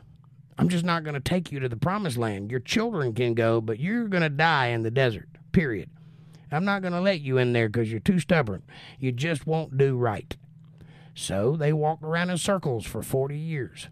I'm 0.58 0.68
just 0.68 0.84
not 0.84 1.04
going 1.04 1.14
to 1.14 1.20
take 1.20 1.50
you 1.50 1.58
to 1.60 1.70
the 1.70 1.76
promised 1.76 2.18
land. 2.18 2.50
Your 2.50 2.60
children 2.60 3.14
can 3.14 3.32
go, 3.32 3.62
but 3.62 3.80
you're 3.80 4.08
going 4.08 4.22
to 4.22 4.28
die 4.28 4.66
in 4.66 4.82
the 4.82 4.90
desert, 4.90 5.28
period. 5.52 5.88
I'm 6.52 6.64
not 6.64 6.82
going 6.82 6.92
to 6.92 7.00
let 7.00 7.22
you 7.22 7.38
in 7.38 7.54
there 7.54 7.68
because 7.68 7.90
you're 7.90 8.00
too 8.00 8.18
stubborn. 8.18 8.62
You 8.98 9.10
just 9.12 9.46
won't 9.46 9.78
do 9.78 9.96
right. 9.96 10.36
So 11.16 11.56
they 11.56 11.72
walked 11.72 12.04
around 12.04 12.28
in 12.28 12.36
circles 12.36 12.84
for 12.84 13.02
40 13.02 13.38
years. 13.38 13.88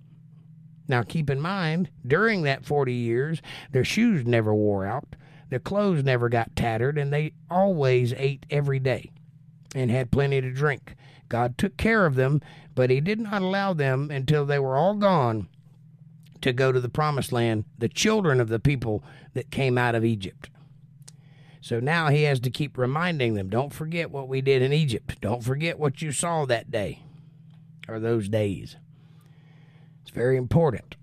Now, 0.86 1.02
keep 1.02 1.30
in 1.30 1.40
mind, 1.40 1.88
during 2.06 2.42
that 2.42 2.66
40 2.66 2.92
years, 2.92 3.40
their 3.72 3.82
shoes 3.82 4.26
never 4.26 4.54
wore 4.54 4.84
out. 4.84 5.16
Their 5.48 5.58
clothes 5.58 6.04
never 6.04 6.28
got 6.28 6.54
tattered, 6.54 6.98
and 6.98 7.10
they 7.10 7.32
always 7.50 8.12
ate 8.18 8.44
every 8.50 8.78
day 8.78 9.10
and 9.74 9.90
had 9.90 10.10
plenty 10.10 10.42
to 10.42 10.50
drink. 10.50 10.96
God 11.30 11.56
took 11.56 11.78
care 11.78 12.04
of 12.04 12.14
them, 12.14 12.42
but 12.74 12.90
He 12.90 13.00
did 13.00 13.18
not 13.18 13.40
allow 13.40 13.72
them 13.72 14.10
until 14.10 14.44
they 14.44 14.58
were 14.58 14.76
all 14.76 14.94
gone 14.94 15.48
to 16.42 16.52
go 16.52 16.72
to 16.72 16.80
the 16.80 16.90
promised 16.90 17.32
land, 17.32 17.64
the 17.78 17.88
children 17.88 18.38
of 18.38 18.48
the 18.48 18.60
people 18.60 19.02
that 19.32 19.50
came 19.50 19.78
out 19.78 19.94
of 19.94 20.04
Egypt. 20.04 20.50
So 21.62 21.80
now 21.80 22.08
He 22.08 22.24
has 22.24 22.38
to 22.40 22.50
keep 22.50 22.76
reminding 22.76 23.32
them 23.32 23.48
don't 23.48 23.72
forget 23.72 24.10
what 24.10 24.28
we 24.28 24.42
did 24.42 24.60
in 24.60 24.74
Egypt. 24.74 25.16
Don't 25.22 25.42
forget 25.42 25.78
what 25.78 26.02
you 26.02 26.12
saw 26.12 26.44
that 26.44 26.70
day 26.70 27.03
or 27.88 27.98
those 27.98 28.28
days. 28.28 28.76
It's 30.02 30.10
very 30.10 30.36
important. 30.36 30.96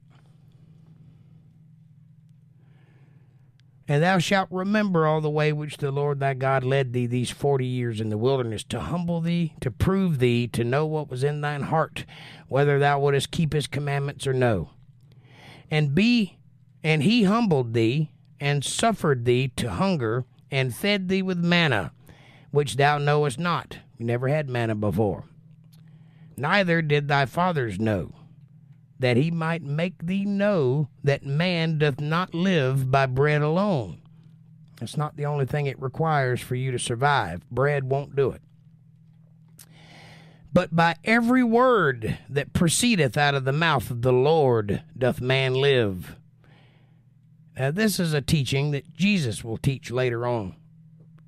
And 3.88 4.02
thou 4.02 4.20
shalt 4.20 4.48
remember 4.52 5.06
all 5.06 5.20
the 5.20 5.30
way 5.30 5.52
which 5.52 5.78
the 5.78 5.92
Lord 5.92 6.22
thy 6.22 6.34
God 6.34 6.64
led 6.64 6.94
thee 6.94 7.08
these 7.08 7.30
forty 7.30 7.66
years 7.66 8.00
in 8.00 8.10
the 8.10 8.18
wilderness, 8.18 8.64
to 8.66 8.80
humble 8.80 9.20
thee, 9.20 9.54
to 9.60 9.70
prove 9.70 10.20
thee, 10.20 10.48
to 10.48 10.64
know 10.64 10.86
what 10.86 11.10
was 11.10 11.26
in 11.26 11.42
thine 11.42 11.64
heart, 11.64 12.06
whether 12.48 12.80
thou 12.80 13.00
wouldest 13.00 13.32
keep 13.32 13.52
his 13.52 13.68
commandments 13.68 14.26
or 14.26 14.34
no. 14.34 14.70
And 15.70 15.94
be, 15.94 16.38
and 16.82 17.04
he 17.04 17.24
humbled 17.24 17.74
thee, 17.74 18.12
and 18.40 18.64
suffered 18.64 19.26
thee 19.26 19.50
to 19.58 19.72
hunger, 19.72 20.24
and 20.50 20.74
fed 20.74 21.10
thee 21.10 21.22
with 21.22 21.40
manna, 21.40 21.92
which 22.52 22.78
thou 22.78 22.98
knowest 22.98 23.40
not. 23.40 23.80
You 23.98 24.06
never 24.06 24.30
had 24.30 24.50
manna 24.50 24.76
before. 24.76 25.26
Neither 26.42 26.82
did 26.82 27.08
thy 27.08 27.28
fathers 27.28 27.80
know 27.80 28.16
that 28.98 29.16
he 29.16 29.30
might 29.30 29.62
make 29.62 30.08
thee 30.08 30.26
know 30.26 30.90
that 31.04 31.24
man 31.24 31.78
doth 31.78 32.02
not 32.02 32.34
live 32.34 32.90
by 32.90 33.06
bread 33.06 33.44
alone. 33.44 34.02
It's 34.82 34.98
not 34.98 35.16
the 35.18 35.28
only 35.28 35.46
thing 35.46 35.68
it 35.68 35.80
requires 35.80 36.42
for 36.42 36.56
you 36.56 36.72
to 36.72 36.80
survive. 36.80 37.48
Bread 37.52 37.84
won't 37.84 38.16
do 38.16 38.32
it. 38.32 38.42
But 40.52 40.76
by 40.76 40.96
every 41.04 41.44
word 41.44 42.18
that 42.28 42.54
proceedeth 42.54 43.18
out 43.18 43.36
of 43.36 43.46
the 43.46 43.54
mouth 43.54 43.92
of 43.92 44.02
the 44.02 44.12
Lord 44.12 44.82
doth 44.98 45.22
man 45.22 45.54
live. 45.54 46.16
Now, 47.56 47.70
this 47.70 48.00
is 48.00 48.16
a 48.16 48.22
teaching 48.22 48.72
that 48.72 48.96
Jesus 48.96 49.44
will 49.44 49.58
teach 49.58 49.92
later 49.92 50.26
on 50.26 50.56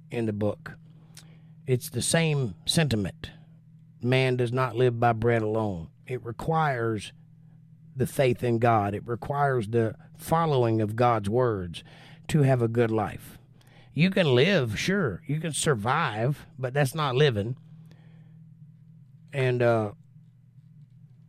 in 0.09 0.26
the 0.26 0.34
book. 0.34 0.72
It's 1.68 1.91
the 1.91 2.01
same 2.01 2.55
sentiment. 2.66 3.30
Man 4.04 4.36
does 4.36 4.51
not 4.51 4.76
live 4.76 4.99
by 4.99 5.14
bread 5.14 5.41
alone. 5.41 5.89
It 6.08 6.24
requires 6.26 7.14
the 7.95 8.08
faith 8.08 8.43
in 8.43 8.60
God. 8.60 8.93
It 8.93 9.04
requires 9.06 9.68
the 9.68 9.95
following 10.18 10.82
of 10.82 10.95
God's 10.95 11.30
words 11.30 11.84
to 12.30 12.41
have 12.41 12.62
a 12.62 12.68
good 12.68 12.91
life. 12.91 13.38
You 13.93 14.10
can 14.10 14.34
live, 14.34 14.80
sure. 14.80 15.22
You 15.28 15.39
can 15.39 15.54
survive, 15.54 16.47
but 16.58 16.74
that's 16.74 16.95
not 16.95 17.16
living. 17.16 17.56
And 19.32 19.62
uh, 19.62 19.91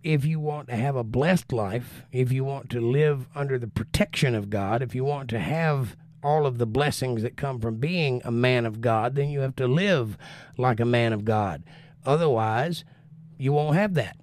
if 0.02 0.24
you 0.24 0.40
want 0.40 0.68
to 0.68 0.76
have 0.76 0.96
a 0.96 1.04
blessed 1.04 1.52
life, 1.52 2.02
if 2.12 2.32
you 2.32 2.44
want 2.44 2.70
to 2.70 2.80
live 2.80 3.26
under 3.34 3.58
the 3.58 3.66
protection 3.66 4.34
of 4.34 4.50
God, 4.50 4.82
if 4.82 4.94
you 4.94 5.04
want 5.04 5.28
to 5.30 5.38
have 5.38 5.96
all 6.22 6.46
of 6.46 6.56
the 6.56 6.66
blessings 6.66 7.22
that 7.22 7.36
come 7.36 7.60
from 7.60 7.76
being 7.76 8.22
a 8.24 8.30
man 8.30 8.64
of 8.64 8.80
God, 8.80 9.14
then 9.14 9.28
you 9.28 9.40
have 9.40 9.56
to 9.56 9.68
live 9.68 10.16
like 10.56 10.80
a 10.80 10.86
man 10.86 11.12
of 11.12 11.24
God. 11.24 11.62
Otherwise, 12.04 12.84
you 13.38 13.52
won't 13.52 13.76
have 13.76 13.94
that. 13.94 14.16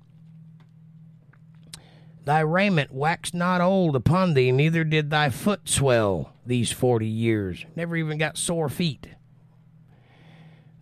Thy 2.23 2.41
raiment 2.41 2.91
waxed 2.93 3.33
not 3.33 3.61
old 3.61 3.95
upon 3.95 4.35
thee, 4.35 4.51
neither 4.51 4.83
did 4.83 5.09
thy 5.09 5.29
foot 5.29 5.67
swell 5.67 6.33
these 6.45 6.71
forty 6.71 7.07
years. 7.07 7.65
Never 7.75 7.95
even 7.95 8.17
got 8.17 8.37
sore 8.37 8.69
feet. 8.69 9.07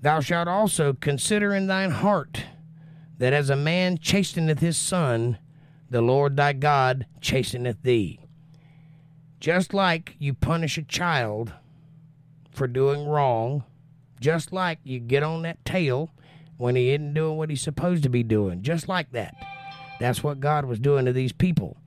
Thou 0.01 0.19
shalt 0.19 0.47
also 0.47 0.93
consider 0.93 1.53
in 1.53 1.67
thine 1.67 1.91
heart 1.91 2.43
that 3.17 3.33
as 3.33 3.49
a 3.49 3.55
man 3.55 3.97
chasteneth 3.97 4.59
his 4.59 4.77
son, 4.77 5.37
the 5.89 6.01
Lord 6.01 6.35
thy 6.35 6.53
God 6.53 7.05
chasteneth 7.21 7.81
thee. 7.83 8.19
Just 9.39 9.73
like 9.73 10.15
you 10.19 10.33
punish 10.33 10.77
a 10.77 10.83
child 10.83 11.53
for 12.51 12.67
doing 12.67 13.07
wrong, 13.07 13.63
just 14.19 14.51
like 14.51 14.79
you 14.83 14.99
get 14.99 15.23
on 15.23 15.43
that 15.43 15.63
tail 15.63 16.11
when 16.59 16.75
he 16.75 16.89
isn't 16.89 17.13
doing 17.13 17.37
what 17.37 17.49
he's 17.49 17.61
supposed 17.61 18.03
to 18.03 18.09
be 18.09 18.21
doing, 18.21 18.61
just 18.61 18.89
like 18.89 19.09
that. 19.13 19.33
That's 19.97 20.21
what 20.21 20.41
God 20.41 20.65
was 20.65 20.77
doing 20.77 21.05
to 21.05 21.13
these 21.13 21.31
people. 21.31 21.77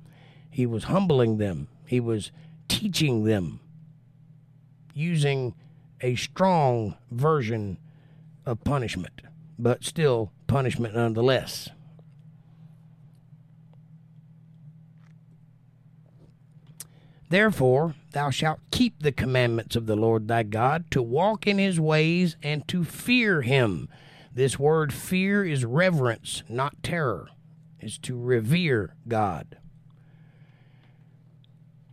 He 0.51 0.65
was 0.65 0.85
humbling 0.85 1.37
them, 1.37 1.69
He 1.87 2.01
was 2.01 2.33
teaching 2.69 3.25
them 3.25 3.61
using 4.95 5.55
a 6.01 6.15
strong 6.15 6.97
version 7.11 7.77
of 8.47 8.65
punishment, 8.65 9.21
but 9.59 9.85
still 9.85 10.33
punishment 10.47 10.95
nonetheless. 10.95 11.69
Therefore, 17.29 17.95
thou 18.13 18.31
shalt 18.31 18.61
keep 18.71 19.03
the 19.03 19.13
commandments 19.13 19.77
of 19.77 19.85
the 19.85 19.97
Lord 19.97 20.29
thy 20.29 20.45
God, 20.45 20.91
to 20.93 21.03
walk 21.03 21.47
in 21.47 21.59
his 21.59 21.79
ways 21.79 22.37
and 22.43 22.67
to 22.69 22.85
fear 22.85 23.43
him. 23.43 23.91
This 24.35 24.59
word 24.59 24.93
fear 24.93 25.45
is 25.45 25.65
reverence, 25.65 26.43
not 26.49 26.83
terror, 26.83 27.29
is 27.81 27.99
to 27.99 28.19
revere 28.19 28.95
God. 29.07 29.59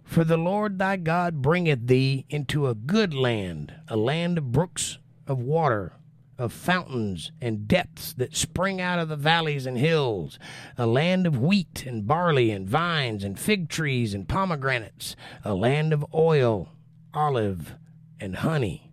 For 0.05 0.23
the 0.23 0.37
Lord 0.37 0.79
thy 0.79 0.95
God 0.95 1.41
bringeth 1.41 1.87
thee 1.87 2.25
into 2.29 2.67
a 2.67 2.75
good 2.75 3.13
land, 3.13 3.75
a 3.87 3.97
land 3.97 4.37
of 4.37 4.51
brooks 4.51 4.97
of 5.27 5.39
water, 5.39 5.93
of 6.37 6.53
fountains 6.53 7.31
and 7.41 7.67
depths 7.67 8.13
that 8.13 8.35
spring 8.35 8.79
out 8.79 8.97
of 8.97 9.09
the 9.09 9.17
valleys 9.17 9.65
and 9.65 9.77
hills, 9.77 10.39
a 10.77 10.87
land 10.87 11.27
of 11.27 11.37
wheat 11.37 11.85
and 11.85 12.07
barley 12.07 12.49
and 12.49 12.67
vines 12.67 13.23
and 13.23 13.37
fig 13.37 13.67
trees 13.67 14.13
and 14.13 14.29
pomegranates, 14.29 15.15
a 15.43 15.53
land 15.53 15.91
of 15.91 16.05
oil, 16.13 16.69
olive, 17.13 17.75
and 18.19 18.37
honey, 18.37 18.88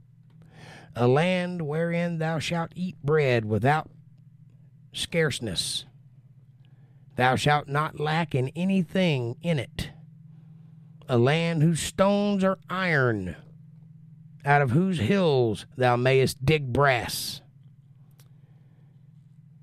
a 0.97 1.07
land 1.07 1.61
wherein 1.63 2.19
thou 2.19 2.39
shalt 2.39 2.73
eat 2.75 2.97
bread 3.03 3.45
without 3.45 3.91
scarceness. 4.93 5.85
Thou 7.17 7.37
shalt 7.37 7.69
not 7.69 8.01
lack 8.01 8.35
in 8.35 8.49
anything 8.57 9.37
in 9.43 9.59
it. 9.59 9.91
A 11.09 11.19
land 11.19 11.63
whose 11.63 11.81
stones 11.81 12.43
are 12.43 12.59
iron 12.69 13.37
out 14.45 14.63
of 14.63 14.71
whose 14.71 14.99
hills 14.99 15.67
thou 15.77 15.97
mayest 15.97 16.45
dig 16.45 16.73
brass. 16.73 17.43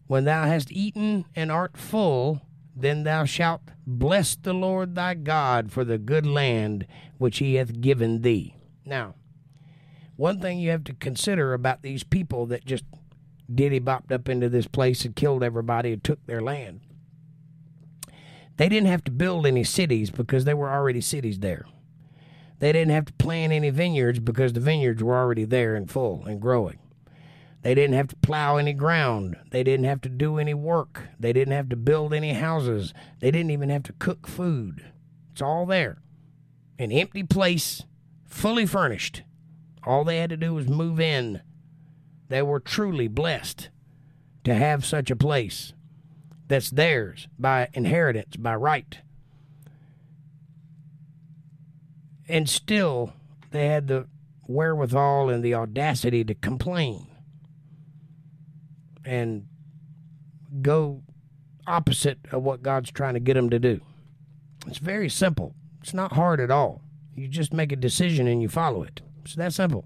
When 0.06 0.26
thou 0.26 0.46
hast 0.46 0.72
eaten 0.72 1.26
and 1.36 1.52
art 1.52 1.78
full, 1.78 2.42
then 2.76 3.04
thou 3.04 3.26
shalt 3.26 3.62
bless 3.88 4.36
the 4.36 4.54
Lord 4.54 4.94
thy 4.94 5.16
God 5.16 5.72
for 5.72 5.84
the 5.84 5.98
good 5.98 6.26
land 6.26 6.86
which 7.18 7.40
he 7.40 7.56
hath 7.56 7.82
given 7.82 8.22
thee. 8.22 8.56
Now, 8.86 9.16
one 10.16 10.40
thing 10.40 10.60
you 10.60 10.70
have 10.70 10.84
to 10.86 10.94
consider 10.94 11.54
about 11.54 11.82
these 11.82 12.04
people 12.04 12.46
that 12.48 12.66
just 12.66 12.84
diddy 13.54 13.80
bopped 13.80 14.12
up 14.12 14.30
into 14.30 14.50
this 14.50 14.68
place 14.68 15.06
and 15.06 15.16
killed 15.16 15.44
everybody 15.44 15.94
and 15.94 16.04
took 16.04 16.26
their 16.26 16.42
land. 16.42 16.82
They 18.58 18.70
didn't 18.70 18.90
have 18.90 19.04
to 19.06 19.12
build 19.12 19.48
any 19.48 19.64
cities 19.64 20.12
because 20.12 20.46
there 20.46 20.58
were 20.58 20.72
already 20.72 21.02
cities 21.02 21.40
there. 21.40 21.66
They 22.60 22.72
didn't 22.72 22.94
have 22.94 23.06
to 23.06 23.14
plant 23.14 23.52
any 23.52 23.72
vineyards 23.72 24.20
because 24.20 24.54
the 24.54 24.60
vineyards 24.60 25.04
were 25.04 25.18
already 25.18 25.44
there 25.44 25.76
and 25.76 25.90
full 25.90 26.24
and 26.26 26.40
growing. 26.40 26.80
They 27.64 27.74
didn't 27.74 27.96
have 27.96 28.10
to 28.10 28.16
plow 28.18 28.58
any 28.58 28.74
ground. 28.74 29.38
They 29.52 29.64
didn't 29.64 29.86
have 29.86 30.02
to 30.02 30.10
do 30.10 30.38
any 30.38 30.54
work. 30.54 31.08
They 31.20 31.34
didn't 31.34 31.54
have 31.54 31.70
to 31.70 31.76
build 31.76 32.14
any 32.14 32.34
houses. 32.34 32.94
They 33.20 33.32
didn't 33.32 33.52
even 33.52 33.70
have 33.70 33.84
to 33.84 33.94
cook 33.94 34.28
food. 34.28 34.92
It's 35.32 35.42
all 35.42 35.66
there. 35.66 36.02
An 36.78 36.92
empty 36.92 37.24
place, 37.24 37.84
fully 38.26 38.66
furnished. 38.66 39.24
All 39.86 40.04
they 40.04 40.18
had 40.18 40.30
to 40.30 40.38
do 40.38 40.54
was 40.54 40.68
move 40.68 41.00
in. 41.00 41.42
They 42.30 42.42
were 42.42 42.60
truly 42.60 43.08
blessed 43.08 43.70
to 44.44 44.54
have 44.54 44.86
such 44.86 45.12
a 45.12 45.16
place 45.16 45.74
that's 46.48 46.70
theirs 46.70 47.28
by 47.38 47.70
inheritance, 47.74 48.36
by 48.36 48.56
right. 48.56 48.98
And 52.28 52.50
still, 52.50 53.14
they 53.52 53.68
had 53.68 53.88
the 53.88 54.08
wherewithal 54.48 55.30
and 55.30 55.44
the 55.44 55.56
audacity 55.56 56.24
to 56.24 56.34
complain 56.34 57.08
and 59.06 59.48
go 60.62 61.02
opposite 61.68 62.20
of 62.32 62.44
what 62.44 62.62
God's 62.62 62.92
trying 62.92 63.14
to 63.14 63.20
get 63.20 63.36
them 63.36 63.50
to 63.50 63.60
do. 63.60 63.82
It's 64.68 64.78
very 64.78 65.10
simple. 65.10 65.56
It's 65.82 65.94
not 65.94 66.14
hard 66.14 66.40
at 66.40 66.52
all. 66.52 66.82
You 67.16 67.28
just 67.28 67.54
make 67.54 67.72
a 67.72 67.78
decision 67.78 68.28
and 68.28 68.42
you 68.42 68.50
follow 68.50 68.84
it. 68.84 69.02
It's 69.24 69.36
that 69.36 69.54
simple. 69.54 69.86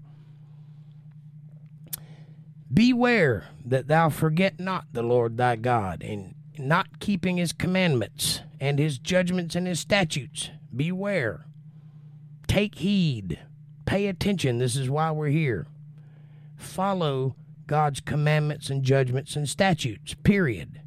Beware 2.72 3.44
that 3.64 3.88
thou 3.88 4.08
forget 4.08 4.60
not 4.60 4.86
the 4.92 5.02
Lord 5.02 5.36
thy 5.36 5.56
God, 5.56 6.02
in 6.02 6.34
not 6.58 7.00
keeping 7.00 7.36
his 7.36 7.52
commandments 7.52 8.40
and 8.60 8.78
his 8.78 8.98
judgments 8.98 9.54
and 9.54 9.66
his 9.66 9.80
statutes. 9.80 10.50
Beware 10.74 11.46
Take 12.48 12.76
heed. 12.76 13.38
Pay 13.86 14.06
attention. 14.06 14.58
This 14.58 14.74
is 14.74 14.90
why 14.90 15.12
we're 15.12 15.28
here. 15.28 15.66
Follow 16.56 17.36
God's 17.66 18.00
commandments 18.00 18.70
and 18.70 18.82
judgments 18.82 19.36
and 19.36 19.48
statutes, 19.48 20.14
period. 20.14 20.80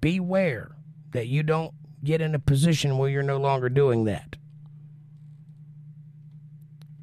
Beware 0.00 0.76
that 1.10 1.26
you 1.26 1.42
don't 1.42 1.74
get 2.02 2.22
in 2.22 2.34
a 2.34 2.38
position 2.38 2.96
where 2.96 3.10
you're 3.10 3.22
no 3.22 3.36
longer 3.36 3.68
doing 3.68 4.04
that. 4.04 4.36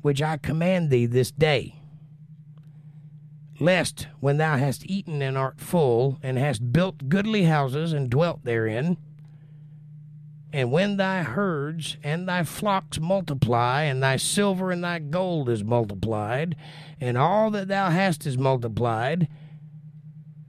Which 0.04 0.22
I 0.22 0.36
command 0.36 0.90
thee 0.90 1.06
this 1.06 1.32
day. 1.32 1.80
Lest, 3.60 4.08
when 4.20 4.36
thou 4.36 4.58
hast 4.58 4.86
eaten 4.86 5.22
and 5.22 5.38
art 5.38 5.62
full, 5.62 6.20
and 6.22 6.38
hast 6.38 6.74
built 6.74 7.08
goodly 7.08 7.44
houses 7.46 7.94
and 7.94 8.10
dwelt 8.10 8.44
therein, 8.44 8.98
and 10.52 10.74
when 10.74 10.98
thy 10.98 11.24
herds 11.24 11.96
and 12.04 12.28
thy 12.28 12.44
flocks 12.44 13.00
multiply, 13.00 13.84
and 13.84 14.04
thy 14.04 14.18
silver 14.18 14.72
and 14.72 14.84
thy 14.84 15.00
gold 15.00 15.48
is 15.48 15.64
multiplied, 15.64 16.58
and 17.00 17.18
all 17.18 17.50
that 17.52 17.70
thou 17.70 17.90
hast 17.90 18.28
is 18.28 18.38
multiplied, 18.38 19.30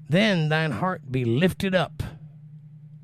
then 0.08 0.48
thine 0.48 0.72
heart 0.72 1.12
be 1.12 1.24
lifted 1.24 1.76
up, 1.76 2.02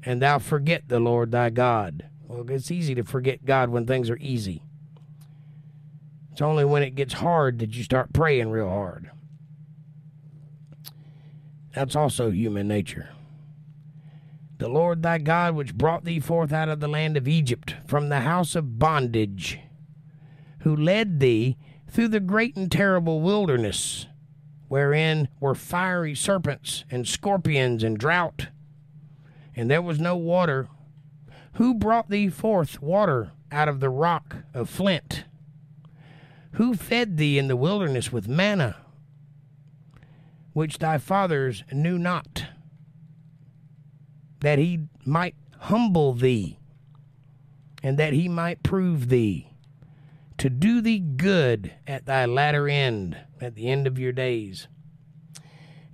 and 0.03 0.21
thou 0.21 0.41
forget 0.41 0.89
the 0.89 0.99
Lord 0.99 1.31
thy 1.31 1.51
God. 1.51 2.11
Well, 2.27 2.45
it's 2.51 2.73
easy 2.73 2.97
to 2.97 3.05
forget 3.05 3.45
God 3.45 3.71
when 3.71 3.87
things 3.87 4.11
are 4.11 4.19
easy. 4.19 4.65
It's 6.33 6.43
only 6.43 6.65
when 6.65 6.83
it 6.83 6.95
gets 6.95 7.15
hard 7.15 7.59
that 7.59 7.75
you 7.75 7.83
start 7.83 8.13
praying 8.13 8.51
real 8.51 8.69
hard. 8.69 9.11
That's 11.75 11.97
also 11.97 12.31
human 12.31 12.69
nature 12.69 13.11
the 14.61 14.69
Lord 14.69 15.03
thy 15.03 15.17
God, 15.17 15.55
which 15.55 15.75
brought 15.75 16.05
thee 16.05 16.21
forth 16.21 16.53
out 16.53 16.69
of 16.69 16.81
the 16.81 16.89
land 16.89 17.17
of 17.17 17.27
Egypt 17.27 17.77
from 17.87 18.09
the 18.09 18.21
house 18.21 18.55
of 18.55 18.79
bondage, 18.79 19.59
who 20.61 20.77
led 20.77 21.19
thee 21.19 21.57
through 21.89 22.09
the 22.09 22.21
great 22.21 22.57
and 22.57 22.71
terrible 22.71 23.23
wilderness, 23.23 24.07
wherein 24.69 25.29
were 25.41 25.55
fiery 25.55 26.15
serpents 26.15 26.85
and 26.91 27.09
scorpions 27.09 27.83
and 27.83 27.99
drought, 27.99 28.49
and 29.57 29.71
there 29.71 29.83
was 29.83 29.99
no 29.99 30.15
water. 30.15 30.69
Who 31.55 31.75
brought 31.75 32.11
thee 32.11 32.29
forth 32.29 32.83
water 32.83 33.33
out 33.51 33.69
of 33.69 33.81
the 33.81 33.89
rock 33.89 34.37
of 34.53 34.69
flint? 34.69 35.25
Who 36.53 36.75
fed 36.75 37.17
thee 37.17 37.39
in 37.39 37.49
the 37.49 37.57
wilderness 37.57 38.13
with 38.13 38.29
manna, 38.29 38.77
which 40.53 40.79
thy 40.79 40.99
fathers 40.99 41.65
knew 41.73 41.99
not? 41.99 42.47
that 44.41 44.59
he 44.59 44.87
might 45.05 45.35
humble 45.59 46.15
thee, 46.15 46.59
and 47.83 47.99
that 47.99 48.13
he 48.13 48.29
might 48.29 48.63
prove 48.63 49.09
thee, 49.09 49.53
to 50.39 50.51
do 50.51 50.81
thee 50.81 50.99
good 50.99 51.73
at 51.87 52.07
thy 52.07 52.25
latter 52.25 52.69
end, 52.69 53.17
at 53.41 53.55
the 53.55 53.69
end 53.69 53.87
of 53.87 53.99
your 53.99 54.13
days. 54.13 54.69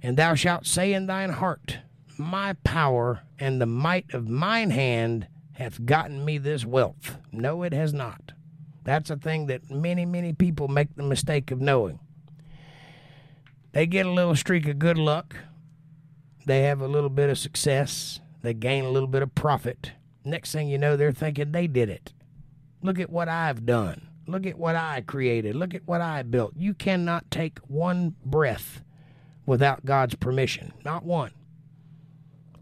And 0.02 0.16
thou 0.16 0.34
shalt 0.34 0.66
say 0.66 0.92
in 0.92 1.06
thine 1.06 1.30
heart, 1.30 1.78
My 2.16 2.54
power 2.64 3.22
and 3.38 3.60
the 3.60 3.66
might 3.66 4.14
of 4.14 4.28
mine 4.28 4.70
hand 4.70 5.26
hath 5.52 5.84
gotten 5.84 6.24
me 6.24 6.38
this 6.38 6.64
wealth. 6.64 7.18
No, 7.32 7.62
it 7.64 7.72
has 7.72 7.92
not. 7.92 8.32
That's 8.86 9.10
a 9.10 9.16
thing 9.16 9.46
that 9.46 9.68
many, 9.68 10.06
many 10.06 10.32
people 10.32 10.68
make 10.68 10.94
the 10.94 11.02
mistake 11.02 11.50
of 11.50 11.60
knowing. 11.60 11.98
They 13.72 13.84
get 13.84 14.06
a 14.06 14.12
little 14.12 14.36
streak 14.36 14.68
of 14.68 14.78
good 14.78 14.96
luck, 14.96 15.34
they 16.46 16.62
have 16.62 16.80
a 16.80 16.86
little 16.86 17.10
bit 17.10 17.28
of 17.28 17.36
success, 17.36 18.20
they 18.42 18.54
gain 18.54 18.84
a 18.84 18.90
little 18.90 19.08
bit 19.08 19.24
of 19.24 19.34
profit. 19.34 19.90
Next 20.24 20.52
thing 20.52 20.68
you 20.68 20.78
know, 20.78 20.96
they're 20.96 21.10
thinking 21.10 21.50
they 21.50 21.66
did 21.66 21.88
it. 21.90 22.12
Look 22.80 23.00
at 23.00 23.10
what 23.10 23.28
I've 23.28 23.66
done. 23.66 24.06
Look 24.28 24.46
at 24.46 24.56
what 24.56 24.76
I 24.76 25.00
created. 25.00 25.56
Look 25.56 25.74
at 25.74 25.86
what 25.86 26.00
I 26.00 26.22
built. 26.22 26.52
You 26.56 26.72
cannot 26.72 27.28
take 27.28 27.58
one 27.66 28.14
breath 28.24 28.82
without 29.46 29.84
God's 29.84 30.14
permission. 30.14 30.72
Not 30.84 31.04
one. 31.04 31.32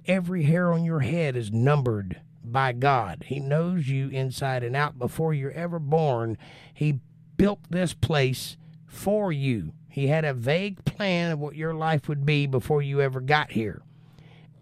Every 0.07 0.45
hair 0.45 0.73
on 0.73 0.85
your 0.85 1.01
head 1.01 1.37
is 1.37 1.53
numbered 1.53 2.23
by 2.53 2.73
God. 2.73 3.25
He 3.27 3.41
knows 3.41 3.89
you 3.89 4.09
inside 4.09 4.63
and 4.63 4.77
out 4.77 4.99
before 4.99 5.35
you're 5.35 5.53
ever 5.53 5.79
born. 5.79 6.39
He 6.73 7.01
built 7.37 7.61
this 7.71 7.95
place 7.95 8.57
for 8.87 9.33
you. 9.33 9.73
He 9.89 10.09
had 10.09 10.25
a 10.25 10.35
vague 10.35 10.85
plan 10.85 11.33
of 11.33 11.39
what 11.39 11.57
your 11.57 11.75
life 11.75 12.09
would 12.09 12.27
be 12.27 12.47
before 12.47 12.83
you 12.83 13.01
ever 13.01 13.21
got 13.21 13.53
here 13.53 13.83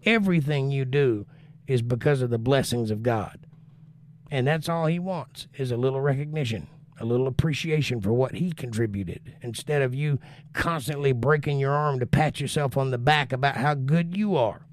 everything 0.05 0.71
you 0.71 0.85
do 0.85 1.25
is 1.67 1.81
because 1.81 2.21
of 2.21 2.29
the 2.29 2.37
blessings 2.37 2.91
of 2.91 3.03
God. 3.03 3.45
And 4.31 4.47
that's 4.47 4.69
all 4.69 4.87
he 4.87 4.99
wants 4.99 5.47
is 5.55 5.71
a 5.71 5.77
little 5.77 6.01
recognition, 6.01 6.67
a 6.99 7.05
little 7.05 7.27
appreciation 7.27 8.01
for 8.01 8.13
what 8.13 8.35
he 8.35 8.51
contributed 8.51 9.35
instead 9.41 9.81
of 9.81 9.93
you 9.93 10.19
constantly 10.53 11.11
breaking 11.11 11.59
your 11.59 11.73
arm 11.73 11.99
to 11.99 12.05
pat 12.05 12.39
yourself 12.39 12.75
on 12.75 12.91
the 12.91 12.97
back 12.97 13.31
about 13.31 13.57
how 13.57 13.73
good 13.73 14.17
you 14.17 14.35
are. 14.35 14.65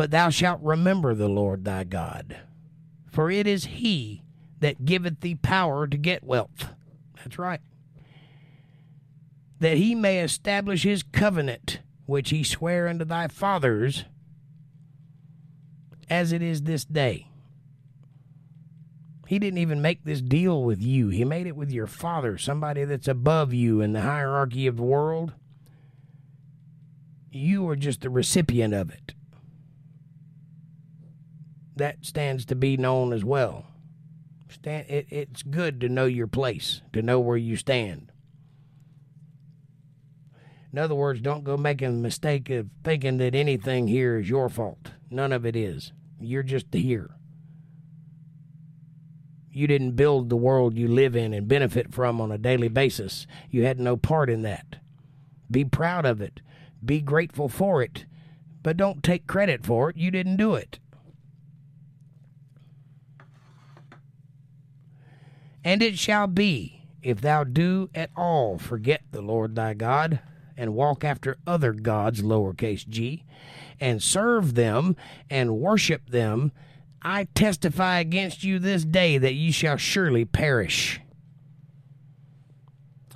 But 0.00 0.12
thou 0.12 0.30
shalt 0.30 0.62
remember 0.62 1.14
the 1.14 1.28
Lord 1.28 1.66
thy 1.66 1.84
God, 1.84 2.38
for 3.10 3.30
it 3.30 3.46
is 3.46 3.66
he 3.66 4.22
that 4.60 4.86
giveth 4.86 5.20
thee 5.20 5.34
power 5.34 5.86
to 5.86 5.96
get 5.98 6.24
wealth. 6.24 6.70
That's 7.16 7.38
right. 7.38 7.60
That 9.58 9.76
he 9.76 9.94
may 9.94 10.20
establish 10.20 10.84
his 10.84 11.02
covenant, 11.02 11.80
which 12.06 12.30
he 12.30 12.42
sware 12.42 12.88
unto 12.88 13.04
thy 13.04 13.28
fathers, 13.28 14.06
as 16.08 16.32
it 16.32 16.40
is 16.40 16.62
this 16.62 16.86
day. 16.86 17.28
He 19.26 19.38
didn't 19.38 19.58
even 19.58 19.82
make 19.82 20.04
this 20.04 20.22
deal 20.22 20.62
with 20.64 20.80
you. 20.80 21.10
He 21.10 21.26
made 21.26 21.46
it 21.46 21.56
with 21.56 21.70
your 21.70 21.86
father, 21.86 22.38
somebody 22.38 22.84
that's 22.86 23.06
above 23.06 23.52
you 23.52 23.82
in 23.82 23.92
the 23.92 24.00
hierarchy 24.00 24.66
of 24.66 24.78
the 24.78 24.82
world. 24.82 25.34
You 27.30 27.68
are 27.68 27.76
just 27.76 28.00
the 28.00 28.08
recipient 28.08 28.72
of 28.72 28.88
it. 28.88 29.12
That 31.80 32.04
stands 32.04 32.44
to 32.44 32.54
be 32.54 32.76
known 32.76 33.10
as 33.14 33.24
well. 33.24 33.64
Stand, 34.50 34.84
it, 34.90 35.06
it's 35.08 35.42
good 35.42 35.80
to 35.80 35.88
know 35.88 36.04
your 36.04 36.26
place, 36.26 36.82
to 36.92 37.00
know 37.00 37.18
where 37.18 37.38
you 37.38 37.56
stand. 37.56 38.12
In 40.70 40.78
other 40.78 40.94
words, 40.94 41.22
don't 41.22 41.42
go 41.42 41.56
making 41.56 41.96
the 41.96 42.02
mistake 42.02 42.50
of 42.50 42.68
thinking 42.84 43.16
that 43.16 43.34
anything 43.34 43.88
here 43.88 44.18
is 44.18 44.28
your 44.28 44.50
fault. 44.50 44.90
None 45.08 45.32
of 45.32 45.46
it 45.46 45.56
is. 45.56 45.92
You're 46.20 46.42
just 46.42 46.66
here. 46.70 47.12
You 49.50 49.66
didn't 49.66 49.92
build 49.92 50.28
the 50.28 50.36
world 50.36 50.76
you 50.76 50.86
live 50.86 51.16
in 51.16 51.32
and 51.32 51.48
benefit 51.48 51.94
from 51.94 52.20
on 52.20 52.30
a 52.30 52.36
daily 52.36 52.68
basis. 52.68 53.26
You 53.48 53.64
had 53.64 53.80
no 53.80 53.96
part 53.96 54.28
in 54.28 54.42
that. 54.42 54.76
Be 55.50 55.64
proud 55.64 56.04
of 56.04 56.20
it. 56.20 56.42
Be 56.84 57.00
grateful 57.00 57.48
for 57.48 57.82
it. 57.82 58.04
But 58.62 58.76
don't 58.76 59.02
take 59.02 59.26
credit 59.26 59.64
for 59.64 59.88
it. 59.88 59.96
You 59.96 60.10
didn't 60.10 60.36
do 60.36 60.54
it. 60.54 60.78
And 65.64 65.82
it 65.82 65.98
shall 65.98 66.26
be, 66.26 66.82
if 67.02 67.20
thou 67.20 67.44
do 67.44 67.90
at 67.94 68.10
all 68.16 68.58
forget 68.58 69.02
the 69.10 69.22
Lord 69.22 69.54
thy 69.54 69.74
God, 69.74 70.20
and 70.56 70.74
walk 70.74 71.04
after 71.04 71.38
other 71.46 71.72
gods, 71.72 72.22
lowercase 72.22 72.86
g, 72.86 73.24
and 73.80 74.02
serve 74.02 74.54
them 74.54 74.96
and 75.30 75.58
worship 75.58 76.10
them, 76.10 76.52
I 77.02 77.24
testify 77.34 77.98
against 77.98 78.44
you 78.44 78.58
this 78.58 78.84
day 78.84 79.16
that 79.16 79.32
ye 79.32 79.50
shall 79.52 79.78
surely 79.78 80.26
perish. 80.26 81.00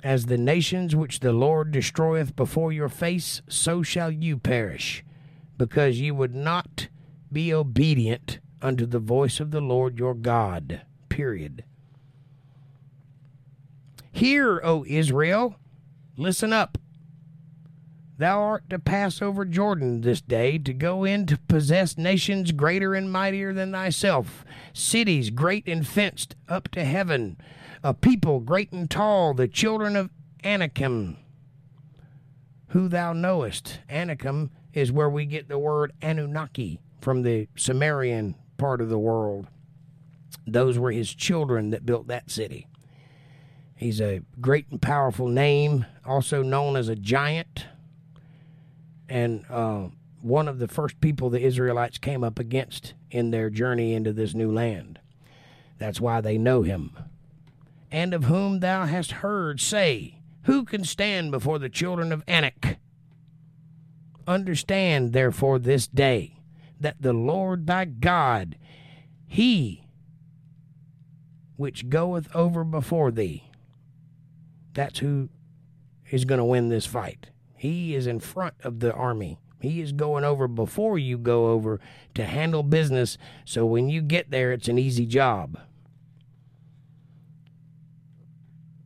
As 0.03 0.25
the 0.25 0.37
nations 0.37 0.95
which 0.95 1.19
the 1.19 1.33
Lord 1.33 1.71
destroyeth 1.71 2.35
before 2.35 2.71
your 2.71 2.89
face, 2.89 3.41
so 3.47 3.83
shall 3.83 4.09
you 4.09 4.37
perish, 4.37 5.03
because 5.57 5.99
ye 5.99 6.09
would 6.11 6.33
not 6.33 6.87
be 7.31 7.53
obedient 7.53 8.39
unto 8.61 8.85
the 8.85 8.99
voice 8.99 9.39
of 9.39 9.51
the 9.51 9.61
Lord 9.61 9.99
your 9.99 10.15
God. 10.15 10.81
Period. 11.09 11.63
Hear, 14.15 14.61
O 14.63 14.85
Israel, 14.87 15.57
listen 16.15 16.53
up. 16.53 16.77
Thou 18.17 18.39
art 18.39 18.69
to 18.69 18.79
pass 18.79 19.21
over 19.21 19.43
Jordan 19.43 19.99
this 19.99 20.21
day 20.21 20.57
to 20.57 20.73
go 20.73 21.03
in 21.03 21.25
to 21.25 21.37
possess 21.37 21.97
nations 21.97 22.53
greater 22.53 22.93
and 22.93 23.11
mightier 23.11 23.51
than 23.51 23.73
thyself, 23.73 24.45
cities 24.71 25.31
great 25.31 25.67
and 25.67 25.85
fenced 25.85 26.33
up 26.47 26.69
to 26.69 26.85
heaven, 26.85 27.35
a 27.83 27.93
people 27.93 28.39
great 28.39 28.71
and 28.71 28.89
tall, 28.89 29.33
the 29.33 29.49
children 29.49 29.97
of 29.97 30.11
Anakim, 30.45 31.17
who 32.69 32.87
thou 32.87 33.11
knowest. 33.11 33.81
Anakim 33.89 34.49
is 34.73 34.93
where 34.93 35.09
we 35.09 35.25
get 35.25 35.49
the 35.49 35.59
word 35.59 35.91
Anunnaki 36.01 36.79
from 37.01 37.23
the 37.23 37.49
Sumerian 37.57 38.35
part 38.55 38.79
of 38.79 38.87
the 38.87 38.97
world. 38.97 39.47
Those 40.47 40.79
were 40.79 40.93
his 40.93 41.13
children 41.13 41.71
that 41.71 41.85
built 41.85 42.07
that 42.07 42.31
city. 42.31 42.69
He's 43.75 43.99
a 43.99 44.21
great 44.39 44.67
and 44.71 44.81
powerful 44.81 45.27
name, 45.27 45.85
also 46.05 46.41
known 46.41 46.77
as 46.77 46.87
a 46.87 46.95
giant, 46.95 47.65
and 49.09 49.45
uh, 49.49 49.89
one 50.21 50.47
of 50.47 50.59
the 50.59 50.67
first 50.67 50.99
people 51.01 51.29
the 51.29 51.41
Israelites 51.41 51.97
came 51.97 52.23
up 52.23 52.39
against 52.39 52.93
in 53.11 53.31
their 53.31 53.49
journey 53.49 53.93
into 53.93 54.13
this 54.13 54.33
new 54.33 54.51
land. 54.51 54.99
That's 55.77 55.99
why 55.99 56.21
they 56.21 56.37
know 56.37 56.61
him. 56.63 56.97
And 57.91 58.13
of 58.13 58.23
whom 58.23 58.61
thou 58.61 58.85
hast 58.85 59.11
heard 59.11 59.59
say, 59.59 60.19
Who 60.43 60.63
can 60.63 60.83
stand 60.83 61.31
before 61.31 61.59
the 61.59 61.69
children 61.69 62.11
of 62.11 62.23
Anak? 62.27 62.77
Understand, 64.25 65.13
therefore, 65.13 65.59
this 65.59 65.85
day 65.85 66.39
that 66.79 67.01
the 67.01 67.13
Lord 67.13 67.67
thy 67.67 67.85
God, 67.85 68.57
he 69.27 69.83
which 71.57 71.89
goeth 71.89 72.33
over 72.35 72.63
before 72.63 73.11
thee, 73.11 73.49
that's 74.75 74.99
who 74.99 75.29
is 76.11 76.25
going 76.25 76.37
to 76.37 76.45
win 76.45 76.69
this 76.69 76.85
fight. 76.85 77.27
He 77.55 77.95
is 77.95 78.05
in 78.05 78.19
front 78.19 78.53
of 78.63 78.79
the 78.79 78.93
army. 78.93 79.39
He 79.59 79.81
is 79.81 79.91
going 79.91 80.23
over 80.23 80.47
before 80.47 80.99
you 80.99 81.17
go 81.17 81.47
over 81.47 81.79
to 82.13 82.25
handle 82.25 82.61
business. 82.61 83.17
So 83.45 83.65
when 83.65 83.89
you 83.89 84.01
get 84.01 84.29
there, 84.29 84.51
it's 84.51 84.67
an 84.67 84.77
easy 84.77 85.07
job. 85.07 85.57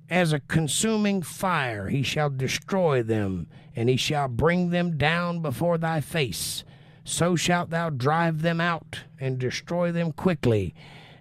As 0.10 0.32
a 0.32 0.40
consuming 0.40 1.22
fire, 1.22 1.90
he 1.90 2.02
shall 2.02 2.30
destroy 2.30 3.04
them, 3.04 3.48
and 3.76 3.90
he 3.90 3.98
shall 3.98 4.28
bring 4.28 4.70
them 4.70 4.98
down 4.98 5.42
before 5.42 5.78
thy 5.78 6.02
face. 6.02 6.64
So 7.04 7.36
shalt 7.36 7.70
thou 7.70 7.90
drive 7.90 8.42
them 8.42 8.62
out 8.62 9.02
and 9.20 9.38
destroy 9.38 9.92
them 9.92 10.12
quickly, 10.12 10.74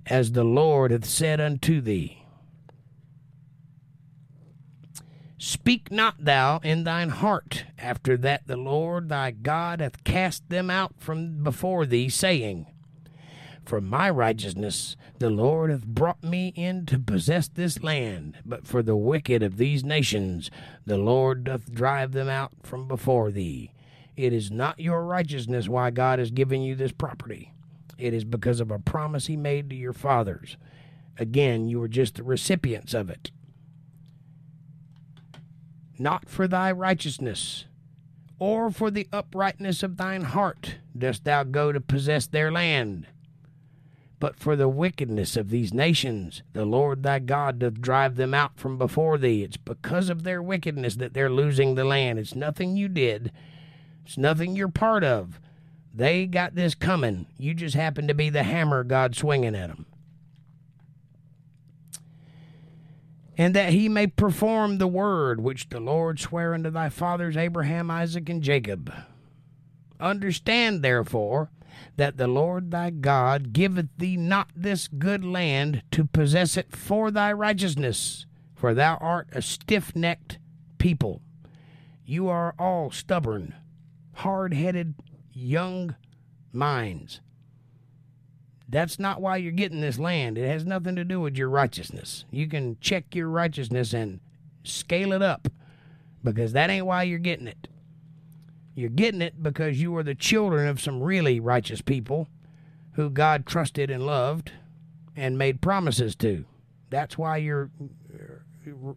as 0.06 0.32
the 0.32 0.44
Lord 0.44 0.90
hath 0.90 1.04
said 1.04 1.40
unto 1.40 1.80
thee. 1.80 2.24
Speak 5.40 5.92
not 5.92 6.24
thou 6.24 6.58
in 6.64 6.82
thine 6.82 7.10
heart 7.10 7.64
after 7.78 8.16
that 8.16 8.48
the 8.48 8.56
Lord 8.56 9.08
thy 9.08 9.30
God 9.30 9.80
hath 9.80 10.02
cast 10.02 10.48
them 10.48 10.68
out 10.68 10.94
from 10.98 11.44
before 11.44 11.86
thee, 11.86 12.08
saying, 12.08 12.66
For 13.64 13.80
my 13.80 14.10
righteousness 14.10 14.96
the 15.20 15.30
Lord 15.30 15.70
hath 15.70 15.86
brought 15.86 16.24
me 16.24 16.48
in 16.56 16.86
to 16.86 16.98
possess 16.98 17.46
this 17.46 17.84
land, 17.84 18.38
but 18.44 18.66
for 18.66 18.82
the 18.82 18.96
wicked 18.96 19.44
of 19.44 19.58
these 19.58 19.84
nations 19.84 20.50
the 20.84 20.98
Lord 20.98 21.44
doth 21.44 21.72
drive 21.72 22.10
them 22.10 22.28
out 22.28 22.50
from 22.64 22.88
before 22.88 23.30
thee. 23.30 23.70
It 24.16 24.32
is 24.32 24.50
not 24.50 24.80
your 24.80 25.04
righteousness 25.04 25.68
why 25.68 25.90
God 25.90 26.18
has 26.18 26.32
given 26.32 26.62
you 26.62 26.74
this 26.74 26.90
property. 26.90 27.52
It 27.96 28.12
is 28.12 28.24
because 28.24 28.58
of 28.58 28.72
a 28.72 28.80
promise 28.80 29.28
he 29.28 29.36
made 29.36 29.70
to 29.70 29.76
your 29.76 29.92
fathers. 29.92 30.56
Again, 31.16 31.68
you 31.68 31.80
are 31.80 31.88
just 31.88 32.16
the 32.16 32.24
recipients 32.24 32.92
of 32.92 33.08
it 33.08 33.30
not 35.98 36.28
for 36.28 36.48
thy 36.48 36.72
righteousness, 36.72 37.66
or 38.38 38.70
for 38.70 38.90
the 38.90 39.08
uprightness 39.12 39.82
of 39.82 39.96
thine 39.96 40.22
heart 40.22 40.76
dost 40.96 41.24
thou 41.24 41.42
go 41.42 41.72
to 41.72 41.80
possess 41.80 42.26
their 42.26 42.50
land. 42.52 43.06
But 44.20 44.36
for 44.36 44.56
the 44.56 44.68
wickedness 44.68 45.36
of 45.36 45.50
these 45.50 45.72
nations, 45.72 46.42
the 46.52 46.64
Lord 46.64 47.02
thy 47.02 47.20
God 47.20 47.60
doth 47.60 47.80
drive 47.80 48.16
them 48.16 48.34
out 48.34 48.58
from 48.58 48.76
before 48.76 49.16
thee. 49.16 49.44
It's 49.44 49.56
because 49.56 50.08
of 50.08 50.24
their 50.24 50.42
wickedness 50.42 50.96
that 50.96 51.14
they're 51.14 51.30
losing 51.30 51.74
the 51.74 51.84
land. 51.84 52.18
It's 52.18 52.34
nothing 52.34 52.76
you 52.76 52.88
did, 52.88 53.30
it's 54.04 54.18
nothing 54.18 54.56
you're 54.56 54.68
part 54.68 55.04
of. 55.04 55.40
They 55.94 56.26
got 56.26 56.54
this 56.54 56.74
coming. 56.74 57.26
You 57.38 57.54
just 57.54 57.74
happen 57.74 58.06
to 58.08 58.14
be 58.14 58.30
the 58.30 58.42
hammer 58.44 58.84
God 58.84 59.16
swinging 59.16 59.54
at 59.54 59.68
them. 59.68 59.86
And 63.38 63.54
that 63.54 63.72
he 63.72 63.88
may 63.88 64.08
perform 64.08 64.78
the 64.78 64.88
word 64.88 65.40
which 65.40 65.68
the 65.68 65.78
Lord 65.78 66.18
sware 66.18 66.52
unto 66.52 66.70
thy 66.70 66.88
fathers 66.88 67.36
Abraham, 67.36 67.88
Isaac, 67.88 68.28
and 68.28 68.42
Jacob. 68.42 68.92
Understand, 70.00 70.82
therefore, 70.82 71.50
that 71.96 72.16
the 72.16 72.26
Lord 72.26 72.72
thy 72.72 72.90
God 72.90 73.52
giveth 73.52 73.88
thee 73.96 74.16
not 74.16 74.50
this 74.56 74.88
good 74.88 75.24
land 75.24 75.82
to 75.92 76.04
possess 76.04 76.56
it 76.56 76.74
for 76.74 77.12
thy 77.12 77.32
righteousness, 77.32 78.26
for 78.56 78.74
thou 78.74 78.96
art 78.96 79.28
a 79.32 79.40
stiff 79.40 79.94
necked 79.94 80.38
people. 80.78 81.22
You 82.04 82.28
are 82.28 82.56
all 82.58 82.90
stubborn, 82.90 83.54
hard 84.14 84.52
headed, 84.52 84.94
young 85.32 85.94
minds. 86.52 87.20
That's 88.68 88.98
not 88.98 89.20
why 89.20 89.38
you're 89.38 89.52
getting 89.52 89.80
this 89.80 89.98
land. 89.98 90.36
It 90.36 90.46
has 90.46 90.66
nothing 90.66 90.94
to 90.96 91.04
do 91.04 91.20
with 91.20 91.36
your 91.36 91.48
righteousness. 91.48 92.24
You 92.30 92.46
can 92.46 92.76
check 92.80 93.14
your 93.14 93.28
righteousness 93.28 93.94
and 93.94 94.20
scale 94.62 95.12
it 95.12 95.22
up 95.22 95.48
because 96.22 96.52
that 96.52 96.68
ain't 96.68 96.86
why 96.86 97.04
you're 97.04 97.18
getting 97.18 97.46
it. 97.46 97.68
You're 98.74 98.90
getting 98.90 99.22
it 99.22 99.42
because 99.42 99.80
you 99.80 99.96
are 99.96 100.02
the 100.02 100.14
children 100.14 100.68
of 100.68 100.80
some 100.80 101.02
really 101.02 101.40
righteous 101.40 101.80
people 101.80 102.28
who 102.92 103.10
God 103.10 103.46
trusted 103.46 103.90
and 103.90 104.04
loved 104.04 104.52
and 105.16 105.38
made 105.38 105.60
promises 105.60 106.14
to. 106.16 106.44
That's 106.90 107.16
why 107.16 107.38
you're 107.38 107.70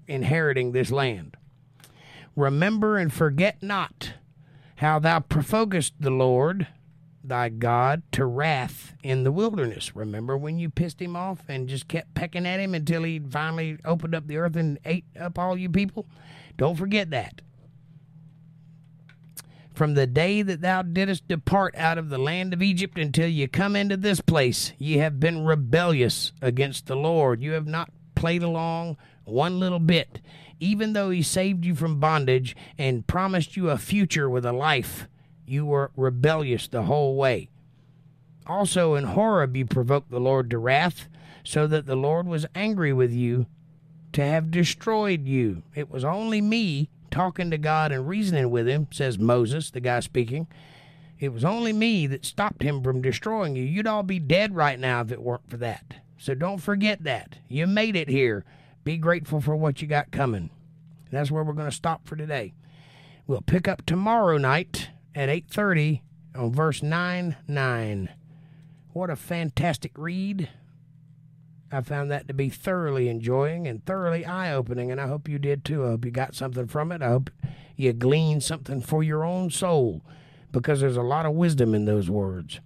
inheriting 0.07 0.71
this 0.71 0.91
land. 0.91 1.37
Remember 2.35 2.97
and 2.97 3.11
forget 3.11 3.63
not 3.63 4.13
how 4.75 4.99
thou 4.99 5.19
provokest 5.19 5.93
the 5.99 6.11
Lord 6.11 6.67
thy 7.23 7.49
God 7.49 8.03
to 8.13 8.25
wrath 8.25 8.93
in 9.03 9.23
the 9.23 9.31
wilderness. 9.31 9.95
Remember 9.95 10.37
when 10.37 10.59
you 10.59 10.69
pissed 10.69 11.01
him 11.01 11.15
off 11.15 11.39
and 11.47 11.69
just 11.69 11.87
kept 11.87 12.13
pecking 12.13 12.45
at 12.45 12.59
him 12.59 12.73
until 12.73 13.03
he 13.03 13.19
finally 13.19 13.77
opened 13.85 14.15
up 14.15 14.27
the 14.27 14.37
earth 14.37 14.55
and 14.55 14.79
ate 14.85 15.05
up 15.19 15.37
all 15.37 15.57
you 15.57 15.69
people? 15.69 16.07
Don't 16.57 16.77
forget 16.77 17.09
that. 17.11 17.41
From 19.73 19.93
the 19.93 20.07
day 20.07 20.41
that 20.41 20.61
thou 20.61 20.81
didst 20.81 21.27
depart 21.27 21.73
out 21.75 21.97
of 21.97 22.09
the 22.09 22.17
land 22.17 22.53
of 22.53 22.61
Egypt 22.61 22.97
until 22.97 23.27
you 23.27 23.47
come 23.47 23.75
into 23.75 23.97
this 23.97 24.21
place, 24.21 24.73
ye 24.77 24.97
have 24.97 25.19
been 25.19 25.45
rebellious 25.45 26.33
against 26.41 26.87
the 26.87 26.95
Lord. 26.95 27.41
You 27.41 27.53
have 27.53 27.67
not 27.67 27.89
played 28.13 28.43
along 28.43 28.97
one 29.23 29.59
little 29.59 29.79
bit, 29.79 30.19
even 30.59 30.93
though 30.93 31.09
he 31.09 31.23
saved 31.23 31.65
you 31.65 31.73
from 31.73 31.99
bondage 31.99 32.55
and 32.77 33.07
promised 33.07 33.55
you 33.55 33.69
a 33.69 33.77
future 33.77 34.29
with 34.29 34.45
a 34.45 34.51
life 34.51 35.07
you 35.51 35.65
were 35.65 35.91
rebellious 35.95 36.67
the 36.67 36.83
whole 36.83 37.15
way. 37.15 37.49
Also 38.47 38.95
in 38.95 39.03
Horeb 39.03 39.55
you 39.55 39.65
provoked 39.65 40.09
the 40.09 40.19
Lord 40.19 40.49
to 40.49 40.57
wrath, 40.57 41.07
so 41.43 41.67
that 41.67 41.85
the 41.85 41.95
Lord 41.95 42.27
was 42.27 42.45
angry 42.55 42.93
with 42.93 43.11
you 43.11 43.47
to 44.13 44.23
have 44.23 44.51
destroyed 44.51 45.25
you. 45.25 45.63
It 45.75 45.89
was 45.89 46.03
only 46.03 46.39
me 46.39 46.89
talking 47.09 47.51
to 47.51 47.57
God 47.57 47.91
and 47.91 48.07
reasoning 48.07 48.49
with 48.49 48.67
him, 48.67 48.87
says 48.91 49.17
Moses, 49.17 49.71
the 49.71 49.79
guy 49.79 49.99
speaking. 49.99 50.47
It 51.19 51.33
was 51.33 51.43
only 51.43 51.73
me 51.73 52.07
that 52.07 52.25
stopped 52.25 52.63
him 52.63 52.81
from 52.81 53.01
destroying 53.01 53.55
you. 53.55 53.63
You'd 53.63 53.87
all 53.87 54.03
be 54.03 54.19
dead 54.19 54.55
right 54.55 54.79
now 54.79 55.01
if 55.01 55.11
it 55.11 55.21
weren't 55.21 55.49
for 55.49 55.57
that. 55.57 55.95
So 56.17 56.33
don't 56.33 56.59
forget 56.59 57.03
that. 57.03 57.37
You 57.47 57.67
made 57.67 57.95
it 57.95 58.07
here. 58.07 58.45
Be 58.83 58.97
grateful 58.97 59.41
for 59.41 59.55
what 59.55 59.81
you 59.81 59.87
got 59.87 60.11
coming. 60.11 60.51
That's 61.11 61.31
where 61.31 61.43
we're 61.43 61.53
going 61.53 61.69
to 61.69 61.75
stop 61.75 62.07
for 62.07 62.15
today. 62.15 62.53
We'll 63.27 63.41
pick 63.41 63.67
up 63.67 63.85
tomorrow 63.85 64.37
night 64.37 64.89
at 65.15 65.29
8:30 65.29 66.01
on 66.35 66.51
verse 66.51 66.81
9 66.81 67.35
9. 67.47 68.09
What 68.93 69.09
a 69.09 69.15
fantastic 69.15 69.91
read. 69.97 70.49
I 71.71 71.81
found 71.81 72.11
that 72.11 72.27
to 72.27 72.33
be 72.33 72.49
thoroughly 72.49 73.07
enjoying 73.07 73.65
and 73.65 73.85
thoroughly 73.85 74.25
eye 74.25 74.53
opening, 74.53 74.91
and 74.91 74.99
I 74.99 75.07
hope 75.07 75.29
you 75.29 75.39
did 75.39 75.63
too. 75.63 75.85
I 75.85 75.89
hope 75.89 76.03
you 76.03 76.11
got 76.11 76.35
something 76.35 76.67
from 76.67 76.91
it. 76.91 77.01
I 77.01 77.07
hope 77.07 77.29
you 77.77 77.93
gleaned 77.93 78.43
something 78.43 78.81
for 78.81 79.01
your 79.01 79.23
own 79.23 79.49
soul 79.49 80.01
because 80.51 80.81
there's 80.81 80.97
a 80.97 81.01
lot 81.01 81.25
of 81.25 81.33
wisdom 81.33 81.73
in 81.73 81.85
those 81.85 82.09
words. 82.09 82.59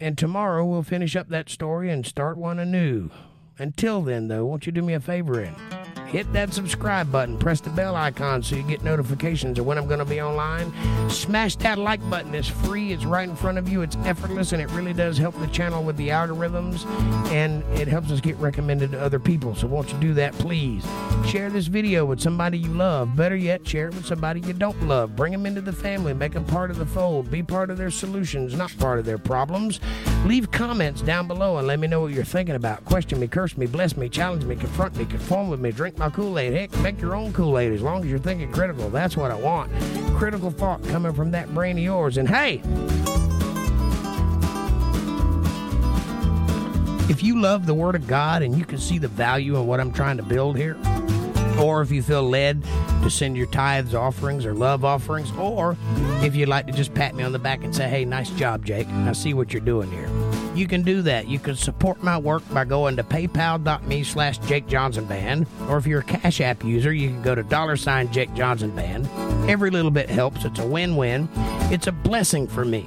And 0.00 0.16
tomorrow 0.16 0.64
we'll 0.64 0.82
finish 0.82 1.14
up 1.14 1.28
that 1.28 1.50
story 1.50 1.90
and 1.90 2.06
start 2.06 2.38
one 2.38 2.58
anew. 2.58 3.10
Until 3.58 4.02
then, 4.02 4.28
though, 4.28 4.46
won't 4.46 4.66
you 4.66 4.72
do 4.72 4.82
me 4.82 4.94
a 4.94 5.00
favor 5.00 5.40
and 5.40 5.83
hit 6.14 6.32
that 6.32 6.54
subscribe 6.54 7.10
button, 7.10 7.36
press 7.36 7.60
the 7.60 7.70
bell 7.70 7.96
icon 7.96 8.40
so 8.40 8.54
you 8.54 8.62
get 8.62 8.84
notifications 8.84 9.58
of 9.58 9.66
when 9.66 9.76
I'm 9.76 9.88
going 9.88 9.98
to 9.98 10.04
be 10.04 10.20
online. 10.20 10.72
Smash 11.10 11.56
that 11.56 11.76
like 11.76 12.08
button. 12.08 12.36
It's 12.36 12.46
free, 12.46 12.92
it's 12.92 13.04
right 13.04 13.28
in 13.28 13.34
front 13.34 13.58
of 13.58 13.68
you, 13.68 13.82
it's 13.82 13.96
effortless, 14.04 14.52
and 14.52 14.62
it 14.62 14.70
really 14.70 14.92
does 14.92 15.18
help 15.18 15.36
the 15.40 15.48
channel 15.48 15.82
with 15.82 15.96
the 15.96 16.10
algorithms 16.10 16.86
and 17.32 17.64
it 17.76 17.88
helps 17.88 18.12
us 18.12 18.20
get 18.20 18.36
recommended 18.36 18.92
to 18.92 19.00
other 19.00 19.18
people. 19.18 19.56
So, 19.56 19.66
won't 19.66 19.92
you 19.92 19.98
do 19.98 20.14
that, 20.14 20.34
please? 20.34 20.86
Share 21.26 21.50
this 21.50 21.66
video 21.66 22.04
with 22.04 22.20
somebody 22.20 22.58
you 22.58 22.68
love. 22.68 23.16
Better 23.16 23.34
yet, 23.34 23.66
share 23.66 23.88
it 23.88 23.94
with 23.94 24.06
somebody 24.06 24.38
you 24.42 24.52
don't 24.52 24.80
love. 24.86 25.16
Bring 25.16 25.32
them 25.32 25.46
into 25.46 25.62
the 25.62 25.72
family, 25.72 26.14
make 26.14 26.34
them 26.34 26.44
part 26.44 26.70
of 26.70 26.76
the 26.76 26.86
fold, 26.86 27.28
be 27.28 27.42
part 27.42 27.70
of 27.70 27.76
their 27.76 27.90
solutions, 27.90 28.54
not 28.54 28.72
part 28.78 29.00
of 29.00 29.04
their 29.04 29.18
problems. 29.18 29.80
Leave 30.26 30.50
comments 30.52 31.02
down 31.02 31.26
below 31.26 31.58
and 31.58 31.66
let 31.66 31.80
me 31.80 31.88
know 31.88 32.02
what 32.02 32.12
you're 32.12 32.24
thinking 32.24 32.54
about. 32.54 32.84
Question 32.84 33.18
me, 33.18 33.26
curse 33.26 33.56
me, 33.56 33.66
bless 33.66 33.96
me, 33.96 34.08
challenge 34.08 34.44
me, 34.44 34.54
confront 34.54 34.96
me, 34.96 35.04
conform 35.04 35.50
with 35.50 35.58
me, 35.58 35.72
drink 35.72 35.98
my 35.98 36.03
my 36.04 36.10
Kool 36.10 36.38
Aid. 36.38 36.52
Heck, 36.52 36.78
make 36.80 37.00
your 37.00 37.14
own 37.14 37.32
Kool 37.32 37.58
Aid 37.58 37.72
as 37.72 37.80
long 37.80 38.04
as 38.04 38.10
you're 38.10 38.18
thinking 38.18 38.52
critical. 38.52 38.90
That's 38.90 39.16
what 39.16 39.30
I 39.30 39.36
want. 39.36 39.72
Critical 40.18 40.50
thought 40.50 40.84
coming 40.84 41.14
from 41.14 41.30
that 41.30 41.52
brain 41.54 41.78
of 41.78 41.82
yours. 41.82 42.18
And 42.18 42.28
hey, 42.28 42.60
if 47.10 47.22
you 47.22 47.40
love 47.40 47.64
the 47.64 47.72
Word 47.72 47.94
of 47.94 48.06
God 48.06 48.42
and 48.42 48.54
you 48.54 48.66
can 48.66 48.76
see 48.76 48.98
the 48.98 49.08
value 49.08 49.56
in 49.56 49.66
what 49.66 49.80
I'm 49.80 49.92
trying 49.92 50.18
to 50.18 50.22
build 50.22 50.58
here, 50.58 50.76
or 51.58 51.80
if 51.80 51.90
you 51.90 52.02
feel 52.02 52.22
led 52.22 52.62
to 53.02 53.08
send 53.08 53.34
your 53.38 53.46
tithes, 53.46 53.94
offerings, 53.94 54.44
or 54.44 54.52
love 54.52 54.84
offerings, 54.84 55.32
or 55.38 55.74
if 56.22 56.36
you'd 56.36 56.50
like 56.50 56.66
to 56.66 56.72
just 56.74 56.92
pat 56.92 57.14
me 57.14 57.22
on 57.22 57.32
the 57.32 57.38
back 57.38 57.64
and 57.64 57.74
say, 57.74 57.88
hey, 57.88 58.04
nice 58.04 58.28
job, 58.30 58.66
Jake, 58.66 58.88
I 58.88 59.12
see 59.12 59.32
what 59.32 59.54
you're 59.54 59.62
doing 59.62 59.90
here 59.90 60.23
you 60.54 60.66
can 60.66 60.82
do 60.82 61.02
that. 61.02 61.26
You 61.28 61.38
can 61.38 61.56
support 61.56 62.02
my 62.02 62.16
work 62.16 62.42
by 62.52 62.64
going 62.64 62.96
to 62.96 63.02
paypal.me 63.02 64.04
slash 64.04 64.38
Jake 64.38 64.66
Johnson 64.66 65.04
Band. 65.04 65.46
Or 65.68 65.78
if 65.78 65.86
you're 65.86 66.00
a 66.00 66.04
Cash 66.04 66.40
App 66.40 66.64
user, 66.64 66.92
you 66.92 67.08
can 67.08 67.22
go 67.22 67.34
to 67.34 67.42
dollar 67.42 67.76
sign 67.76 68.12
Jake 68.12 68.32
Johnson 68.34 68.74
Band. 68.74 69.08
Every 69.50 69.70
little 69.70 69.90
bit 69.90 70.08
helps. 70.08 70.44
It's 70.44 70.58
a 70.60 70.66
win 70.66 70.96
win. 70.96 71.28
It's 71.70 71.86
a 71.86 71.92
blessing 71.92 72.46
for 72.46 72.64
me. 72.64 72.86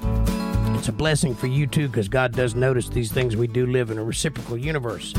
It's 0.77 0.87
a 0.87 0.93
blessing 0.93 1.35
for 1.35 1.47
you 1.47 1.67
too, 1.67 1.87
because 1.87 2.07
God 2.07 2.33
does 2.33 2.55
notice 2.55 2.89
these 2.89 3.11
things. 3.11 3.35
We 3.35 3.47
do 3.47 3.65
live 3.65 3.91
in 3.91 3.97
a 3.97 4.03
reciprocal 4.03 4.57
universe. 4.57 5.13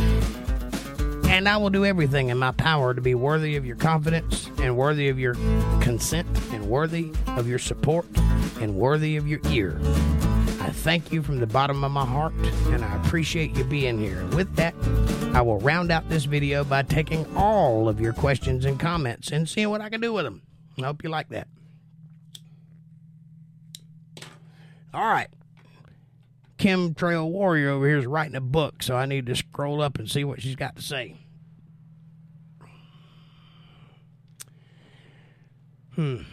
And 1.26 1.48
I 1.48 1.58
will 1.58 1.70
do 1.70 1.84
everything 1.84 2.30
in 2.30 2.38
my 2.38 2.52
power 2.52 2.94
to 2.94 3.00
be 3.00 3.14
worthy 3.14 3.56
of 3.56 3.66
your 3.66 3.76
confidence 3.76 4.50
and 4.58 4.76
worthy 4.76 5.08
of 5.08 5.18
your 5.18 5.34
consent 5.80 6.26
and 6.52 6.68
worthy 6.68 7.12
of 7.26 7.46
your 7.46 7.58
support 7.58 8.06
and 8.60 8.76
worthy 8.76 9.16
of 9.16 9.28
your 9.28 9.40
ear. 9.50 9.78
I 10.68 10.70
thank 10.70 11.10
you 11.10 11.22
from 11.22 11.38
the 11.40 11.46
bottom 11.46 11.82
of 11.82 11.92
my 11.92 12.04
heart, 12.04 12.34
and 12.34 12.84
I 12.84 12.94
appreciate 12.96 13.56
you 13.56 13.64
being 13.64 13.98
here. 13.98 14.26
With 14.36 14.54
that, 14.56 14.74
I 15.34 15.40
will 15.40 15.58
round 15.60 15.90
out 15.90 16.06
this 16.10 16.26
video 16.26 16.62
by 16.62 16.82
taking 16.82 17.24
all 17.34 17.88
of 17.88 18.02
your 18.02 18.12
questions 18.12 18.66
and 18.66 18.78
comments 18.78 19.32
and 19.32 19.48
seeing 19.48 19.70
what 19.70 19.80
I 19.80 19.88
can 19.88 20.02
do 20.02 20.12
with 20.12 20.26
them. 20.26 20.42
I 20.76 20.82
hope 20.82 21.02
you 21.02 21.08
like 21.08 21.30
that. 21.30 21.48
All 24.92 25.06
right. 25.06 25.28
Chemtrail 26.58 27.30
Warrior 27.30 27.70
over 27.70 27.86
here 27.86 27.96
is 27.96 28.06
writing 28.06 28.36
a 28.36 28.40
book, 28.42 28.82
so 28.82 28.94
I 28.94 29.06
need 29.06 29.24
to 29.24 29.36
scroll 29.36 29.80
up 29.80 29.98
and 29.98 30.10
see 30.10 30.22
what 30.22 30.42
she's 30.42 30.54
got 30.56 30.76
to 30.76 30.82
say. 30.82 31.16
Hmm. 35.94 36.24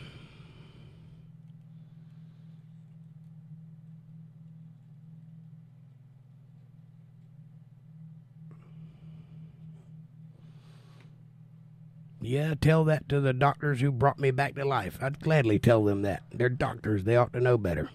Yeah, 12.26 12.56
tell 12.60 12.84
that 12.86 13.08
to 13.10 13.22
the 13.22 13.34
doctors 13.34 13.82
who 13.82 13.92
brought 13.92 14.18
me 14.18 14.32
back 14.32 14.56
to 14.56 14.66
life. 14.66 14.98
I'd 15.00 15.20
gladly 15.20 15.60
tell 15.60 15.84
them 15.84 16.02
that. 16.02 16.24
They're 16.32 16.50
doctors, 16.50 17.04
they 17.04 17.16
ought 17.16 17.34
to 17.34 17.40
know 17.40 17.56
better. 17.56 17.92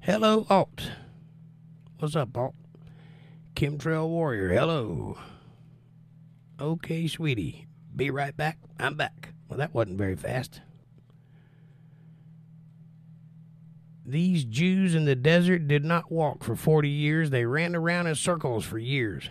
Hello, 0.00 0.46
Alt. 0.50 0.90
What's 1.98 2.14
up, 2.14 2.36
Alt? 2.36 2.54
Chemtrail 3.56 4.08
Warrior, 4.08 4.50
hello. 4.50 5.16
Okay, 6.60 7.06
sweetie. 7.08 7.66
Be 7.96 8.10
right 8.10 8.36
back. 8.36 8.58
I'm 8.78 8.94
back. 8.94 9.32
Well, 9.48 9.58
that 9.58 9.72
wasn't 9.72 9.96
very 9.96 10.16
fast. 10.16 10.60
These 14.04 14.44
Jews 14.44 14.94
in 14.94 15.06
the 15.06 15.16
desert 15.16 15.66
did 15.66 15.84
not 15.84 16.12
walk 16.12 16.44
for 16.44 16.54
40 16.54 16.90
years. 16.90 17.30
They 17.30 17.46
ran 17.46 17.74
around 17.74 18.06
in 18.06 18.14
circles 18.16 18.66
for 18.66 18.78
years. 18.78 19.30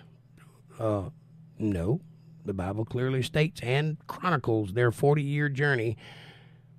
Uh, 0.79 1.09
no. 1.57 2.01
The 2.45 2.53
Bible 2.53 2.85
clearly 2.85 3.21
states 3.21 3.59
and 3.61 3.97
chronicles 4.07 4.73
their 4.73 4.91
40 4.91 5.21
year 5.21 5.49
journey 5.49 5.97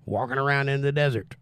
walking 0.06 0.38
around 0.38 0.68
in 0.68 0.80
the 0.80 0.92
desert. 0.92 1.36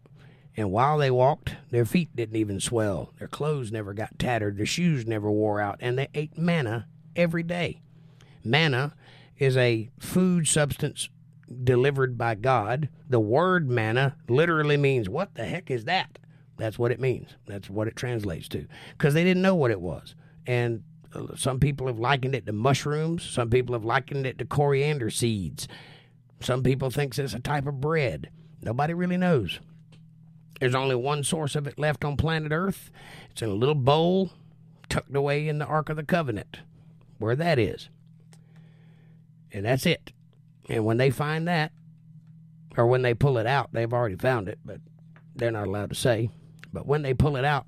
And 0.57 0.71
while 0.71 0.97
they 0.97 1.11
walked, 1.11 1.55
their 1.69 1.85
feet 1.85 2.15
didn't 2.15 2.35
even 2.35 2.59
swell, 2.59 3.13
their 3.19 3.27
clothes 3.27 3.71
never 3.71 3.93
got 3.93 4.17
tattered, 4.17 4.57
their 4.57 4.65
shoes 4.65 5.05
never 5.05 5.31
wore 5.31 5.61
out, 5.61 5.77
and 5.81 5.97
they 5.97 6.07
ate 6.15 6.35
manna 6.35 6.87
every 7.15 7.43
day. 7.43 7.81
Manna 8.43 8.95
is 9.37 9.55
a 9.55 9.89
food 9.99 10.47
substance 10.47 11.09
delivered 11.63 12.17
by 12.17 12.33
God. 12.35 12.89
The 13.07 13.19
word 13.19 13.69
manna 13.69 14.15
literally 14.27 14.77
means, 14.77 15.07
What 15.07 15.35
the 15.35 15.45
heck 15.45 15.69
is 15.69 15.85
that? 15.85 16.17
That's 16.57 16.79
what 16.79 16.91
it 16.91 16.99
means. 16.99 17.35
That's 17.45 17.69
what 17.69 17.87
it 17.87 17.95
translates 17.95 18.47
to. 18.49 18.67
Because 18.97 19.13
they 19.13 19.23
didn't 19.23 19.43
know 19.43 19.55
what 19.55 19.69
it 19.69 19.79
was. 19.79 20.15
And 20.47 20.83
some 21.35 21.59
people 21.59 21.87
have 21.87 21.99
likened 21.99 22.35
it 22.35 22.45
to 22.45 22.53
mushrooms. 22.53 23.23
Some 23.23 23.49
people 23.49 23.73
have 23.73 23.85
likened 23.85 24.25
it 24.25 24.37
to 24.39 24.45
coriander 24.45 25.09
seeds. 25.09 25.67
Some 26.39 26.63
people 26.63 26.89
think 26.89 27.17
it's 27.17 27.33
a 27.33 27.39
type 27.39 27.65
of 27.67 27.81
bread. 27.81 28.29
Nobody 28.61 28.93
really 28.93 29.17
knows. 29.17 29.59
There's 30.59 30.75
only 30.75 30.95
one 30.95 31.23
source 31.23 31.55
of 31.55 31.67
it 31.67 31.77
left 31.77 32.03
on 32.03 32.17
planet 32.17 32.51
Earth. 32.51 32.91
It's 33.31 33.41
in 33.41 33.49
a 33.49 33.53
little 33.53 33.75
bowl 33.75 34.31
tucked 34.89 35.15
away 35.15 35.47
in 35.47 35.59
the 35.59 35.65
Ark 35.65 35.89
of 35.89 35.95
the 35.95 36.03
Covenant, 36.03 36.59
where 37.19 37.35
that 37.35 37.59
is. 37.59 37.89
And 39.51 39.65
that's 39.65 39.85
it. 39.85 40.11
And 40.69 40.85
when 40.85 40.97
they 40.97 41.09
find 41.09 41.47
that, 41.47 41.71
or 42.75 42.85
when 42.85 43.01
they 43.01 43.13
pull 43.13 43.37
it 43.37 43.47
out, 43.47 43.69
they've 43.71 43.93
already 43.93 44.15
found 44.15 44.47
it, 44.47 44.59
but 44.63 44.79
they're 45.35 45.51
not 45.51 45.67
allowed 45.67 45.89
to 45.89 45.95
say. 45.95 46.29
But 46.71 46.85
when 46.85 47.01
they 47.01 47.13
pull 47.13 47.37
it 47.37 47.45
out, 47.45 47.65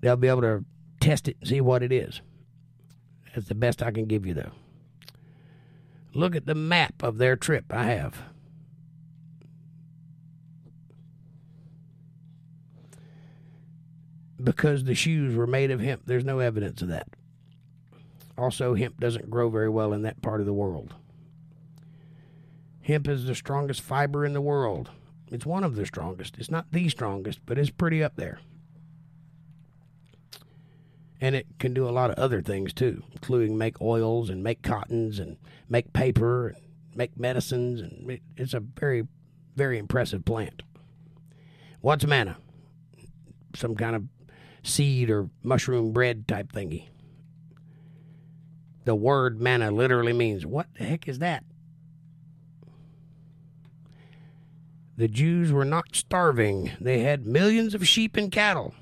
they'll 0.00 0.16
be 0.16 0.28
able 0.28 0.42
to 0.42 0.64
test 1.00 1.28
it 1.28 1.36
and 1.40 1.48
see 1.48 1.60
what 1.60 1.82
it 1.82 1.92
is. 1.92 2.20
That's 3.34 3.48
the 3.48 3.54
best 3.54 3.82
I 3.82 3.90
can 3.90 4.06
give 4.06 4.26
you, 4.26 4.34
though. 4.34 4.52
Look 6.14 6.34
at 6.34 6.46
the 6.46 6.54
map 6.54 7.02
of 7.02 7.18
their 7.18 7.36
trip 7.36 7.66
I 7.70 7.84
have. 7.84 8.22
Because 14.42 14.84
the 14.84 14.94
shoes 14.94 15.36
were 15.36 15.46
made 15.46 15.70
of 15.70 15.80
hemp, 15.80 16.02
there's 16.06 16.24
no 16.24 16.38
evidence 16.38 16.82
of 16.82 16.88
that. 16.88 17.08
Also, 18.36 18.74
hemp 18.74 18.98
doesn't 18.98 19.30
grow 19.30 19.50
very 19.50 19.68
well 19.68 19.92
in 19.92 20.02
that 20.02 20.22
part 20.22 20.40
of 20.40 20.46
the 20.46 20.52
world. 20.54 20.94
Hemp 22.80 23.06
is 23.06 23.26
the 23.26 23.34
strongest 23.34 23.82
fiber 23.82 24.24
in 24.24 24.32
the 24.32 24.40
world. 24.40 24.90
It's 25.28 25.46
one 25.46 25.62
of 25.62 25.76
the 25.76 25.86
strongest. 25.86 26.36
It's 26.38 26.50
not 26.50 26.72
the 26.72 26.88
strongest, 26.88 27.40
but 27.44 27.58
it's 27.58 27.70
pretty 27.70 28.02
up 28.02 28.16
there. 28.16 28.40
And 31.20 31.36
it 31.36 31.46
can 31.58 31.74
do 31.74 31.86
a 31.86 31.90
lot 31.90 32.10
of 32.10 32.18
other 32.18 32.40
things 32.40 32.72
too, 32.72 33.02
including 33.12 33.58
make 33.58 33.80
oils 33.80 34.30
and 34.30 34.42
make 34.42 34.62
cottons 34.62 35.18
and 35.18 35.36
make 35.68 35.92
paper 35.92 36.48
and 36.48 36.62
make 36.94 37.18
medicines. 37.18 37.80
And 37.80 38.20
it's 38.36 38.54
a 38.54 38.60
very, 38.60 39.06
very 39.54 39.78
impressive 39.78 40.24
plant. 40.24 40.62
What's 41.82 42.06
manna? 42.06 42.38
Some 43.54 43.74
kind 43.74 43.96
of 43.96 44.04
seed 44.62 45.10
or 45.10 45.28
mushroom 45.42 45.92
bread 45.92 46.26
type 46.26 46.52
thingy. 46.52 46.88
The 48.86 48.94
word 48.94 49.40
manna 49.40 49.70
literally 49.70 50.14
means, 50.14 50.46
what 50.46 50.68
the 50.78 50.84
heck 50.84 51.06
is 51.06 51.18
that? 51.18 51.44
The 54.96 55.08
Jews 55.08 55.52
were 55.52 55.64
not 55.64 55.94
starving. 55.96 56.72
They 56.80 57.00
had 57.00 57.26
millions 57.26 57.74
of 57.74 57.86
sheep 57.86 58.16
and 58.16 58.32
cattle. 58.32 58.74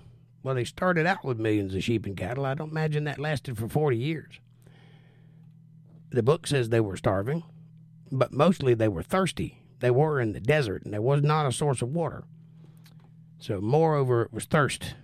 Well, 0.42 0.54
they 0.54 0.64
started 0.64 1.06
out 1.06 1.24
with 1.24 1.38
millions 1.38 1.74
of 1.74 1.82
sheep 1.82 2.06
and 2.06 2.16
cattle. 2.16 2.46
I 2.46 2.54
don't 2.54 2.70
imagine 2.70 3.04
that 3.04 3.18
lasted 3.18 3.58
for 3.58 3.68
40 3.68 3.96
years. 3.96 4.40
The 6.10 6.22
book 6.22 6.46
says 6.46 6.68
they 6.68 6.80
were 6.80 6.96
starving, 6.96 7.42
but 8.10 8.32
mostly 8.32 8.74
they 8.74 8.88
were 8.88 9.02
thirsty. 9.02 9.62
They 9.80 9.90
were 9.90 10.20
in 10.20 10.32
the 10.32 10.40
desert, 10.40 10.84
and 10.84 10.92
there 10.92 11.02
was 11.02 11.22
not 11.22 11.46
a 11.46 11.52
source 11.52 11.82
of 11.82 11.90
water. 11.90 12.24
So, 13.38 13.60
moreover, 13.60 14.22
it 14.22 14.32
was 14.32 14.44
thirst. 14.44 14.94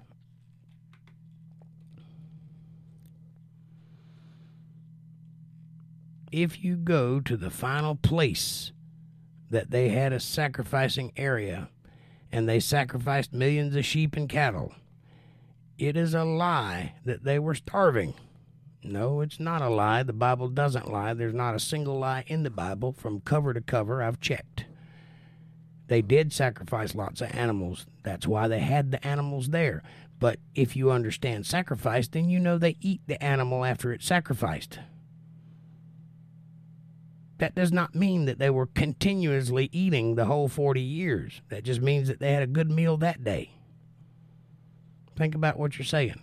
If 6.32 6.64
you 6.64 6.76
go 6.76 7.20
to 7.20 7.36
the 7.36 7.50
final 7.50 7.94
place 7.94 8.72
that 9.50 9.70
they 9.70 9.90
had 9.90 10.12
a 10.12 10.18
sacrificing 10.18 11.12
area 11.16 11.68
and 12.32 12.48
they 12.48 12.58
sacrificed 12.58 13.32
millions 13.32 13.76
of 13.76 13.84
sheep 13.84 14.16
and 14.16 14.28
cattle, 14.28 14.74
it 15.78 15.96
is 15.96 16.14
a 16.14 16.24
lie 16.24 16.94
that 17.04 17.24
they 17.24 17.38
were 17.38 17.54
starving. 17.54 18.14
No, 18.82 19.20
it's 19.20 19.40
not 19.40 19.62
a 19.62 19.68
lie. 19.68 20.02
The 20.02 20.12
Bible 20.12 20.48
doesn't 20.48 20.92
lie. 20.92 21.14
There's 21.14 21.34
not 21.34 21.54
a 21.54 21.60
single 21.60 21.98
lie 21.98 22.24
in 22.26 22.42
the 22.42 22.50
Bible 22.50 22.92
from 22.92 23.20
cover 23.20 23.54
to 23.54 23.60
cover. 23.60 24.02
I've 24.02 24.20
checked. 24.20 24.66
They 25.86 26.02
did 26.02 26.32
sacrifice 26.32 26.94
lots 26.94 27.20
of 27.20 27.34
animals. 27.34 27.86
That's 28.02 28.26
why 28.26 28.48
they 28.48 28.60
had 28.60 28.90
the 28.90 29.06
animals 29.06 29.48
there. 29.48 29.82
But 30.18 30.38
if 30.54 30.76
you 30.76 30.90
understand 30.90 31.46
sacrifice, 31.46 32.08
then 32.08 32.28
you 32.28 32.38
know 32.38 32.58
they 32.58 32.76
eat 32.80 33.00
the 33.06 33.22
animal 33.22 33.64
after 33.64 33.92
it's 33.92 34.06
sacrificed. 34.06 34.78
That 37.38 37.54
does 37.54 37.72
not 37.72 37.94
mean 37.94 38.26
that 38.26 38.38
they 38.38 38.50
were 38.50 38.66
continuously 38.66 39.68
eating 39.72 40.14
the 40.14 40.26
whole 40.26 40.48
40 40.48 40.80
years. 40.80 41.42
That 41.48 41.64
just 41.64 41.80
means 41.80 42.08
that 42.08 42.20
they 42.20 42.32
had 42.32 42.42
a 42.42 42.46
good 42.46 42.70
meal 42.70 42.96
that 42.98 43.24
day. 43.24 43.50
Think 45.16 45.34
about 45.34 45.58
what 45.58 45.78
you're 45.78 45.84
saying. 45.84 46.20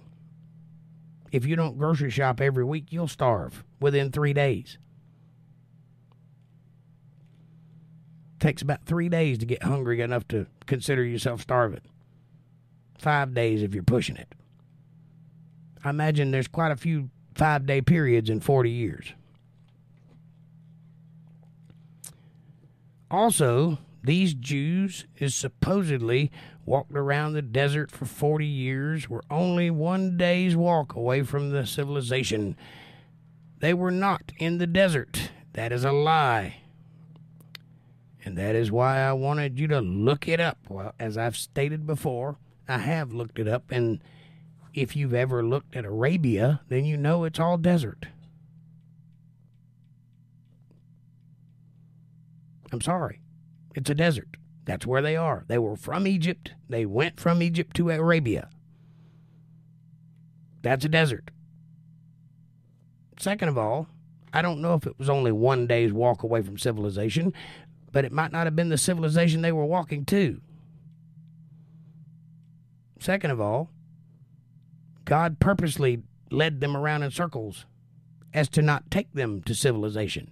If 1.31 1.45
you 1.45 1.55
don't 1.55 1.77
grocery 1.77 2.09
shop 2.09 2.41
every 2.41 2.63
week, 2.63 2.87
you'll 2.89 3.07
starve 3.07 3.63
within 3.79 4.11
three 4.11 4.33
days. 4.33 4.77
Takes 8.39 8.61
about 8.61 8.85
three 8.85 9.07
days 9.07 9.37
to 9.37 9.45
get 9.45 9.63
hungry 9.63 10.01
enough 10.01 10.27
to 10.29 10.47
consider 10.65 11.03
yourself 11.03 11.41
starving. 11.41 11.81
Five 12.97 13.33
days 13.33 13.63
if 13.63 13.73
you're 13.73 13.83
pushing 13.83 14.17
it. 14.17 14.33
I 15.83 15.89
imagine 15.89 16.31
there's 16.31 16.47
quite 16.47 16.71
a 16.71 16.75
few 16.75 17.09
five 17.35 17.65
day 17.65 17.81
periods 17.81 18.29
in 18.29 18.39
40 18.39 18.69
years. 18.69 19.13
Also, 23.09 23.77
these 24.03 24.33
Jews 24.33 25.05
is 25.17 25.35
supposedly 25.35 26.31
walked 26.71 26.95
around 26.95 27.33
the 27.33 27.41
desert 27.41 27.91
for 27.91 28.05
40 28.05 28.45
years, 28.45 29.09
were 29.09 29.25
only 29.29 29.69
one 29.69 30.15
day's 30.15 30.55
walk 30.55 30.95
away 30.95 31.21
from 31.21 31.51
the 31.51 31.65
civilization. 31.65 32.55
They 33.59 33.73
were 33.73 33.91
not 33.91 34.31
in 34.37 34.57
the 34.57 34.67
desert. 34.67 35.31
That 35.51 35.73
is 35.73 35.83
a 35.83 35.91
lie. 35.91 36.61
And 38.23 38.37
that 38.37 38.55
is 38.55 38.71
why 38.71 38.99
I 38.99 39.11
wanted 39.11 39.59
you 39.59 39.67
to 39.67 39.81
look 39.81 40.29
it 40.29 40.39
up. 40.39 40.59
Well, 40.69 40.93
as 40.97 41.17
I've 41.17 41.35
stated 41.35 41.85
before, 41.85 42.37
I 42.69 42.77
have 42.77 43.11
looked 43.11 43.37
it 43.37 43.49
up. 43.49 43.69
And 43.69 44.01
if 44.73 44.95
you've 44.95 45.13
ever 45.13 45.43
looked 45.43 45.75
at 45.75 45.83
Arabia, 45.83 46.61
then 46.69 46.85
you 46.85 46.95
know 46.95 47.25
it's 47.25 47.39
all 47.39 47.57
desert. 47.57 48.07
I'm 52.71 52.79
sorry. 52.79 53.19
It's 53.75 53.89
a 53.89 53.95
desert. 53.95 54.37
That's 54.71 54.87
where 54.87 55.01
they 55.01 55.17
are. 55.17 55.43
They 55.49 55.57
were 55.57 55.75
from 55.75 56.07
Egypt. 56.07 56.53
They 56.69 56.85
went 56.85 57.19
from 57.19 57.41
Egypt 57.41 57.75
to 57.75 57.89
Arabia. 57.89 58.47
That's 60.61 60.85
a 60.85 60.89
desert. 60.89 61.29
Second 63.19 63.49
of 63.49 63.57
all, 63.57 63.87
I 64.31 64.41
don't 64.41 64.61
know 64.61 64.75
if 64.75 64.87
it 64.87 64.97
was 64.97 65.09
only 65.09 65.33
one 65.33 65.67
day's 65.67 65.91
walk 65.91 66.23
away 66.23 66.41
from 66.41 66.57
civilization, 66.57 67.33
but 67.91 68.05
it 68.05 68.13
might 68.13 68.31
not 68.31 68.47
have 68.47 68.55
been 68.55 68.69
the 68.69 68.77
civilization 68.77 69.41
they 69.41 69.51
were 69.51 69.65
walking 69.65 70.05
to. 70.05 70.39
Second 72.97 73.31
of 73.31 73.41
all, 73.41 73.71
God 75.03 75.41
purposely 75.41 76.01
led 76.31 76.61
them 76.61 76.77
around 76.77 77.03
in 77.03 77.11
circles 77.11 77.65
as 78.33 78.47
to 78.47 78.61
not 78.61 78.89
take 78.89 79.11
them 79.11 79.43
to 79.43 79.53
civilization 79.53 80.31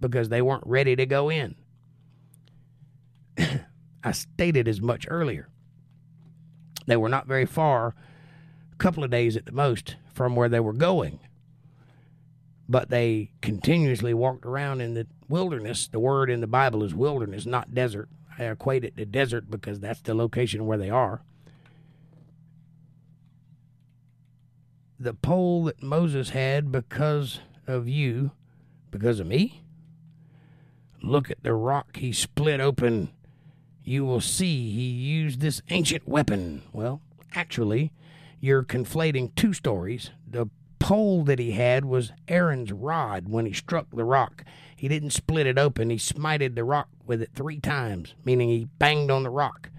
because 0.00 0.30
they 0.30 0.40
weren't 0.40 0.66
ready 0.66 0.96
to 0.96 1.04
go 1.04 1.28
in. 1.28 1.54
I 4.04 4.12
stated 4.12 4.68
as 4.68 4.80
much 4.80 5.06
earlier. 5.08 5.48
They 6.86 6.96
were 6.96 7.08
not 7.08 7.26
very 7.26 7.46
far, 7.46 7.94
a 8.72 8.76
couple 8.76 9.04
of 9.04 9.10
days 9.10 9.36
at 9.36 9.46
the 9.46 9.52
most, 9.52 9.96
from 10.12 10.36
where 10.36 10.48
they 10.48 10.60
were 10.60 10.72
going. 10.72 11.20
But 12.68 12.90
they 12.90 13.32
continuously 13.40 14.14
walked 14.14 14.44
around 14.44 14.80
in 14.80 14.94
the 14.94 15.06
wilderness. 15.28 15.88
The 15.88 16.00
word 16.00 16.30
in 16.30 16.40
the 16.40 16.46
Bible 16.46 16.82
is 16.82 16.94
wilderness, 16.94 17.46
not 17.46 17.74
desert. 17.74 18.08
I 18.38 18.44
equate 18.44 18.84
it 18.84 18.96
to 18.96 19.04
desert 19.04 19.50
because 19.50 19.80
that's 19.80 20.00
the 20.00 20.14
location 20.14 20.66
where 20.66 20.78
they 20.78 20.90
are. 20.90 21.22
The 25.00 25.14
pole 25.14 25.64
that 25.64 25.82
Moses 25.82 26.30
had 26.30 26.72
because 26.72 27.40
of 27.66 27.88
you, 27.88 28.32
because 28.90 29.20
of 29.20 29.26
me, 29.26 29.62
look 31.02 31.30
at 31.30 31.42
the 31.42 31.54
rock 31.54 31.96
he 31.96 32.12
split 32.12 32.60
open 32.60 33.10
you 33.88 34.04
will 34.04 34.20
see 34.20 34.70
he 34.70 34.82
used 34.82 35.40
this 35.40 35.62
ancient 35.70 36.06
weapon. 36.06 36.62
Well, 36.72 37.00
actually, 37.34 37.90
you're 38.38 38.62
conflating 38.62 39.34
two 39.34 39.52
stories. 39.54 40.10
The 40.26 40.48
pole 40.78 41.24
that 41.24 41.38
he 41.38 41.52
had 41.52 41.84
was 41.84 42.12
Aaron's 42.28 42.70
rod 42.70 43.28
when 43.28 43.46
he 43.46 43.52
struck 43.52 43.86
the 43.90 44.04
rock. 44.04 44.44
He 44.76 44.88
didn't 44.88 45.10
split 45.10 45.46
it 45.46 45.58
open, 45.58 45.90
he 45.90 45.96
smited 45.96 46.54
the 46.54 46.64
rock 46.64 46.88
with 47.06 47.22
it 47.22 47.30
three 47.34 47.58
times, 47.58 48.14
meaning 48.24 48.48
he 48.48 48.66
banged 48.78 49.10
on 49.10 49.22
the 49.22 49.30
rock 49.30 49.70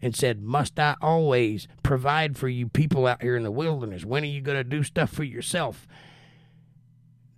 and 0.00 0.16
said, 0.16 0.42
Must 0.42 0.78
I 0.80 0.96
always 1.00 1.68
provide 1.82 2.36
for 2.36 2.48
you 2.48 2.68
people 2.68 3.06
out 3.06 3.22
here 3.22 3.36
in 3.36 3.44
the 3.44 3.50
wilderness? 3.50 4.04
When 4.04 4.24
are 4.24 4.26
you 4.26 4.40
going 4.40 4.58
to 4.58 4.64
do 4.64 4.82
stuff 4.82 5.10
for 5.10 5.24
yourself? 5.24 5.86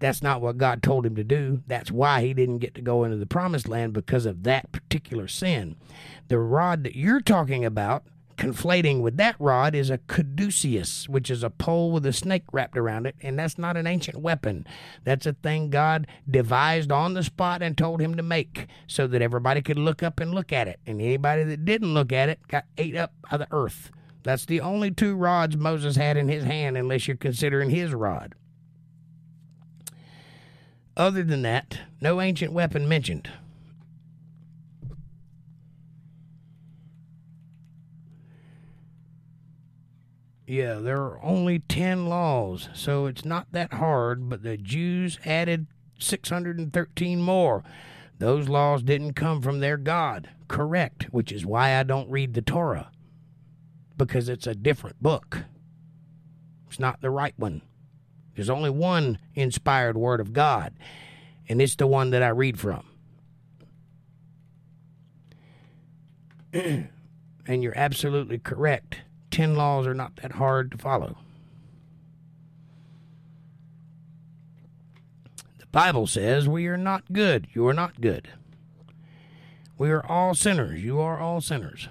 That's 0.05 0.23
not 0.23 0.43
what 0.43 0.59
God 0.59 0.83
told 0.83 1.07
him 1.07 1.17
to 1.17 1.25
do. 1.25 1.63
That's 1.67 1.91
why 1.91 2.21
he 2.21 2.35
didn't 2.35 2.59
get 2.59 2.75
to 2.75 2.83
go 2.83 3.05
into 3.05 3.17
the 3.17 3.25
promised 3.25 3.71
land 3.71 3.95
because 3.95 4.27
of 4.27 4.43
that 4.43 4.71
particular 4.71 5.27
sin. 5.27 5.77
The 6.29 6.39
rod 6.39 6.85
that 6.85 6.95
you're 6.95 7.23
talking 7.23 7.65
about, 7.65 8.05
conflating 8.37 9.01
with 9.01 9.17
that 9.17 9.35
rod, 9.39 9.75
is 9.75 9.89
a 9.89 10.01
caduceus, 10.07 11.09
which 11.09 11.31
is 11.31 11.43
a 11.43 11.49
pole 11.49 11.91
with 11.91 12.05
a 12.05 12.13
snake 12.13 12.43
wrapped 12.53 12.77
around 12.77 13.07
it, 13.07 13.17
and 13.23 13.39
that's 13.39 13.57
not 13.57 13.79
an 13.79 13.87
ancient 13.87 14.19
weapon. 14.19 14.67
That's 15.05 15.25
a 15.25 15.33
thing 15.33 15.71
God 15.71 16.07
devised 16.31 16.93
on 16.93 17.15
the 17.15 17.23
spot 17.23 17.63
and 17.63 17.75
told 17.75 18.03
him 18.03 18.15
to 18.17 18.23
make 18.23 18.67
so 18.87 19.07
that 19.07 19.23
everybody 19.23 19.63
could 19.63 19.79
look 19.79 20.03
up 20.03 20.21
and 20.21 20.35
look 20.35 20.53
at 20.53 20.69
it. 20.69 20.81
And 20.85 21.01
anybody 21.01 21.45
that 21.45 21.65
didn't 21.65 21.95
look 21.95 22.13
at 22.13 22.29
it 22.29 22.47
got 22.47 22.67
ate 22.77 22.95
up 22.95 23.15
by 23.31 23.39
the 23.39 23.49
earth. 23.51 23.91
That's 24.23 24.45
the 24.45 24.61
only 24.61 24.91
two 24.91 25.17
rods 25.17 25.57
Moses 25.57 25.97
had 25.97 26.19
in 26.19 26.29
his 26.29 26.45
hand, 26.45 26.77
unless 26.77 27.09
you're 27.09 27.17
considering 27.17 27.71
his 27.71 27.95
rod. 27.95 28.35
Other 30.97 31.25
than 31.25 31.43
that, 31.43 31.81
no 32.01 32.21
ancient 32.21 32.53
weapon 32.53 32.89
mentioned. 32.89 33.29
Yeah, 40.47 40.75
there 40.75 40.99
are 41.03 41.25
only 41.25 41.61
10 41.61 42.07
laws, 42.07 42.69
so 42.75 43.07
it's 43.07 43.25
not 43.25 43.51
that 43.53 43.75
hard, 43.75 44.29
but 44.29 44.43
the 44.43 44.57
Jews 44.57 45.19
added 45.25 45.66
613 45.99 47.21
more. 47.21 47.65
Those 48.19 48.49
laws 48.49 48.83
didn't 48.83 49.15
come 49.15 49.43
from 49.43 49.61
their 49.61 49.79
God, 49.79 50.29
correct, 50.47 51.05
which 51.05 51.33
is 51.33 51.47
why 51.47 51.77
I 51.77 51.83
don't 51.83 52.11
read 52.11 52.35
the 52.35 52.43
Torah, 52.43 52.91
because 53.97 54.29
it's 54.29 54.47
a 54.47 54.55
different 54.55 55.03
book. 55.03 55.45
It's 56.69 56.79
not 56.79 57.01
the 57.01 57.11
right 57.11 57.35
one. 57.37 57.62
There's 58.35 58.51
only 58.51 58.70
one 58.70 59.19
inspired 59.35 59.97
word 59.97 60.20
of 60.20 60.32
God, 60.32 60.73
and 61.48 61.62
it's 61.62 61.77
the 61.77 61.86
one 61.86 62.11
that 62.11 62.23
I 62.23 62.28
read 62.28 62.59
from. 62.59 62.86
and 66.52 66.89
you're 67.47 67.77
absolutely 67.77 68.39
correct. 68.39 68.98
Ten 69.31 69.56
laws 69.56 69.86
are 69.86 69.94
not 69.94 70.16
that 70.16 70.32
hard 70.32 70.70
to 70.73 70.78
follow. 70.78 71.19
The 75.59 75.66
Bible 75.66 76.06
says 76.06 76.48
we 76.48 76.66
are 76.66 76.77
not 76.77 77.12
good. 77.12 77.48
You 77.52 77.66
are 77.66 77.74
not 77.74 78.01
good. 78.01 78.28
We 79.77 79.90
are 79.90 80.06
all 80.06 80.35
sinners. 80.35 80.85
You 80.85 81.01
are 81.01 81.19
all 81.19 81.40
sinners. 81.40 81.89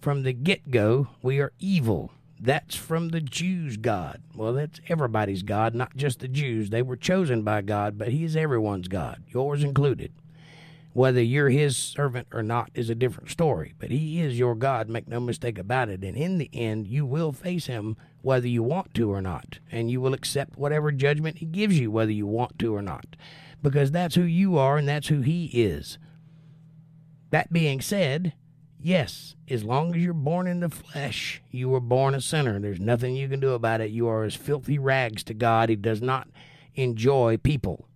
From 0.00 0.22
the 0.22 0.32
get 0.32 0.70
go, 0.70 1.08
we 1.22 1.40
are 1.40 1.52
evil. 1.58 2.12
That's 2.44 2.76
from 2.76 3.08
the 3.08 3.22
Jews' 3.22 3.78
God. 3.78 4.20
Well, 4.34 4.52
that's 4.52 4.78
everybody's 4.86 5.42
God, 5.42 5.74
not 5.74 5.96
just 5.96 6.20
the 6.20 6.28
Jews. 6.28 6.68
They 6.68 6.82
were 6.82 6.94
chosen 6.94 7.42
by 7.42 7.62
God, 7.62 7.96
but 7.96 8.08
He 8.08 8.22
is 8.22 8.36
everyone's 8.36 8.86
God, 8.86 9.22
yours 9.28 9.64
included. 9.64 10.12
Whether 10.92 11.22
you're 11.22 11.48
His 11.48 11.74
servant 11.74 12.28
or 12.32 12.42
not 12.42 12.70
is 12.74 12.90
a 12.90 12.94
different 12.94 13.30
story, 13.30 13.72
but 13.78 13.90
He 13.90 14.20
is 14.20 14.38
your 14.38 14.54
God, 14.54 14.90
make 14.90 15.08
no 15.08 15.20
mistake 15.20 15.56
about 15.56 15.88
it. 15.88 16.04
And 16.04 16.18
in 16.18 16.36
the 16.36 16.50
end, 16.52 16.86
you 16.86 17.06
will 17.06 17.32
face 17.32 17.64
Him 17.64 17.96
whether 18.20 18.46
you 18.46 18.62
want 18.62 18.92
to 18.92 19.10
or 19.10 19.22
not, 19.22 19.60
and 19.72 19.90
you 19.90 20.02
will 20.02 20.12
accept 20.12 20.58
whatever 20.58 20.92
judgment 20.92 21.38
He 21.38 21.46
gives 21.46 21.80
you, 21.80 21.90
whether 21.90 22.12
you 22.12 22.26
want 22.26 22.58
to 22.58 22.76
or 22.76 22.82
not, 22.82 23.16
because 23.62 23.90
that's 23.90 24.16
who 24.16 24.22
you 24.22 24.58
are 24.58 24.76
and 24.76 24.86
that's 24.86 25.08
who 25.08 25.22
He 25.22 25.46
is. 25.46 25.96
That 27.30 27.54
being 27.54 27.80
said, 27.80 28.34
Yes, 28.84 29.34
as 29.48 29.64
long 29.64 29.94
as 29.94 30.02
you're 30.02 30.12
born 30.12 30.46
in 30.46 30.60
the 30.60 30.68
flesh, 30.68 31.40
you 31.50 31.70
were 31.70 31.80
born 31.80 32.14
a 32.14 32.20
sinner. 32.20 32.60
There's 32.60 32.78
nothing 32.78 33.16
you 33.16 33.30
can 33.30 33.40
do 33.40 33.54
about 33.54 33.80
it. 33.80 33.90
You 33.90 34.06
are 34.08 34.24
as 34.24 34.34
filthy 34.34 34.78
rags 34.78 35.24
to 35.24 35.32
God. 35.32 35.70
He 35.70 35.76
does 35.76 36.02
not 36.02 36.28
enjoy 36.74 37.38
people. 37.38 37.88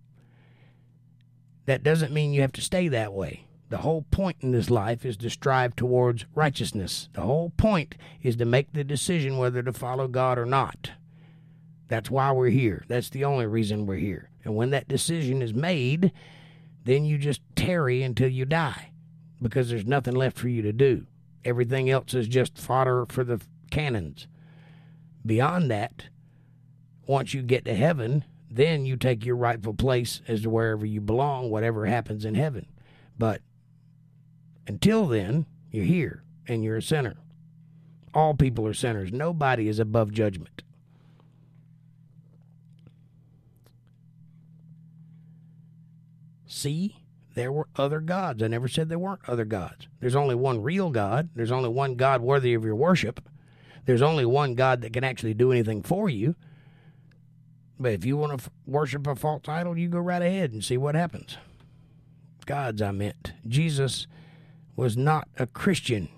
That 1.67 1.83
doesn't 1.83 2.11
mean 2.11 2.33
you 2.33 2.41
have 2.41 2.53
to 2.53 2.61
stay 2.61 2.87
that 2.87 3.13
way. 3.13 3.45
The 3.69 3.77
whole 3.77 4.01
point 4.09 4.37
in 4.41 4.51
this 4.51 4.71
life 4.71 5.05
is 5.05 5.15
to 5.17 5.29
strive 5.29 5.75
towards 5.75 6.25
righteousness. 6.33 7.07
The 7.13 7.21
whole 7.21 7.51
point 7.51 7.93
is 8.23 8.35
to 8.37 8.45
make 8.45 8.73
the 8.73 8.83
decision 8.83 9.37
whether 9.37 9.61
to 9.61 9.71
follow 9.71 10.07
God 10.07 10.39
or 10.39 10.47
not. 10.47 10.93
That's 11.87 12.09
why 12.09 12.31
we're 12.31 12.49
here. 12.49 12.83
That's 12.87 13.11
the 13.11 13.25
only 13.25 13.45
reason 13.45 13.85
we're 13.85 13.97
here. 13.97 14.31
And 14.43 14.55
when 14.55 14.71
that 14.71 14.87
decision 14.87 15.43
is 15.43 15.53
made, 15.53 16.11
then 16.83 17.05
you 17.05 17.19
just 17.19 17.41
tarry 17.55 18.01
until 18.01 18.29
you 18.29 18.45
die 18.45 18.89
because 19.41 19.69
there's 19.69 19.85
nothing 19.85 20.15
left 20.15 20.37
for 20.37 20.49
you 20.49 20.61
to 20.61 20.73
do. 20.73 21.05
Everything 21.45 21.89
else 21.89 22.13
is 22.13 22.27
just 22.27 22.57
fodder 22.57 23.05
for 23.07 23.23
the 23.23 23.41
cannons. 23.71 24.27
Beyond 25.25 25.71
that, 25.71 26.05
once 27.05 27.33
you 27.33 27.41
get 27.41 27.65
to 27.65 27.73
heaven, 27.73 28.25
then 28.49 28.85
you 28.85 28.97
take 28.97 29.25
your 29.25 29.35
rightful 29.35 29.73
place 29.73 30.21
as 30.27 30.41
to 30.41 30.49
wherever 30.49 30.85
you 30.85 31.01
belong, 31.01 31.49
whatever 31.49 31.85
happens 31.85 32.25
in 32.25 32.35
heaven. 32.35 32.65
But 33.17 33.41
until 34.67 35.07
then, 35.07 35.45
you're 35.71 35.85
here 35.85 36.23
and 36.47 36.63
you're 36.63 36.77
a 36.77 36.81
sinner. 36.81 37.17
All 38.13 38.33
people 38.33 38.65
are 38.65 38.73
sinners. 38.73 39.11
Nobody 39.11 39.67
is 39.67 39.79
above 39.79 40.11
judgment. 40.11 40.63
See? 46.47 47.03
There 47.35 47.51
were 47.51 47.67
other 47.75 47.99
gods. 47.99 48.41
I 48.41 48.47
never 48.47 48.67
said 48.67 48.89
there 48.89 48.99
weren't 48.99 49.27
other 49.27 49.45
gods. 49.45 49.87
There's 49.99 50.15
only 50.15 50.35
one 50.35 50.61
real 50.61 50.89
God. 50.89 51.29
There's 51.35 51.51
only 51.51 51.69
one 51.69 51.95
God 51.95 52.21
worthy 52.21 52.53
of 52.53 52.65
your 52.65 52.75
worship. 52.75 53.21
There's 53.85 54.01
only 54.01 54.25
one 54.25 54.55
God 54.55 54.81
that 54.81 54.93
can 54.93 55.03
actually 55.03 55.33
do 55.33 55.51
anything 55.51 55.81
for 55.81 56.09
you. 56.09 56.35
But 57.79 57.93
if 57.93 58.05
you 58.05 58.17
want 58.17 58.37
to 58.37 58.45
f- 58.45 58.49
worship 58.65 59.07
a 59.07 59.15
false 59.15 59.47
idol, 59.47 59.77
you 59.77 59.87
go 59.87 59.99
right 59.99 60.21
ahead 60.21 60.51
and 60.51 60.63
see 60.63 60.77
what 60.77 60.95
happens. 60.95 61.37
Gods, 62.45 62.81
I 62.81 62.91
meant. 62.91 63.33
Jesus 63.47 64.07
was 64.75 64.97
not 64.97 65.27
a 65.37 65.47
Christian. 65.47 66.09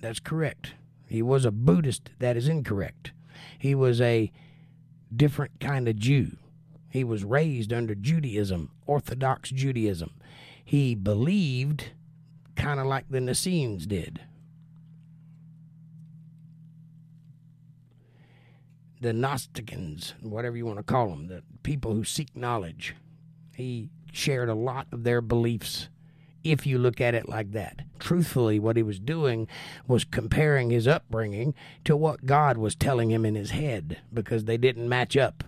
That's 0.00 0.20
correct. 0.20 0.74
He 1.08 1.20
was 1.20 1.44
a 1.44 1.50
Buddhist. 1.50 2.10
That 2.20 2.36
is 2.36 2.48
incorrect. 2.48 3.12
He 3.58 3.74
was 3.74 4.00
a 4.00 4.32
different 5.14 5.60
kind 5.60 5.88
of 5.88 5.96
Jew. 5.96 6.36
He 6.88 7.04
was 7.04 7.22
raised 7.24 7.72
under 7.72 7.94
Judaism, 7.94 8.70
Orthodox 8.86 9.50
Judaism 9.50 10.12
he 10.70 10.94
believed 10.94 11.90
kind 12.54 12.78
of 12.78 12.86
like 12.86 13.04
the 13.10 13.18
Nassenes 13.18 13.88
did. 13.88 14.20
The 19.00 19.10
Gnosticans, 19.10 20.12
whatever 20.22 20.56
you 20.56 20.64
want 20.64 20.78
to 20.78 20.84
call 20.84 21.08
them, 21.08 21.26
the 21.26 21.42
people 21.64 21.92
who 21.92 22.04
seek 22.04 22.36
knowledge. 22.36 22.94
He 23.52 23.90
shared 24.12 24.48
a 24.48 24.54
lot 24.54 24.86
of 24.92 25.02
their 25.02 25.20
beliefs 25.20 25.88
if 26.44 26.64
you 26.68 26.78
look 26.78 27.00
at 27.00 27.16
it 27.16 27.28
like 27.28 27.50
that. 27.50 27.80
Truthfully, 27.98 28.60
what 28.60 28.76
he 28.76 28.84
was 28.84 29.00
doing 29.00 29.48
was 29.88 30.04
comparing 30.04 30.70
his 30.70 30.86
upbringing 30.86 31.52
to 31.82 31.96
what 31.96 32.26
God 32.26 32.56
was 32.56 32.76
telling 32.76 33.10
him 33.10 33.26
in 33.26 33.34
his 33.34 33.50
head 33.50 34.02
because 34.14 34.44
they 34.44 34.56
didn't 34.56 34.88
match 34.88 35.16
up. 35.16 35.42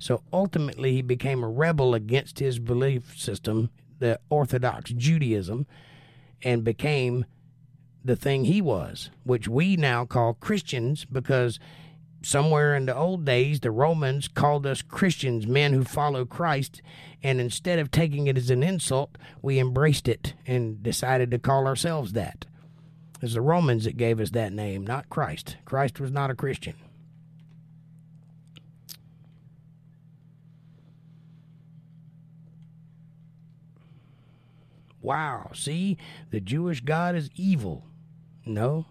So 0.00 0.24
ultimately, 0.32 0.94
he 0.94 1.02
became 1.02 1.44
a 1.44 1.48
rebel 1.48 1.94
against 1.94 2.40
his 2.40 2.58
belief 2.58 3.16
system 3.16 3.70
the 4.00 4.18
Orthodox 4.28 4.90
Judaism 4.90 5.66
and 6.42 6.64
became 6.64 7.24
the 8.04 8.16
thing 8.16 8.44
he 8.44 8.60
was, 8.60 9.10
which 9.24 9.46
we 9.46 9.76
now 9.76 10.04
call 10.04 10.34
Christians 10.34 11.04
because 11.04 11.60
somewhere 12.22 12.74
in 12.74 12.86
the 12.86 12.96
old 12.96 13.24
days 13.24 13.60
the 13.60 13.70
Romans 13.70 14.28
called 14.28 14.66
us 14.66 14.82
Christians, 14.82 15.46
men 15.46 15.72
who 15.72 15.84
follow 15.84 16.24
Christ, 16.24 16.82
and 17.22 17.40
instead 17.40 17.78
of 17.78 17.90
taking 17.90 18.26
it 18.26 18.36
as 18.36 18.50
an 18.50 18.62
insult, 18.62 19.16
we 19.42 19.58
embraced 19.58 20.08
it 20.08 20.34
and 20.46 20.82
decided 20.82 21.30
to 21.30 21.38
call 21.38 21.66
ourselves 21.66 22.12
that. 22.12 22.46
It's 23.22 23.34
the 23.34 23.42
Romans 23.42 23.84
that 23.84 23.98
gave 23.98 24.18
us 24.18 24.30
that 24.30 24.52
name, 24.52 24.86
not 24.86 25.10
Christ. 25.10 25.56
Christ 25.66 26.00
was 26.00 26.10
not 26.10 26.30
a 26.30 26.34
Christian. 26.34 26.74
Wow, 35.00 35.50
see, 35.54 35.96
the 36.30 36.40
Jewish 36.40 36.82
God 36.82 37.14
is 37.14 37.30
evil. 37.34 37.86
No, 38.44 38.86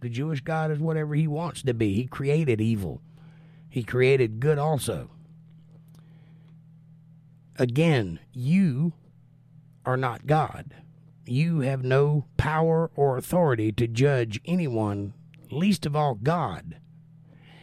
the 0.00 0.08
Jewish 0.08 0.40
God 0.40 0.70
is 0.70 0.78
whatever 0.78 1.14
he 1.14 1.26
wants 1.26 1.62
to 1.62 1.74
be. 1.74 1.94
He 1.94 2.06
created 2.06 2.60
evil, 2.60 3.00
he 3.68 3.82
created 3.82 4.40
good 4.40 4.58
also. 4.58 5.10
Again, 7.58 8.18
you 8.32 8.94
are 9.84 9.96
not 9.96 10.26
God. 10.26 10.74
You 11.24 11.60
have 11.60 11.84
no 11.84 12.24
power 12.36 12.90
or 12.96 13.16
authority 13.16 13.70
to 13.72 13.86
judge 13.86 14.40
anyone, 14.44 15.14
least 15.50 15.86
of 15.86 15.94
all 15.94 16.14
God. 16.14 16.78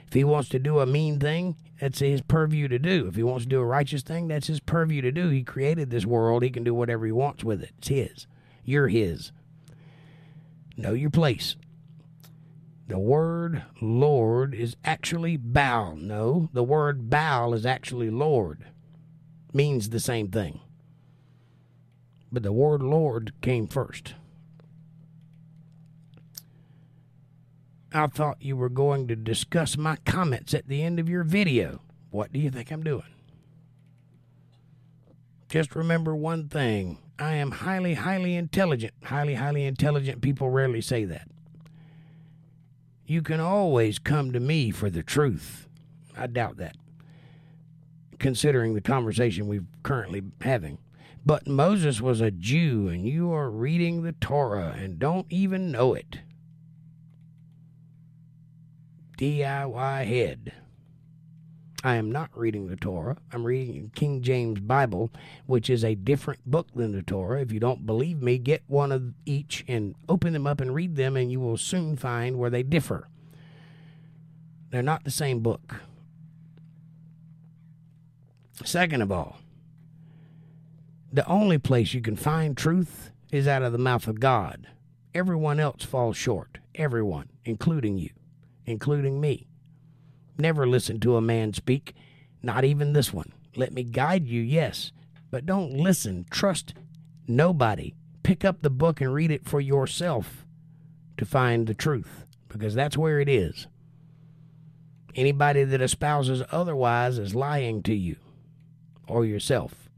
If 0.08 0.14
he 0.14 0.24
wants 0.24 0.50
to 0.50 0.60
do 0.60 0.80
a 0.80 0.86
mean 0.86 1.20
thing, 1.20 1.56
that's 1.80 2.00
his 2.00 2.22
purview 2.22 2.68
to 2.68 2.80
do. 2.80 3.08
If 3.08 3.16
he 3.16 3.24
wants 3.24 3.46
to 3.46 3.50
do 3.50 3.60
a 3.60 3.66
righteous 3.66 4.02
thing, 4.02 4.28
that's 4.28 4.48
his 4.48 4.60
purview 4.60 5.02
to 5.02 5.12
do. 5.12 5.30
He 5.30 5.44
created 5.44 5.90
this 5.90 6.06
world. 6.06 6.44
He 6.44 6.50
can 6.50 6.64
do 6.64 6.74
whatever 6.74 7.06
he 7.06 7.12
wants 7.12 7.44
with 7.44 7.62
it. 7.64 7.72
It's 7.78 7.88
his. 7.88 8.28
You're 8.64 8.90
his. 8.90 9.32
Know 10.76 10.94
your 10.94 11.10
place. 11.10 11.56
The 12.88 13.00
word 13.00 13.64
Lord 13.82 14.56
is 14.56 14.76
actually 14.84 15.38
Baal. 15.38 15.96
No, 15.96 16.50
the 16.54 16.64
word 16.64 17.10
Baal 17.10 17.54
is 17.54 17.66
actually 17.66 18.10
Lord. 18.10 18.66
Means 19.54 19.90
the 19.90 20.00
same 20.00 20.30
thing. 20.30 20.60
But 22.32 22.44
the 22.44 22.52
word 22.52 22.82
Lord 22.82 23.34
came 23.42 23.68
first. 23.68 24.16
I 27.92 28.08
thought 28.08 28.42
you 28.42 28.56
were 28.56 28.70
going 28.70 29.08
to 29.08 29.16
discuss 29.16 29.78
my 29.78 29.98
comments 30.06 30.54
at 30.54 30.68
the 30.68 30.84
end 30.84 31.00
of 31.00 31.10
your 31.10 31.24
video. 31.24 31.82
What 32.12 32.32
do 32.32 32.40
you 32.40 32.52
think 32.52 32.72
I'm 32.72 32.84
doing? 32.84 33.04
Just 35.50 35.76
remember 35.76 36.16
one 36.16 36.48
thing 36.48 37.00
I 37.18 37.34
am 37.34 37.52
highly, 37.52 37.96
highly 37.96 38.36
intelligent. 38.36 38.94
Highly, 39.04 39.34
highly 39.36 39.66
intelligent 39.66 40.22
people 40.22 40.50
rarely 40.50 40.82
say 40.82 41.04
that. 41.06 41.28
You 43.06 43.24
can 43.24 43.40
always 43.40 43.98
come 43.98 44.32
to 44.34 44.40
me 44.40 44.70
for 44.70 44.92
the 44.92 45.02
truth. 45.02 45.68
I 46.16 46.28
doubt 46.28 46.58
that, 46.58 46.76
considering 48.20 48.76
the 48.76 48.82
conversation 48.82 49.48
we're 49.48 49.66
currently 49.82 50.22
having. 50.42 50.78
But 51.26 51.48
Moses 51.48 52.00
was 52.02 52.22
a 52.22 52.30
Jew, 52.30 52.88
and 52.88 53.08
you 53.08 53.34
are 53.34 53.50
reading 53.50 54.04
the 54.04 54.14
Torah 54.14 54.76
and 54.78 55.00
don't 55.00 55.26
even 55.30 55.72
know 55.72 55.96
it. 55.96 56.20
DIY 59.20 60.06
head. 60.06 60.54
I 61.84 61.96
am 61.96 62.10
not 62.10 62.30
reading 62.34 62.68
the 62.68 62.78
Torah. 62.78 63.18
I'm 63.34 63.46
reading 63.46 63.92
King 63.94 64.22
James 64.22 64.62
Bible, 64.62 65.12
which 65.46 65.70
is 65.70 65.84
a 65.84 65.94
different 65.94 66.50
book 66.50 66.68
than 66.74 66.94
the 66.94 67.02
Torah. 67.02 67.42
If 67.42 67.52
you 67.52 67.60
don't 67.60 67.86
believe 67.86 68.22
me, 68.22 68.38
get 68.38 68.64
one 68.68 68.94
of 68.94 69.14
each 69.26 69.66
and 69.68 69.96
open 70.08 70.32
them 70.32 70.48
up 70.48 70.62
and 70.62 70.74
read 70.74 70.96
them, 70.96 71.18
and 71.18 71.30
you 71.30 71.42
will 71.42 71.58
soon 71.58 71.98
find 71.98 72.40
where 72.40 72.50
they 72.50 72.64
differ. 72.64 73.10
They're 74.70 74.82
not 74.82 75.04
the 75.04 75.12
same 75.12 75.42
book. 75.42 75.82
Second 78.64 79.02
of 79.02 79.12
all, 79.12 79.40
the 81.12 81.28
only 81.28 81.58
place 81.58 81.94
you 81.94 82.00
can 82.00 82.16
find 82.16 82.56
truth 82.56 83.12
is 83.34 83.50
out 83.50 83.64
of 83.64 83.74
the 83.74 83.78
mouth 83.78 84.08
of 84.08 84.22
God. 84.22 84.66
Everyone 85.14 85.60
else 85.60 85.84
falls 85.84 86.16
short. 86.16 86.60
Everyone, 86.74 87.28
including 87.44 87.98
you, 87.98 88.12
including 88.70 89.20
me. 89.20 89.48
Never 90.38 90.68
listen 90.68 91.00
to 91.02 91.18
a 91.18 91.22
man 91.22 91.54
speak, 91.54 91.94
not 92.42 92.64
even 92.64 92.94
this 92.94 93.12
one. 93.12 93.34
Let 93.56 93.74
me 93.74 93.84
guide 93.84 94.28
you, 94.28 94.42
yes, 94.42 94.92
but 95.32 95.46
don't 95.46 95.74
listen. 95.74 96.26
Trust 96.30 96.74
nobody. 97.28 97.96
Pick 98.24 98.46
up 98.46 98.62
the 98.62 98.70
book 98.70 99.02
and 99.02 99.14
read 99.14 99.32
it 99.32 99.46
for 99.46 99.60
yourself 99.60 100.46
to 101.18 101.26
find 101.26 101.68
the 101.68 101.74
truth, 101.74 102.26
because 102.48 102.76
that's 102.76 102.98
where 102.98 103.20
it 103.20 103.28
is. 103.28 103.68
Anybody 105.16 105.64
that 105.64 105.82
espouses 105.82 106.44
otherwise 106.52 107.18
is 107.18 107.36
lying 107.36 107.82
to 107.84 107.96
you 107.96 108.18
or 109.08 109.26
yourself. 109.26 109.90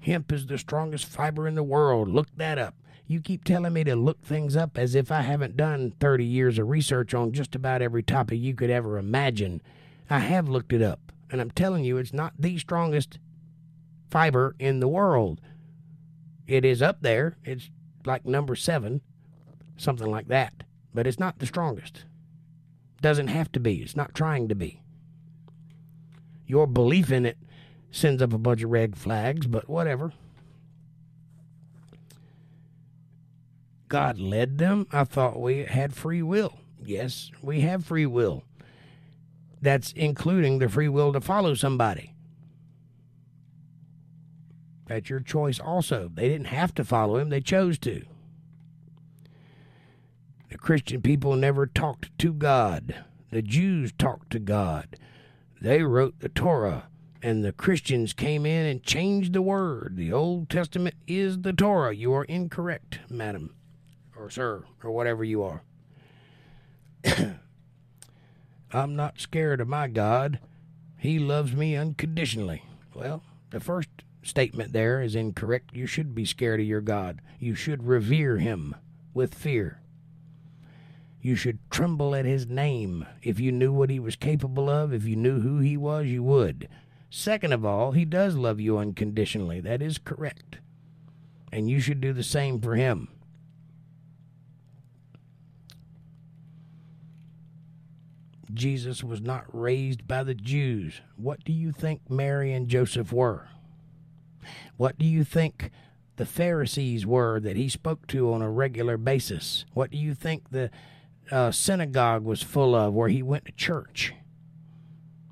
Hemp 0.00 0.30
is 0.32 0.46
the 0.46 0.58
strongest 0.58 1.06
fiber 1.06 1.48
in 1.48 1.54
the 1.54 1.62
world. 1.62 2.08
Look 2.08 2.28
that 2.36 2.58
up. 2.58 2.74
You 3.12 3.20
keep 3.20 3.44
telling 3.44 3.74
me 3.74 3.84
to 3.84 3.94
look 3.94 4.24
things 4.24 4.56
up 4.56 4.78
as 4.78 4.94
if 4.94 5.12
I 5.12 5.20
haven't 5.20 5.54
done 5.54 5.92
30 6.00 6.24
years 6.24 6.58
of 6.58 6.70
research 6.70 7.12
on 7.12 7.32
just 7.32 7.54
about 7.54 7.82
every 7.82 8.02
topic 8.02 8.40
you 8.40 8.54
could 8.54 8.70
ever 8.70 8.96
imagine. 8.96 9.60
I 10.08 10.20
have 10.20 10.48
looked 10.48 10.72
it 10.72 10.80
up, 10.80 11.12
and 11.30 11.38
I'm 11.38 11.50
telling 11.50 11.84
you, 11.84 11.98
it's 11.98 12.14
not 12.14 12.32
the 12.38 12.56
strongest 12.56 13.18
fiber 14.10 14.56
in 14.58 14.80
the 14.80 14.88
world. 14.88 15.42
It 16.46 16.64
is 16.64 16.80
up 16.80 17.02
there. 17.02 17.36
It's 17.44 17.68
like 18.06 18.24
number 18.24 18.56
seven, 18.56 19.02
something 19.76 20.10
like 20.10 20.28
that. 20.28 20.64
But 20.94 21.06
it's 21.06 21.20
not 21.20 21.38
the 21.38 21.44
strongest. 21.44 22.06
Doesn't 23.02 23.28
have 23.28 23.52
to 23.52 23.60
be. 23.60 23.82
It's 23.82 23.94
not 23.94 24.14
trying 24.14 24.48
to 24.48 24.54
be. 24.54 24.80
Your 26.46 26.66
belief 26.66 27.12
in 27.12 27.26
it 27.26 27.36
sends 27.90 28.22
up 28.22 28.32
a 28.32 28.38
bunch 28.38 28.62
of 28.62 28.70
red 28.70 28.96
flags, 28.96 29.46
but 29.46 29.68
whatever. 29.68 30.14
God 33.92 34.18
led 34.18 34.56
them. 34.56 34.86
I 34.90 35.04
thought 35.04 35.38
we 35.38 35.64
had 35.64 35.92
free 35.92 36.22
will. 36.22 36.58
Yes, 36.82 37.30
we 37.42 37.60
have 37.60 37.84
free 37.84 38.06
will. 38.06 38.42
That's 39.60 39.92
including 39.92 40.58
the 40.58 40.70
free 40.70 40.88
will 40.88 41.12
to 41.12 41.20
follow 41.20 41.52
somebody. 41.52 42.14
That's 44.86 45.10
your 45.10 45.20
choice 45.20 45.60
also. 45.60 46.10
They 46.14 46.26
didn't 46.26 46.46
have 46.46 46.74
to 46.76 46.84
follow 46.84 47.18
him, 47.18 47.28
they 47.28 47.42
chose 47.42 47.78
to. 47.80 48.02
The 50.50 50.56
Christian 50.56 51.02
people 51.02 51.36
never 51.36 51.66
talked 51.66 52.18
to 52.20 52.32
God. 52.32 53.04
The 53.30 53.42
Jews 53.42 53.92
talked 53.98 54.30
to 54.30 54.38
God. 54.38 54.96
They 55.60 55.82
wrote 55.82 56.20
the 56.20 56.30
Torah, 56.30 56.88
and 57.22 57.44
the 57.44 57.52
Christians 57.52 58.14
came 58.14 58.46
in 58.46 58.64
and 58.64 58.82
changed 58.82 59.34
the 59.34 59.42
word. 59.42 59.96
The 59.98 60.14
Old 60.14 60.48
Testament 60.48 60.94
is 61.06 61.42
the 61.42 61.52
Torah. 61.52 61.94
You 61.94 62.14
are 62.14 62.24
incorrect, 62.24 63.00
madam 63.10 63.54
or 64.22 64.30
sir 64.30 64.64
or 64.82 64.90
whatever 64.90 65.24
you 65.24 65.42
are. 65.42 65.62
I'm 68.72 68.96
not 68.96 69.20
scared 69.20 69.60
of 69.60 69.68
my 69.68 69.88
God. 69.88 70.38
He 70.96 71.18
loves 71.18 71.52
me 71.52 71.76
unconditionally. 71.76 72.62
Well, 72.94 73.22
the 73.50 73.60
first 73.60 73.88
statement 74.22 74.72
there 74.72 75.02
is 75.02 75.16
incorrect. 75.16 75.74
You 75.74 75.86
should 75.86 76.14
be 76.14 76.24
scared 76.24 76.60
of 76.60 76.66
your 76.66 76.80
God. 76.80 77.20
You 77.38 77.54
should 77.54 77.84
revere 77.84 78.38
him 78.38 78.76
with 79.12 79.34
fear. 79.34 79.80
You 81.20 81.34
should 81.36 81.58
tremble 81.70 82.14
at 82.14 82.24
his 82.24 82.46
name. 82.46 83.06
If 83.22 83.38
you 83.40 83.52
knew 83.52 83.72
what 83.72 83.90
he 83.90 84.00
was 84.00 84.16
capable 84.16 84.70
of, 84.70 84.92
if 84.92 85.04
you 85.04 85.16
knew 85.16 85.40
who 85.40 85.58
he 85.58 85.76
was, 85.76 86.06
you 86.06 86.22
would. 86.22 86.68
Second 87.10 87.52
of 87.52 87.64
all, 87.64 87.92
he 87.92 88.04
does 88.04 88.36
love 88.36 88.58
you 88.58 88.78
unconditionally. 88.78 89.60
That 89.60 89.82
is 89.82 89.98
correct. 89.98 90.58
And 91.52 91.68
you 91.68 91.80
should 91.80 92.00
do 92.00 92.12
the 92.12 92.22
same 92.22 92.60
for 92.60 92.74
him. 92.74 93.08
Jesus 98.54 99.02
was 99.02 99.20
not 99.20 99.44
raised 99.48 100.06
by 100.06 100.22
the 100.22 100.34
Jews. 100.34 101.00
What 101.16 101.44
do 101.44 101.52
you 101.52 101.72
think 101.72 102.10
Mary 102.10 102.52
and 102.52 102.68
Joseph 102.68 103.12
were? 103.12 103.48
What 104.76 104.98
do 104.98 105.06
you 105.06 105.24
think 105.24 105.70
the 106.16 106.26
Pharisees 106.26 107.06
were 107.06 107.40
that 107.40 107.56
he 107.56 107.68
spoke 107.68 108.06
to 108.08 108.32
on 108.32 108.42
a 108.42 108.50
regular 108.50 108.96
basis? 108.96 109.64
What 109.72 109.90
do 109.90 109.96
you 109.96 110.14
think 110.14 110.50
the 110.50 110.70
uh, 111.30 111.50
synagogue 111.50 112.24
was 112.24 112.42
full 112.42 112.74
of 112.74 112.92
where 112.92 113.08
he 113.08 113.22
went 113.22 113.46
to 113.46 113.52
church? 113.52 114.12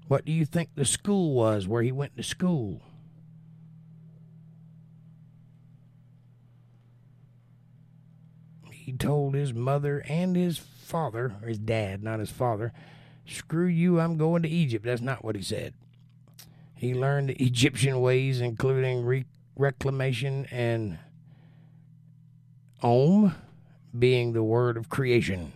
What 0.09 0.25
do 0.25 0.33
you 0.33 0.45
think 0.45 0.71
the 0.75 0.85
school 0.85 1.35
was 1.35 1.69
where 1.69 1.83
he 1.83 1.93
went 1.93 2.17
to 2.17 2.23
school? 2.23 2.83
He 8.73 8.93
told 8.93 9.35
his 9.35 9.55
mother 9.55 10.03
and 10.09 10.35
his 10.35 10.59
father, 10.59 11.37
or 11.41 11.49
his 11.49 11.59
dad, 11.59 12.03
not 12.03 12.19
his 12.19 12.31
father, 12.31 12.73
Screw 13.31 13.67
you, 13.67 14.01
I'm 14.01 14.17
going 14.17 14.43
to 14.43 14.49
Egypt. 14.49 14.85
That's 14.85 15.01
not 15.01 15.25
what 15.25 15.37
he 15.37 15.43
said. 15.43 15.75
He 16.75 16.95
learned 16.95 17.31
Egyptian 17.31 18.01
ways, 18.01 18.41
including 18.41 19.05
re- 19.05 19.27
reclamation 19.57 20.47
and 20.51 20.99
Om 22.83 23.35
being 23.97 24.33
the 24.33 24.43
word 24.43 24.77
of 24.77 24.89
creation. 24.89 25.53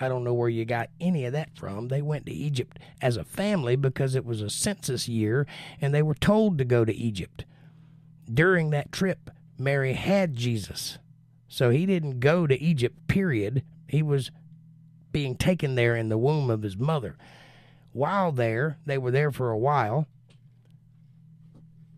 I 0.00 0.08
don't 0.08 0.24
know 0.24 0.34
where 0.34 0.48
you 0.48 0.64
got 0.64 0.90
any 1.00 1.24
of 1.24 1.32
that 1.34 1.50
from. 1.56 1.88
They 1.88 2.02
went 2.02 2.26
to 2.26 2.32
Egypt 2.32 2.78
as 3.00 3.16
a 3.16 3.24
family 3.24 3.76
because 3.76 4.16
it 4.16 4.24
was 4.24 4.40
a 4.40 4.50
census 4.50 5.06
year 5.06 5.46
and 5.80 5.94
they 5.94 6.02
were 6.02 6.14
told 6.14 6.58
to 6.58 6.64
go 6.64 6.84
to 6.84 6.94
Egypt. 6.94 7.44
During 8.32 8.70
that 8.70 8.90
trip, 8.90 9.30
Mary 9.56 9.92
had 9.92 10.34
Jesus. 10.34 10.98
So 11.46 11.70
he 11.70 11.86
didn't 11.86 12.18
go 12.18 12.48
to 12.48 12.60
Egypt, 12.60 13.06
period. 13.06 13.62
He 13.86 14.02
was 14.02 14.32
being 15.14 15.36
taken 15.36 15.76
there 15.76 15.96
in 15.96 16.10
the 16.10 16.18
womb 16.18 16.50
of 16.50 16.62
his 16.62 16.76
mother. 16.76 17.16
While 17.92 18.32
there, 18.32 18.78
they 18.84 18.98
were 18.98 19.12
there 19.12 19.30
for 19.30 19.50
a 19.50 19.56
while. 19.56 20.06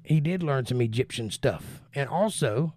He 0.04 0.20
did 0.20 0.42
learn 0.42 0.66
some 0.66 0.82
Egyptian 0.82 1.30
stuff. 1.30 1.80
And 1.94 2.08
also, 2.08 2.74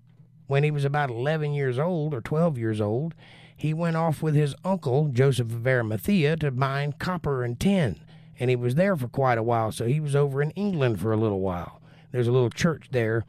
when 0.47 0.63
he 0.63 0.71
was 0.71 0.85
about 0.85 1.11
11 1.11 1.53
years 1.53 1.77
old 1.77 2.13
or 2.13 2.21
12 2.21 2.57
years 2.57 2.79
old, 2.79 3.13
he 3.55 3.73
went 3.73 3.97
off 3.97 4.23
with 4.23 4.33
his 4.33 4.55
uncle, 4.63 5.09
Joseph 5.09 5.51
of 5.51 5.67
Arimathea, 5.67 6.37
to 6.37 6.51
mine 6.51 6.93
copper 6.93 7.43
and 7.43 7.59
tin. 7.59 7.99
And 8.39 8.49
he 8.49 8.55
was 8.55 8.75
there 8.75 8.95
for 8.95 9.09
quite 9.09 9.37
a 9.37 9.43
while, 9.43 9.73
so 9.73 9.85
he 9.85 9.99
was 9.99 10.15
over 10.15 10.41
in 10.41 10.51
England 10.51 11.01
for 11.01 11.11
a 11.11 11.17
little 11.17 11.41
while. 11.41 11.81
There's 12.13 12.29
a 12.29 12.31
little 12.31 12.49
church 12.49 12.87
there. 12.91 13.25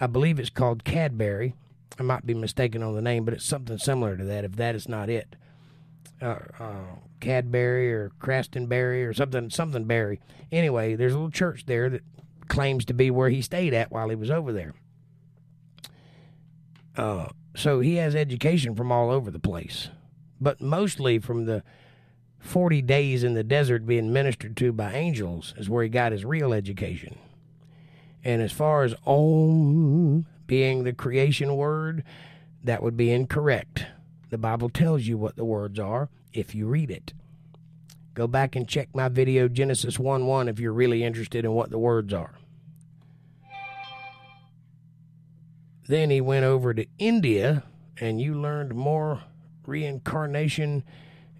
I 0.00 0.08
believe 0.08 0.40
it's 0.40 0.50
called 0.50 0.82
Cadbury. 0.82 1.54
I 2.00 2.02
might 2.02 2.26
be 2.26 2.34
mistaken 2.34 2.82
on 2.82 2.96
the 2.96 3.02
name, 3.02 3.24
but 3.24 3.34
it's 3.34 3.44
something 3.44 3.78
similar 3.78 4.16
to 4.16 4.24
that, 4.24 4.44
if 4.44 4.56
that 4.56 4.74
is 4.74 4.88
not 4.88 5.08
it 5.08 5.36
uh, 6.20 6.38
uh, 6.58 6.84
Cadbury 7.20 7.92
or 7.92 8.12
Glastonbury 8.18 9.04
or 9.04 9.12
something, 9.12 9.50
something 9.50 9.84
Berry. 9.84 10.20
Anyway, 10.50 10.94
there's 10.94 11.12
a 11.12 11.16
little 11.16 11.30
church 11.30 11.66
there 11.66 11.88
that 11.90 12.02
claims 12.48 12.84
to 12.86 12.94
be 12.94 13.10
where 13.10 13.28
he 13.28 13.42
stayed 13.42 13.74
at 13.74 13.90
while 13.90 14.08
he 14.08 14.16
was 14.16 14.30
over 14.30 14.52
there. 14.52 14.74
Uh, 16.96 17.28
so 17.54 17.80
he 17.80 17.96
has 17.96 18.14
education 18.14 18.74
from 18.74 18.90
all 18.90 19.10
over 19.10 19.30
the 19.30 19.38
place, 19.38 19.88
but 20.40 20.60
mostly 20.60 21.18
from 21.18 21.44
the 21.44 21.62
40 22.40 22.82
days 22.82 23.24
in 23.24 23.34
the 23.34 23.44
desert 23.44 23.86
being 23.86 24.12
ministered 24.12 24.56
to 24.56 24.72
by 24.72 24.94
angels 24.94 25.54
is 25.56 25.68
where 25.68 25.82
he 25.82 25.88
got 25.88 26.12
his 26.12 26.24
real 26.24 26.52
education. 26.52 27.18
And 28.24 28.42
as 28.42 28.52
far 28.52 28.82
as 28.82 28.94
Om 29.06 30.26
being 30.46 30.84
the 30.84 30.92
creation 30.92 31.56
word, 31.56 32.04
that 32.64 32.82
would 32.82 32.96
be 32.96 33.10
incorrect. 33.10 33.86
The 34.30 34.38
Bible 34.38 34.68
tells 34.68 35.06
you 35.06 35.16
what 35.16 35.36
the 35.36 35.44
words 35.44 35.78
are 35.78 36.10
if 36.32 36.54
you 36.54 36.66
read 36.66 36.90
it. 36.90 37.14
Go 38.14 38.26
back 38.26 38.56
and 38.56 38.68
check 38.68 38.88
my 38.94 39.08
video, 39.08 39.48
Genesis 39.48 39.98
1 39.98 40.26
1, 40.26 40.48
if 40.48 40.58
you're 40.58 40.72
really 40.72 41.04
interested 41.04 41.44
in 41.44 41.52
what 41.52 41.70
the 41.70 41.78
words 41.78 42.12
are. 42.12 42.34
Then 45.86 46.10
he 46.10 46.20
went 46.20 46.44
over 46.44 46.74
to 46.74 46.86
India, 46.98 47.62
and 47.98 48.20
you 48.20 48.34
learned 48.34 48.74
more 48.74 49.22
reincarnation 49.66 50.84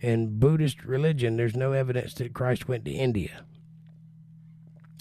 and 0.00 0.38
Buddhist 0.38 0.84
religion. 0.84 1.36
There's 1.36 1.56
no 1.56 1.72
evidence 1.72 2.14
that 2.14 2.32
Christ 2.32 2.68
went 2.68 2.84
to 2.86 2.90
India. 2.92 3.44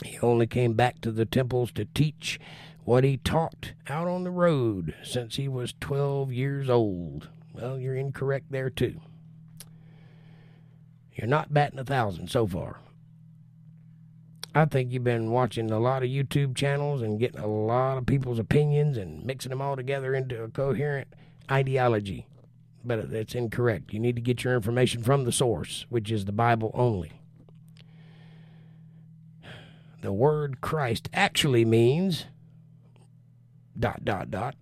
He 0.04 0.20
only 0.20 0.48
came 0.48 0.74
back 0.74 1.00
to 1.02 1.12
the 1.12 1.26
temples 1.26 1.72
to 1.74 1.86
teach 1.86 2.40
what 2.84 3.04
he 3.04 3.18
taught 3.18 3.74
out 3.88 4.08
on 4.08 4.24
the 4.24 4.32
road 4.32 4.96
since 5.04 5.36
he 5.36 5.48
was 5.48 5.74
12 5.80 6.32
years 6.32 6.70
old. 6.70 7.30
Well, 7.58 7.80
you're 7.80 7.96
incorrect 7.96 8.52
there, 8.52 8.70
too. 8.70 9.02
You're 11.14 11.28
not 11.28 11.54
batting 11.54 11.80
a 11.80 11.84
thousand 11.84 12.30
so 12.30 12.46
far. 12.46 12.80
I 14.54 14.66
think 14.66 14.92
you've 14.92 15.04
been 15.04 15.32
watching 15.32 15.72
a 15.72 15.80
lot 15.80 16.04
of 16.04 16.10
YouTube 16.10 16.56
channels 16.56 17.02
and 17.02 17.20
getting 17.20 17.40
a 17.40 17.48
lot 17.48 17.98
of 17.98 18.06
people's 18.06 18.40
opinions 18.40 18.98
and 18.98 19.26
mixing 19.26 19.50
them 19.50 19.62
all 19.62 19.76
together 19.76 20.14
into 20.14 20.44
a 20.44 20.50
coherent 20.50 21.08
ideology. 21.50 22.28
But 22.86 23.12
that's 23.12 23.36
incorrect. 23.36 23.92
You 23.92 24.00
need 24.00 24.16
to 24.16 24.22
get 24.22 24.44
your 24.44 24.56
information 24.56 25.04
from 25.04 25.26
the 25.26 25.32
source, 25.32 25.86
which 25.90 26.12
is 26.12 26.26
the 26.26 26.32
Bible 26.32 26.72
only. 26.74 27.22
The 30.02 30.14
word 30.14 30.62
Christ 30.62 31.10
actually 31.14 31.66
means 31.66 32.26
dot 33.78 34.06
dot 34.06 34.30
dot. 34.32 34.56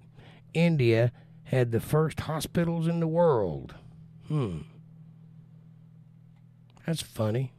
India 0.54 1.12
had 1.46 1.72
the 1.72 1.80
first 1.80 2.22
hospitals 2.22 2.88
in 2.88 3.00
the 3.00 3.08
world. 3.08 3.76
Hmm. 4.28 4.60
That's 6.86 7.02
funny. 7.02 7.54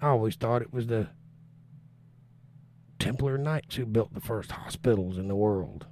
I 0.00 0.08
always 0.08 0.36
thought 0.36 0.62
it 0.62 0.72
was 0.72 0.86
the 0.86 1.08
Templar 2.98 3.38
Knights 3.38 3.76
who 3.76 3.86
built 3.86 4.14
the 4.14 4.20
first 4.20 4.52
hospitals 4.52 5.18
in 5.18 5.28
the 5.28 5.36
world. 5.36 5.86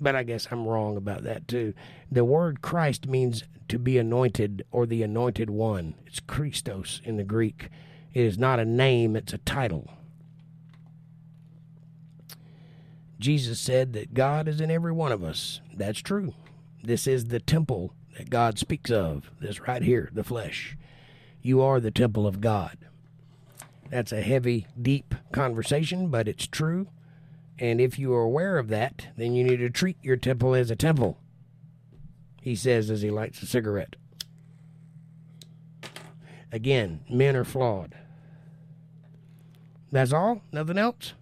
But 0.00 0.16
I 0.16 0.24
guess 0.24 0.48
I'm 0.50 0.66
wrong 0.66 0.96
about 0.96 1.22
that 1.22 1.46
too. 1.46 1.74
The 2.10 2.24
word 2.24 2.62
Christ 2.62 3.06
means 3.06 3.44
to 3.68 3.78
be 3.78 3.96
anointed 3.96 4.64
or 4.70 4.86
the 4.86 5.02
anointed 5.02 5.50
one. 5.50 5.94
It's 6.06 6.20
Christos 6.20 7.00
in 7.04 7.16
the 7.16 7.24
Greek. 7.24 7.68
It 8.12 8.24
is 8.24 8.38
not 8.38 8.58
a 8.58 8.64
name, 8.64 9.14
it's 9.16 9.32
a 9.32 9.38
title. 9.38 9.90
Jesus 13.22 13.60
said 13.60 13.92
that 13.92 14.14
God 14.14 14.48
is 14.48 14.60
in 14.60 14.68
every 14.68 14.90
one 14.90 15.12
of 15.12 15.22
us. 15.22 15.60
That's 15.72 16.00
true. 16.00 16.34
This 16.82 17.06
is 17.06 17.26
the 17.26 17.38
temple 17.38 17.94
that 18.18 18.30
God 18.30 18.58
speaks 18.58 18.90
of. 18.90 19.30
This 19.40 19.60
right 19.60 19.80
here, 19.80 20.10
the 20.12 20.24
flesh. 20.24 20.76
You 21.40 21.62
are 21.62 21.78
the 21.78 21.92
temple 21.92 22.26
of 22.26 22.40
God. 22.40 22.78
That's 23.90 24.10
a 24.10 24.22
heavy, 24.22 24.66
deep 24.80 25.14
conversation, 25.30 26.08
but 26.08 26.26
it's 26.26 26.48
true. 26.48 26.88
And 27.60 27.80
if 27.80 27.96
you 27.96 28.12
are 28.12 28.22
aware 28.22 28.58
of 28.58 28.66
that, 28.68 29.06
then 29.16 29.34
you 29.34 29.44
need 29.44 29.58
to 29.58 29.70
treat 29.70 29.98
your 30.02 30.16
temple 30.16 30.54
as 30.54 30.72
a 30.72 30.76
temple. 30.76 31.16
He 32.40 32.56
says 32.56 32.90
as 32.90 33.02
he 33.02 33.10
lights 33.10 33.40
a 33.40 33.46
cigarette. 33.46 33.94
Again, 36.50 37.04
men 37.08 37.36
are 37.36 37.44
flawed. 37.44 37.94
That's 39.92 40.12
all? 40.12 40.42
Nothing 40.50 40.78
else? 40.78 41.12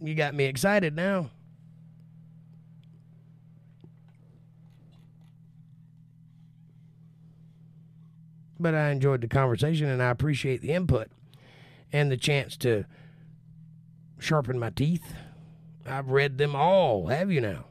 You 0.00 0.14
got 0.14 0.34
me 0.34 0.44
excited 0.44 0.94
now. 0.94 1.30
But 8.58 8.74
I 8.74 8.90
enjoyed 8.90 9.20
the 9.20 9.28
conversation 9.28 9.88
and 9.88 10.02
I 10.02 10.10
appreciate 10.10 10.60
the 10.62 10.72
input 10.72 11.08
and 11.92 12.10
the 12.10 12.16
chance 12.16 12.56
to 12.58 12.84
sharpen 14.18 14.58
my 14.58 14.70
teeth. 14.70 15.14
I've 15.86 16.08
read 16.08 16.38
them 16.38 16.56
all, 16.56 17.08
have 17.08 17.30
you 17.30 17.40
now? 17.40 17.66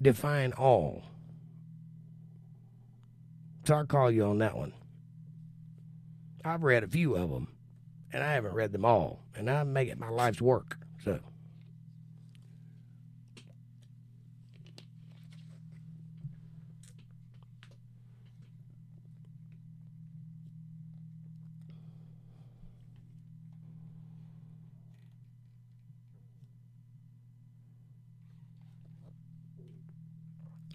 Define 0.00 0.52
all. 0.52 1.02
So 3.64 3.74
I'll 3.74 3.86
call 3.86 4.10
you 4.10 4.24
on 4.24 4.38
that 4.38 4.56
one. 4.56 4.72
I've 6.44 6.62
read 6.62 6.84
a 6.84 6.88
few 6.88 7.16
of 7.16 7.30
them, 7.30 7.48
and 8.16 8.24
I 8.24 8.32
haven't 8.32 8.54
read 8.54 8.72
them 8.72 8.86
all, 8.86 9.20
and 9.34 9.50
I 9.50 9.62
make 9.62 9.90
it 9.90 9.98
my 9.98 10.08
life's 10.08 10.40
work. 10.40 10.78
So. 11.04 11.20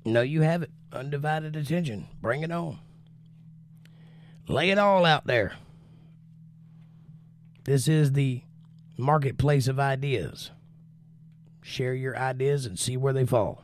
No, 0.06 0.22
you 0.22 0.42
have 0.42 0.62
it. 0.62 0.70
Undivided 0.94 1.56
attention. 1.56 2.08
Bring 2.22 2.44
it 2.44 2.52
on. 2.52 2.78
Lay 4.48 4.70
it 4.70 4.78
all 4.78 5.06
out 5.06 5.26
there. 5.26 5.54
This 7.64 7.88
is 7.88 8.14
the 8.14 8.42
marketplace 8.98 9.68
of 9.68 9.80
ideas. 9.80 10.52
Share 11.62 11.94
your 11.94 12.18
ideas 12.18 12.66
and 12.66 12.78
see 12.78 12.98
where 12.98 13.14
they 13.14 13.26
fall. 13.26 13.64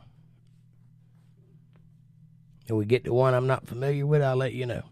If 2.66 2.72
we 2.72 2.84
get 2.84 3.04
to 3.04 3.14
one 3.14 3.34
I'm 3.34 3.46
not 3.46 3.66
familiar 3.66 4.06
with, 4.06 4.22
I'll 4.22 4.36
let 4.36 4.52
you 4.52 4.66
know. 4.66 4.82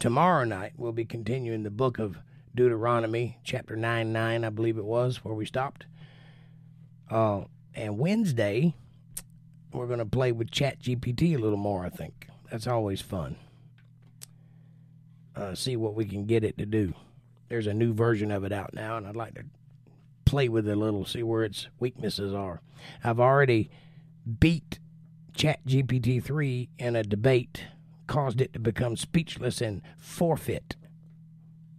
Tomorrow 0.00 0.44
night, 0.44 0.74
we'll 0.76 0.92
be 0.92 1.04
continuing 1.04 1.64
the 1.64 1.70
book 1.70 1.98
of 1.98 2.18
Deuteronomy, 2.54 3.38
chapter 3.42 3.74
9 3.74 4.12
9, 4.12 4.44
I 4.44 4.48
believe 4.48 4.78
it 4.78 4.84
was, 4.84 5.24
where 5.24 5.34
we 5.34 5.44
stopped. 5.44 5.86
Uh, 7.10 7.42
and 7.78 7.96
Wednesday, 7.96 8.74
we're 9.72 9.86
going 9.86 10.00
to 10.00 10.04
play 10.04 10.32
with 10.32 10.50
ChatGPT 10.50 11.36
a 11.36 11.38
little 11.38 11.58
more, 11.58 11.84
I 11.84 11.88
think. 11.88 12.26
That's 12.50 12.66
always 12.66 13.00
fun. 13.00 13.36
Uh, 15.36 15.54
see 15.54 15.76
what 15.76 15.94
we 15.94 16.04
can 16.04 16.26
get 16.26 16.42
it 16.42 16.58
to 16.58 16.66
do. 16.66 16.92
There's 17.48 17.68
a 17.68 17.74
new 17.74 17.94
version 17.94 18.32
of 18.32 18.42
it 18.42 18.52
out 18.52 18.74
now, 18.74 18.96
and 18.96 19.06
I'd 19.06 19.14
like 19.14 19.34
to 19.34 19.44
play 20.24 20.48
with 20.48 20.66
it 20.68 20.72
a 20.72 20.76
little, 20.76 21.04
see 21.04 21.22
where 21.22 21.44
its 21.44 21.68
weaknesses 21.78 22.34
are. 22.34 22.60
I've 23.04 23.20
already 23.20 23.70
beat 24.40 24.80
ChatGPT 25.34 26.22
3 26.22 26.68
in 26.78 26.96
a 26.96 27.04
debate, 27.04 27.64
caused 28.08 28.40
it 28.40 28.52
to 28.54 28.58
become 28.58 28.96
speechless 28.96 29.60
and 29.60 29.82
forfeit. 29.96 30.74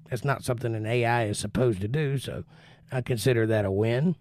That's 0.10 0.24
not 0.24 0.46
something 0.46 0.74
an 0.76 0.86
AI 0.86 1.26
is 1.26 1.38
supposed 1.38 1.82
to 1.82 1.90
do, 1.90 2.18
so 2.18 2.46
I 2.90 3.02
consider 3.02 3.46
that 3.48 3.66
a 3.66 3.72
win. 3.72 4.16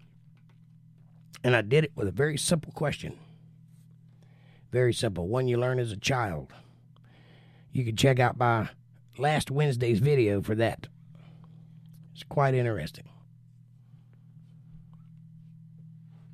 And 1.43 1.55
I 1.55 1.61
did 1.61 1.85
it 1.85 1.91
with 1.95 2.07
a 2.07 2.11
very 2.11 2.37
simple 2.37 2.71
question. 2.71 3.17
Very 4.71 4.93
simple. 4.93 5.27
One 5.27 5.47
you 5.47 5.57
learn 5.57 5.79
as 5.79 5.91
a 5.91 5.97
child. 5.97 6.53
You 7.71 7.85
can 7.85 7.95
check 7.95 8.19
out 8.19 8.37
my 8.37 8.69
last 9.17 9.49
Wednesday's 9.49 9.99
video 9.99 10.41
for 10.41 10.55
that. 10.55 10.87
It's 12.13 12.23
quite 12.23 12.53
interesting. 12.53 13.07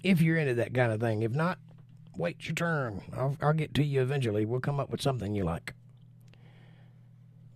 If 0.03 0.21
you're 0.21 0.37
into 0.37 0.55
that 0.55 0.73
kind 0.73 0.91
of 0.91 0.99
thing. 0.99 1.23
If 1.23 1.31
not, 1.31 1.59
wait 2.17 2.45
your 2.47 2.55
turn. 2.55 3.01
I'll, 3.15 3.37
I'll 3.41 3.53
get 3.53 3.73
to 3.75 3.83
you 3.83 4.01
eventually. 4.01 4.45
We'll 4.45 4.59
come 4.59 4.79
up 4.79 4.89
with 4.89 5.01
something 5.01 5.35
you 5.35 5.43
like. 5.43 5.73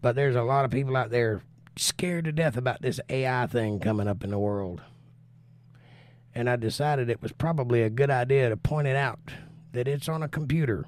But 0.01 0.15
there's 0.15 0.35
a 0.35 0.43
lot 0.43 0.65
of 0.65 0.71
people 0.71 0.95
out 0.95 1.09
there 1.09 1.41
scared 1.75 2.25
to 2.25 2.31
death 2.31 2.57
about 2.57 2.81
this 2.81 2.99
AI 3.09 3.47
thing 3.47 3.79
coming 3.79 4.07
up 4.07 4.23
in 4.23 4.31
the 4.31 4.39
world. 4.39 4.81
And 6.33 6.49
I 6.49 6.55
decided 6.55 7.09
it 7.09 7.21
was 7.21 7.31
probably 7.31 7.81
a 7.81 7.89
good 7.89 8.09
idea 8.09 8.49
to 8.49 8.57
point 8.57 8.87
it 8.87 8.95
out 8.95 9.19
that 9.73 9.87
it's 9.87 10.09
on 10.09 10.23
a 10.23 10.27
computer 10.27 10.85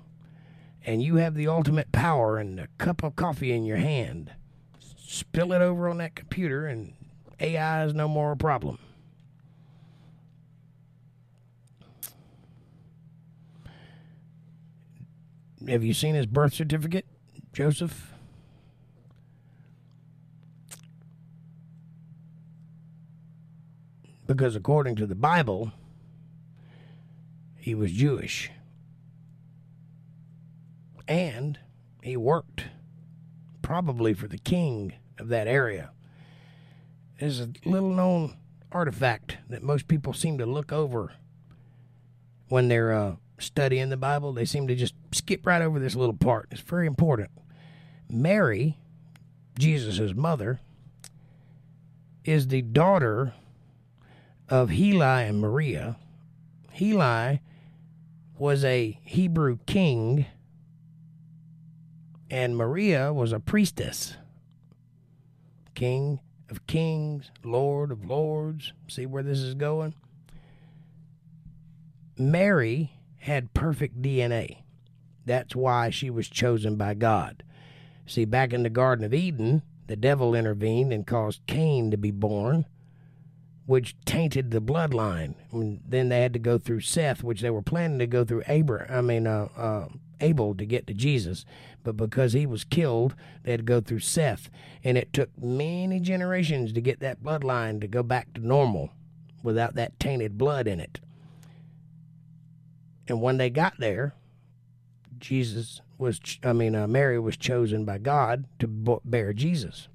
and 0.85 1.01
you 1.01 1.15
have 1.15 1.35
the 1.35 1.47
ultimate 1.47 1.91
power 1.91 2.37
and 2.37 2.59
a 2.59 2.67
cup 2.77 3.03
of 3.03 3.15
coffee 3.15 3.51
in 3.51 3.63
your 3.63 3.77
hand. 3.77 4.31
Spill 4.97 5.53
it 5.53 5.61
over 5.61 5.87
on 5.89 5.97
that 5.97 6.15
computer 6.15 6.65
and 6.65 6.93
AI 7.39 7.85
is 7.85 7.93
no 7.93 8.07
more 8.07 8.31
a 8.31 8.37
problem. 8.37 8.79
Have 15.67 15.83
you 15.83 15.93
seen 15.93 16.15
his 16.15 16.25
birth 16.25 16.53
certificate, 16.53 17.05
Joseph? 17.53 18.13
Because 24.31 24.55
according 24.55 24.95
to 24.95 25.05
the 25.05 25.15
Bible, 25.15 25.73
he 27.57 27.75
was 27.75 27.91
Jewish. 27.91 28.49
And 31.05 31.59
he 32.01 32.15
worked 32.15 32.65
probably 33.61 34.13
for 34.13 34.29
the 34.29 34.37
king 34.37 34.93
of 35.19 35.27
that 35.27 35.47
area. 35.47 35.91
There's 37.19 37.41
a 37.41 37.49
little 37.65 37.93
known 37.93 38.37
artifact 38.71 39.37
that 39.49 39.63
most 39.63 39.89
people 39.89 40.13
seem 40.13 40.37
to 40.37 40.45
look 40.45 40.71
over 40.71 41.11
when 42.47 42.69
they're 42.69 42.93
uh, 42.93 43.15
studying 43.37 43.89
the 43.89 43.97
Bible. 43.97 44.31
They 44.31 44.45
seem 44.45 44.65
to 44.67 44.75
just 44.75 44.93
skip 45.11 45.45
right 45.45 45.61
over 45.61 45.77
this 45.77 45.95
little 45.95 46.15
part. 46.15 46.47
It's 46.51 46.61
very 46.61 46.87
important. 46.87 47.31
Mary, 48.09 48.77
Jesus' 49.59 50.15
mother, 50.15 50.61
is 52.23 52.47
the 52.47 52.61
daughter 52.61 53.33
of 54.51 54.69
Heli 54.69 55.27
and 55.29 55.39
Maria. 55.39 55.95
Heli 56.71 57.39
was 58.37 58.65
a 58.65 58.99
Hebrew 59.01 59.59
king, 59.65 60.25
and 62.29 62.57
Maria 62.57 63.13
was 63.13 63.31
a 63.31 63.39
priestess. 63.39 64.17
King 65.73 66.19
of 66.49 66.67
kings, 66.67 67.31
Lord 67.43 67.91
of 67.91 68.03
lords. 68.05 68.73
See 68.89 69.05
where 69.05 69.23
this 69.23 69.39
is 69.39 69.53
going? 69.53 69.95
Mary 72.17 72.99
had 73.19 73.53
perfect 73.53 74.01
DNA. 74.01 74.63
That's 75.25 75.55
why 75.55 75.91
she 75.91 76.09
was 76.09 76.27
chosen 76.27 76.75
by 76.75 76.93
God. 76.95 77.43
See, 78.05 78.25
back 78.25 78.51
in 78.51 78.63
the 78.63 78.69
Garden 78.69 79.05
of 79.05 79.13
Eden, 79.13 79.61
the 79.87 79.95
devil 79.95 80.35
intervened 80.35 80.91
and 80.91 81.07
caused 81.07 81.45
Cain 81.47 81.89
to 81.91 81.97
be 81.97 82.11
born, 82.11 82.65
which 83.71 83.95
tainted 84.03 84.51
the 84.51 84.59
bloodline. 84.59 85.33
And 85.53 85.79
then 85.87 86.09
they 86.09 86.19
had 86.19 86.33
to 86.33 86.39
go 86.39 86.57
through 86.57 86.81
Seth, 86.81 87.23
which 87.23 87.39
they 87.39 87.49
were 87.49 87.61
planning 87.61 87.99
to 87.99 88.05
go 88.05 88.25
through 88.25 88.43
Abraham. 88.49 88.93
I 88.93 88.99
mean, 88.99 89.25
uh, 89.25 89.47
uh, 89.55 89.87
Abel 90.19 90.53
to 90.55 90.65
get 90.65 90.87
to 90.87 90.93
Jesus, 90.93 91.45
but 91.81 91.95
because 91.95 92.33
he 92.33 92.45
was 92.45 92.65
killed, 92.65 93.15
they 93.43 93.51
had 93.51 93.61
to 93.61 93.63
go 93.63 93.79
through 93.79 93.99
Seth, 93.99 94.49
and 94.83 94.97
it 94.97 95.13
took 95.13 95.29
many 95.41 96.01
generations 96.01 96.73
to 96.73 96.81
get 96.81 96.99
that 96.99 97.23
bloodline 97.23 97.79
to 97.79 97.87
go 97.87 98.03
back 98.03 98.33
to 98.33 98.45
normal, 98.45 98.89
without 99.41 99.75
that 99.75 99.97
tainted 100.01 100.37
blood 100.37 100.67
in 100.67 100.81
it. 100.81 100.99
And 103.07 103.21
when 103.21 103.37
they 103.37 103.49
got 103.49 103.79
there, 103.79 104.15
Jesus 105.17 105.79
was, 105.97 106.19
I 106.43 106.51
mean, 106.51 106.75
uh, 106.75 106.87
Mary 106.87 107.17
was 107.21 107.37
chosen 107.37 107.85
by 107.85 107.99
God 107.99 108.43
to 108.59 108.67
bear 109.05 109.31
Jesus. 109.31 109.87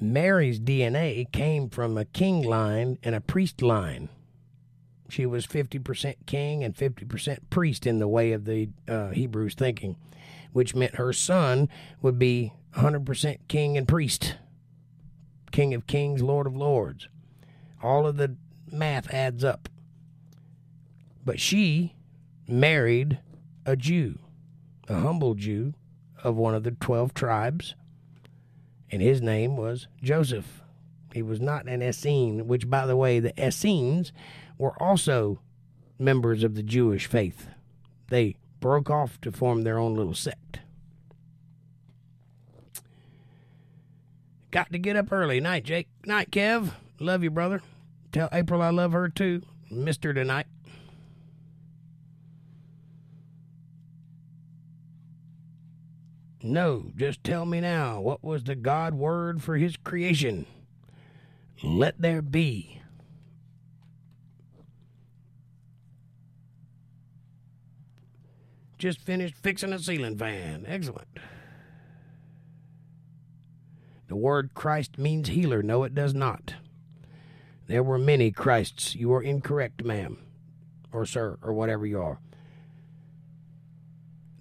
Mary's 0.00 0.60
DNA 0.60 1.30
came 1.32 1.68
from 1.68 1.96
a 1.96 2.04
king 2.04 2.42
line 2.42 2.98
and 3.02 3.14
a 3.14 3.20
priest 3.20 3.62
line. 3.62 4.08
She 5.08 5.26
was 5.26 5.46
50% 5.46 6.26
king 6.26 6.64
and 6.64 6.74
50% 6.74 7.38
priest 7.50 7.86
in 7.86 7.98
the 7.98 8.08
way 8.08 8.32
of 8.32 8.44
the 8.44 8.70
uh, 8.88 9.10
Hebrews 9.10 9.54
thinking, 9.54 9.96
which 10.52 10.74
meant 10.74 10.96
her 10.96 11.12
son 11.12 11.68
would 12.02 12.18
be 12.18 12.52
100% 12.76 13.38
king 13.48 13.76
and 13.76 13.86
priest, 13.86 14.36
king 15.52 15.74
of 15.74 15.86
kings, 15.86 16.22
lord 16.22 16.46
of 16.46 16.56
lords. 16.56 17.08
All 17.82 18.06
of 18.06 18.16
the 18.16 18.36
math 18.70 19.12
adds 19.12 19.44
up. 19.44 19.68
But 21.24 21.38
she 21.38 21.94
married 22.48 23.18
a 23.64 23.76
Jew, 23.76 24.18
a 24.88 25.00
humble 25.00 25.34
Jew 25.34 25.74
of 26.22 26.36
one 26.36 26.54
of 26.54 26.64
the 26.64 26.72
12 26.72 27.14
tribes, 27.14 27.74
and 28.90 29.02
his 29.02 29.20
name 29.20 29.56
was 29.56 29.88
Joseph. 30.02 30.62
He 31.12 31.22
was 31.22 31.40
not 31.40 31.66
an 31.68 31.82
Essene, 31.82 32.46
which, 32.48 32.68
by 32.68 32.86
the 32.86 32.96
way, 32.96 33.20
the 33.20 33.32
Essenes 33.40 34.12
were 34.58 34.80
also 34.82 35.40
members 35.98 36.42
of 36.42 36.54
the 36.54 36.62
Jewish 36.62 37.06
faith. 37.06 37.48
They 38.08 38.36
broke 38.60 38.90
off 38.90 39.20
to 39.20 39.30
form 39.30 39.62
their 39.62 39.78
own 39.78 39.94
little 39.94 40.14
sect. 40.14 40.60
Got 44.50 44.72
to 44.72 44.78
get 44.78 44.96
up 44.96 45.10
early. 45.10 45.40
Night, 45.40 45.64
Jake. 45.64 45.88
Night, 46.06 46.30
Kev. 46.30 46.70
Love 47.00 47.22
you, 47.22 47.30
brother. 47.30 47.60
Tell 48.12 48.28
April 48.32 48.62
I 48.62 48.70
love 48.70 48.92
her 48.92 49.08
too. 49.08 49.42
Her 49.68 50.12
tonight. 50.12 50.46
No, 56.46 56.90
just 56.94 57.24
tell 57.24 57.46
me 57.46 57.58
now, 57.62 58.02
what 58.02 58.22
was 58.22 58.44
the 58.44 58.54
God 58.54 58.92
word 58.92 59.42
for 59.42 59.56
his 59.56 59.78
creation? 59.78 60.44
Let 61.62 61.98
there 61.98 62.20
be. 62.20 62.82
Just 68.76 69.00
finished 69.00 69.36
fixing 69.36 69.72
a 69.72 69.78
ceiling 69.78 70.18
fan. 70.18 70.66
Excellent. 70.68 71.08
The 74.08 74.16
word 74.16 74.52
Christ 74.52 74.98
means 74.98 75.28
healer. 75.28 75.62
No, 75.62 75.82
it 75.84 75.94
does 75.94 76.12
not. 76.12 76.56
There 77.68 77.82
were 77.82 77.98
many 77.98 78.30
Christs. 78.30 78.94
You 78.94 79.14
are 79.14 79.22
incorrect, 79.22 79.82
ma'am, 79.82 80.18
or 80.92 81.06
sir, 81.06 81.38
or 81.40 81.54
whatever 81.54 81.86
you 81.86 82.02
are. 82.02 82.18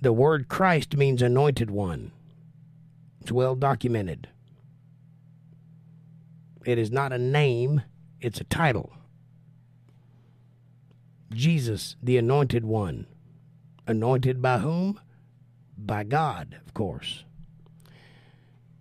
The 0.04 0.12
word 0.12 0.50
Christ 0.50 0.98
means 0.98 1.22
anointed 1.22 1.72
one. 1.72 2.12
It's 3.22 3.32
well 3.32 3.56
documented. 3.56 4.28
It 6.66 6.78
is 6.78 6.92
not 6.92 7.14
a 7.14 7.18
name, 7.18 7.84
it's 8.20 8.42
a 8.42 8.44
title. 8.44 8.92
Jesus, 11.32 11.96
the 12.04 12.18
anointed 12.18 12.66
one. 12.66 13.08
Anointed 13.88 14.42
by 14.42 14.58
whom? 14.58 15.00
By 15.78 16.04
God, 16.04 16.60
of 16.68 16.74
course. 16.74 17.24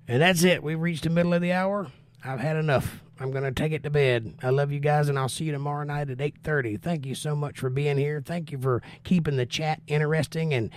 And 0.09 0.23
that's 0.23 0.43
it. 0.43 0.65
We've 0.65 0.81
reached 0.81 1.05
the 1.05 1.11
middle 1.11 1.35
of 1.35 1.41
the 1.41 1.53
hour. 1.53 1.87
I've 2.25 2.41
had 2.41 2.57
enough. 2.57 3.01
I'm 3.21 3.31
going 3.31 3.45
to 3.45 3.53
take 3.53 3.71
it 3.71 3.85
to 3.85 3.91
bed. 3.91 4.41
I 4.43 4.51
love 4.51 4.73
you 4.73 4.81
guys, 4.81 5.09
and 5.09 5.17
I'll 5.17 5.29
see 5.29 5.45
you 5.45 5.53
tomorrow 5.53 5.85
night 5.85 6.11
at 6.11 6.19
8.30. 6.19 6.83
Thank 6.83 7.07
you 7.07 7.15
so 7.15 7.37
much 7.37 7.61
for 7.61 7.71
being 7.71 7.97
here. 7.97 8.21
Thank 8.21 8.51
you 8.51 8.59
for 8.59 8.83
keeping 9.05 9.37
the 9.37 9.47
chat 9.47 9.81
interesting 9.87 10.53
and 10.53 10.71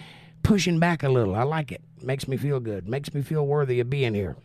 pushing 0.46 0.80
back 0.80 1.02
a 1.02 1.10
little. 1.10 1.36
I 1.36 1.44
like 1.44 1.72
it. 1.72 1.82
Makes 2.02 2.28
me 2.28 2.38
feel 2.38 2.60
good. 2.60 2.88
Makes 2.88 3.14
me 3.14 3.22
feel 3.22 3.46
worthy 3.46 3.80
of 3.80 3.90
being 3.90 4.14
here. 4.14 4.38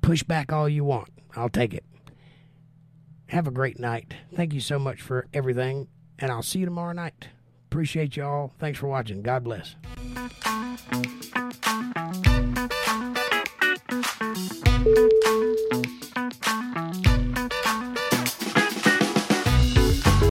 Push 0.00 0.22
back 0.22 0.52
all 0.52 0.68
you 0.68 0.84
want. 0.84 1.08
I'll 1.36 1.48
take 1.48 1.74
it. 1.74 1.84
Have 3.26 3.48
a 3.48 3.50
great 3.50 3.78
night. 3.78 4.14
Thank 4.34 4.54
you 4.54 4.60
so 4.60 4.78
much 4.78 5.00
for 5.00 5.26
everything, 5.34 5.88
and 6.18 6.30
I'll 6.30 6.42
see 6.42 6.60
you 6.60 6.66
tomorrow 6.66 6.92
night. 6.92 7.28
Appreciate 7.70 8.16
y'all. 8.16 8.52
Thanks 8.58 8.78
for 8.78 8.86
watching. 8.86 9.22
God 9.22 9.42
bless. 9.42 9.74